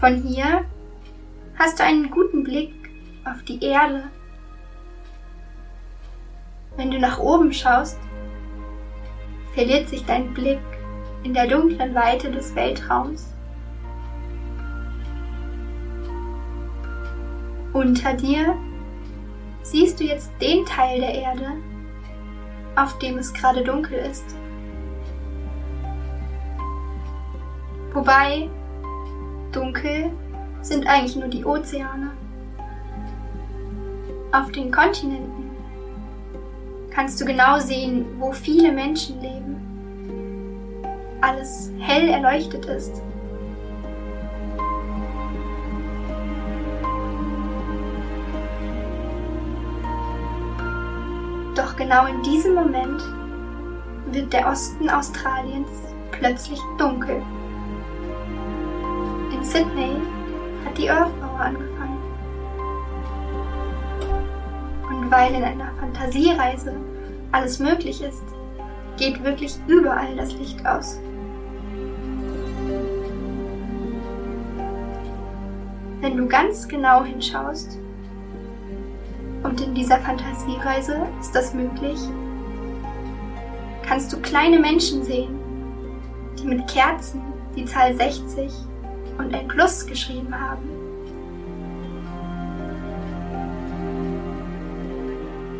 Von 0.00 0.22
hier 0.22 0.64
hast 1.58 1.78
du 1.78 1.84
einen 1.84 2.10
guten 2.10 2.42
Blick 2.42 2.72
auf 3.26 3.42
die 3.42 3.62
Erde. 3.62 4.04
Wenn 6.76 6.90
du 6.90 6.98
nach 6.98 7.18
oben 7.18 7.52
schaust, 7.52 7.98
verliert 9.52 9.90
sich 9.90 10.06
dein 10.06 10.32
Blick 10.32 10.60
in 11.22 11.34
der 11.34 11.46
dunklen 11.46 11.94
Weite 11.94 12.30
des 12.30 12.54
Weltraums. 12.54 13.32
Unter 17.72 18.14
dir 18.14 18.56
siehst 19.62 20.00
du 20.00 20.04
jetzt 20.04 20.30
den 20.40 20.64
Teil 20.66 21.00
der 21.00 21.14
Erde, 21.14 21.52
auf 22.74 22.98
dem 22.98 23.18
es 23.18 23.32
gerade 23.32 23.62
dunkel 23.62 23.98
ist. 23.98 24.34
Wobei 27.92 28.48
dunkel 29.52 30.10
sind 30.62 30.86
eigentlich 30.86 31.16
nur 31.16 31.28
die 31.28 31.44
Ozeane. 31.44 32.10
Auf 34.32 34.52
den 34.52 34.70
Kontinenten 34.70 35.50
kannst 36.90 37.20
du 37.20 37.24
genau 37.24 37.58
sehen, 37.58 38.06
wo 38.18 38.32
viele 38.32 38.72
Menschen 38.72 39.20
leben. 39.20 39.49
Alles 41.20 41.70
hell 41.78 42.08
erleuchtet 42.08 42.64
ist. 42.66 43.02
Doch 51.54 51.76
genau 51.76 52.06
in 52.06 52.22
diesem 52.22 52.54
Moment 52.54 53.02
wird 54.12 54.32
der 54.32 54.48
Osten 54.48 54.88
Australiens 54.88 55.68
plötzlich 56.10 56.58
dunkel. 56.78 57.22
In 59.32 59.44
Sydney 59.44 59.96
hat 60.64 60.78
die 60.78 60.90
Earth 60.90 61.12
Hour 61.20 61.38
angefangen. 61.38 61.98
Und 64.88 65.10
weil 65.10 65.34
in 65.34 65.44
einer 65.44 65.70
Fantasiereise 65.78 66.74
alles 67.32 67.58
möglich 67.58 68.00
ist, 68.00 68.24
geht 68.96 69.22
wirklich 69.22 69.58
überall 69.66 70.16
das 70.16 70.32
Licht 70.32 70.64
aus. 70.66 70.98
Wenn 76.10 76.16
du 76.16 76.26
ganz 76.26 76.66
genau 76.66 77.04
hinschaust, 77.04 77.78
und 79.44 79.60
in 79.60 79.76
dieser 79.76 79.96
Fantasiereise 79.98 81.06
ist 81.20 81.32
das 81.36 81.54
möglich, 81.54 82.00
kannst 83.86 84.12
du 84.12 84.20
kleine 84.20 84.58
Menschen 84.58 85.04
sehen, 85.04 85.38
die 86.36 86.48
mit 86.48 86.66
Kerzen 86.66 87.22
die 87.54 87.64
Zahl 87.64 87.94
60 87.94 88.50
und 89.18 89.32
ein 89.32 89.46
Plus 89.46 89.86
geschrieben 89.86 90.34
haben. 90.34 90.68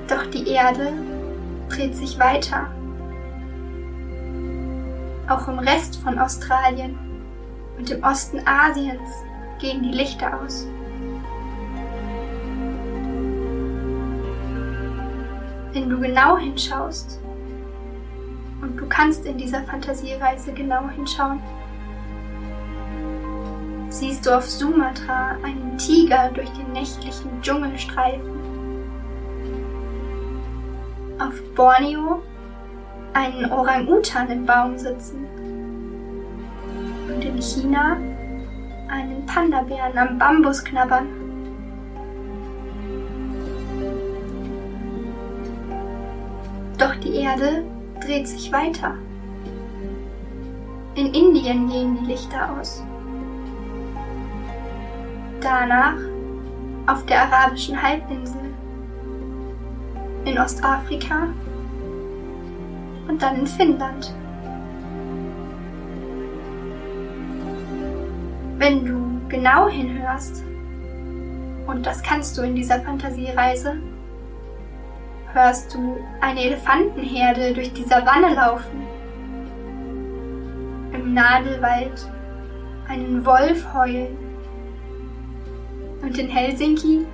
Doch 0.08 0.26
die 0.32 0.48
Erde 0.48 0.94
dreht 1.68 1.94
sich 1.94 2.18
weiter. 2.18 2.66
Auch 5.28 5.46
im 5.46 5.60
Rest 5.60 6.00
von 6.02 6.18
Australien 6.18 6.98
und 7.78 7.88
im 7.88 8.02
Osten 8.02 8.40
Asiens 8.44 9.29
gehen 9.60 9.82
die 9.82 9.92
Lichter 9.92 10.40
aus. 10.40 10.66
Wenn 15.72 15.88
du 15.88 16.00
genau 16.00 16.36
hinschaust, 16.36 17.20
und 18.62 18.76
du 18.76 18.86
kannst 18.86 19.24
in 19.24 19.38
dieser 19.38 19.62
Fantasiereise 19.62 20.52
genau 20.52 20.88
hinschauen, 20.88 21.40
siehst 23.88 24.26
du 24.26 24.36
auf 24.36 24.48
Sumatra 24.48 25.36
einen 25.42 25.76
Tiger 25.78 26.30
durch 26.34 26.50
den 26.50 26.72
nächtlichen 26.72 27.30
Dschungel 27.42 27.78
streifen. 27.78 28.30
Auf 31.18 31.34
Borneo 31.54 32.22
einen 33.14 33.50
Orang-Utan 33.50 34.30
im 34.30 34.46
Baum 34.46 34.78
sitzen. 34.78 35.26
Und 37.08 37.24
in 37.24 37.42
China 37.42 37.96
einen 38.90 39.24
Panda-Bären 39.26 39.96
am 39.96 40.18
Bambus 40.18 40.64
knabbern. 40.64 41.06
Doch 46.76 46.94
die 46.96 47.16
Erde 47.16 47.64
dreht 48.00 48.26
sich 48.26 48.50
weiter. 48.52 48.94
In 50.94 51.14
Indien 51.14 51.68
gehen 51.68 51.98
die 52.00 52.06
Lichter 52.06 52.50
aus. 52.58 52.82
Danach 55.40 55.96
auf 56.86 57.06
der 57.06 57.22
arabischen 57.22 57.80
Halbinsel, 57.80 58.40
in 60.24 60.38
Ostafrika 60.38 61.28
und 63.08 63.22
dann 63.22 63.40
in 63.40 63.46
Finnland. 63.46 64.14
Wenn 68.60 68.84
du 68.84 69.26
genau 69.30 69.70
hinhörst, 69.70 70.44
und 71.66 71.86
das 71.86 72.02
kannst 72.02 72.36
du 72.36 72.42
in 72.42 72.54
dieser 72.54 72.78
Fantasiereise, 72.82 73.80
hörst 75.32 75.74
du 75.74 75.96
eine 76.20 76.42
Elefantenherde 76.44 77.54
durch 77.54 77.72
die 77.72 77.84
Savanne 77.84 78.34
laufen. 78.34 78.82
Im 80.92 81.14
Nadelwald 81.14 82.06
einen 82.86 83.24
Wolf 83.24 83.66
heulen 83.72 84.14
und 86.02 86.18
in 86.18 86.28
Helsinki 86.28 87.06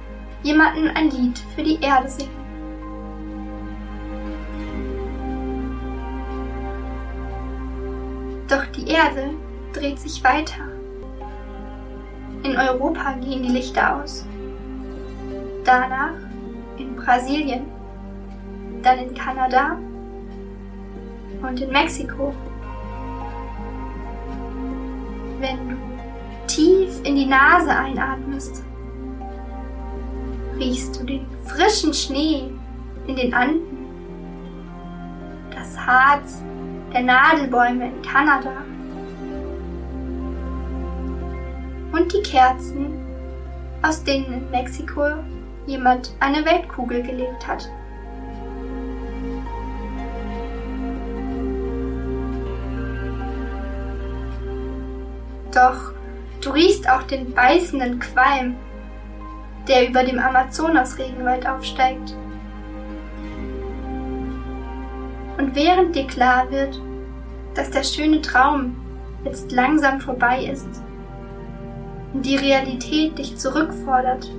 jemanden 0.43 0.89
ein 0.89 1.11
Lied 1.11 1.39
für 1.55 1.63
die 1.63 1.81
Erde 1.81 2.09
singen. 2.09 2.31
Doch 8.49 8.67
die 8.75 8.89
Erde 8.89 9.31
dreht 9.73 10.01
sich 10.01 10.25
weiter. 10.25 10.76
In 12.47 12.57
Europa 12.57 13.11
gehen 13.15 13.43
die 13.43 13.49
Lichter 13.49 13.97
aus. 13.97 14.25
Danach 15.65 16.15
in 16.77 16.95
Brasilien, 16.95 17.63
dann 18.85 19.01
in 19.01 19.15
Kanada 19.15 19.77
und 21.43 21.61
in 21.61 21.73
Mexiko. 21.73 22.33
Wenn 25.41 25.71
du 25.71 25.77
tief 26.47 27.01
in 27.03 27.17
die 27.17 27.27
Nase 27.27 27.71
einatmest, 27.71 28.63
riechst 30.57 31.01
du 31.01 31.05
den 31.05 31.27
frischen 31.47 31.93
Schnee 31.93 32.53
in 33.09 33.17
den 33.17 33.35
Anden, 33.35 33.89
das 35.53 35.77
Harz 35.77 36.45
der 36.93 37.03
Nadelbäume 37.03 37.89
in 37.89 38.03
Kanada 38.03 38.53
Kerzen, 42.31 42.93
aus 43.83 44.03
denen 44.03 44.33
in 44.33 44.51
Mexiko 44.51 45.03
jemand 45.67 46.13
eine 46.21 46.45
Weltkugel 46.45 47.03
gelegt 47.03 47.47
hat. 47.47 47.71
Doch 55.55 55.93
du 56.41 56.51
riechst 56.51 56.89
auch 56.89 57.03
den 57.05 57.33
beißenden 57.33 57.99
Qualm 57.99 58.57
der 59.69 59.89
über 59.89 60.05
dem 60.05 60.19
Amazonas-Regenwald 60.19 61.47
aufsteigt. 61.47 62.15
Und 65.39 65.55
während 65.55 65.95
dir 65.95 66.07
klar 66.07 66.51
wird, 66.51 66.81
dass 67.55 67.71
der 67.71 67.83
schöne 67.83 68.21
Traum 68.21 68.77
jetzt 69.25 69.51
langsam 69.51 70.01
vorbei 70.01 70.45
ist 70.45 70.86
und 72.17 72.25
die 72.25 72.37
Realität 72.37 73.19
dich 73.19 73.37
zurückfordert, 73.37 74.31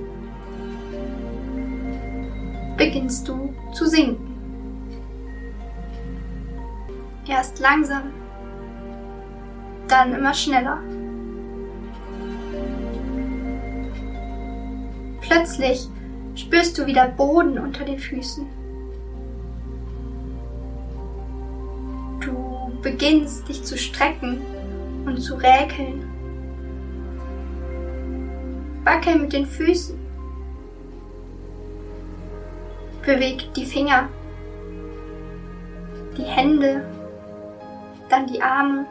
beginnst 2.76 3.28
du 3.28 3.54
zu 3.72 3.86
sinken. 3.86 4.34
Erst 7.28 7.60
langsam, 7.60 8.12
dann 9.86 10.12
immer 10.12 10.34
schneller. 10.34 10.80
Plötzlich 15.20 15.86
spürst 16.34 16.76
du 16.78 16.86
wieder 16.86 17.06
Boden 17.06 17.60
unter 17.60 17.84
den 17.84 18.00
Füßen. 18.00 18.44
Du 22.18 22.72
beginnst 22.82 23.48
dich 23.48 23.62
zu 23.62 23.78
strecken 23.78 24.40
und 25.06 25.20
zu 25.20 25.36
räkeln. 25.36 26.07
Wackel 28.88 29.18
mit 29.18 29.34
den 29.34 29.44
Füßen. 29.44 29.98
Beweg 33.02 33.52
die 33.52 33.66
Finger, 33.66 34.08
die 36.16 36.22
Hände, 36.22 36.86
dann 38.08 38.26
die 38.26 38.40
Arme. 38.40 38.86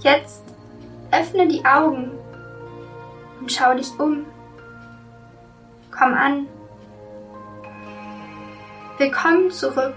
Jetzt 0.00 0.44
öffne 1.10 1.48
die 1.48 1.64
Augen 1.64 2.12
und 3.40 3.50
schau 3.50 3.74
dich 3.74 3.90
um. 3.98 4.24
Komm 5.90 6.14
an. 6.14 6.46
Willkommen 8.98 9.50
zurück 9.50 9.94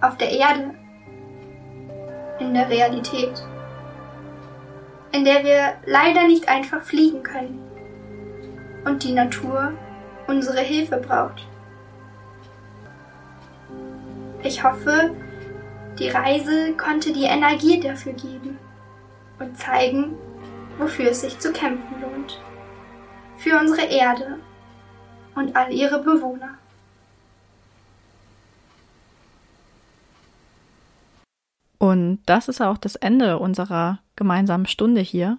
auf 0.00 0.16
der 0.16 0.32
Erde, 0.32 0.74
in 2.40 2.54
der 2.54 2.68
Realität, 2.68 3.40
in 5.12 5.24
der 5.24 5.44
wir 5.44 5.74
leider 5.86 6.26
nicht 6.26 6.48
einfach 6.48 6.82
fliegen 6.82 7.22
können 7.22 7.60
und 8.84 9.04
die 9.04 9.12
Natur 9.12 9.72
unsere 10.26 10.60
Hilfe 10.60 10.98
braucht. 10.98 11.46
Ich 14.42 14.62
hoffe, 14.62 15.10
die 15.98 16.08
Reise 16.08 16.74
konnte 16.76 17.12
dir 17.12 17.28
Energie 17.28 17.80
dafür 17.80 18.12
geben 18.12 18.58
und 19.38 19.56
zeigen, 19.56 20.14
wofür 20.78 21.10
es 21.10 21.22
sich 21.22 21.38
zu 21.38 21.52
kämpfen 21.52 22.00
lohnt. 22.00 22.40
Für 23.36 23.58
unsere 23.58 23.86
Erde 23.86 24.38
und 25.34 25.56
all 25.56 25.72
ihre 25.72 26.02
Bewohner. 26.02 26.58
Und 31.78 32.20
das 32.26 32.48
ist 32.48 32.60
auch 32.60 32.76
das 32.76 32.96
Ende 32.96 33.38
unserer 33.38 34.00
gemeinsamen 34.18 34.66
Stunde 34.66 35.00
hier. 35.00 35.38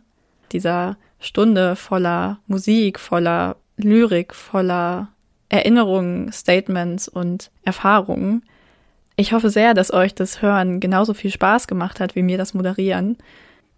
Dieser 0.52 0.98
Stunde 1.20 1.76
voller 1.76 2.40
Musik, 2.48 3.00
voller 3.00 3.58
Lyrik, 3.78 4.34
voller 4.34 5.10
Erinnerungen, 5.50 6.32
Statements 6.32 7.08
und 7.08 7.52
Erfahrungen. 7.64 8.44
Ich 9.16 9.34
hoffe 9.34 9.50
sehr, 9.50 9.74
dass 9.74 9.94
euch 9.94 10.16
das 10.16 10.42
Hören 10.42 10.80
genauso 10.80 11.14
viel 11.14 11.32
Spaß 11.32 11.68
gemacht 11.68 12.00
hat 12.00 12.16
wie 12.16 12.24
mir 12.24 12.38
das 12.38 12.54
Moderieren 12.54 13.18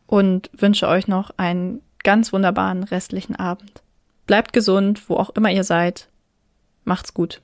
und 0.06 0.50
wünsche 0.54 0.88
euch 0.88 1.08
noch 1.08 1.32
einen 1.38 1.82
ganz 2.04 2.32
wunderbaren 2.32 2.84
restlichen 2.84 3.36
Abend. 3.36 3.82
Bleibt 4.28 4.54
gesund, 4.54 5.10
wo 5.10 5.16
auch 5.16 5.32
immer 5.32 5.52
ihr 5.52 5.64
seid. 5.64 6.10
Macht's 6.84 7.14
gut. 7.14 7.42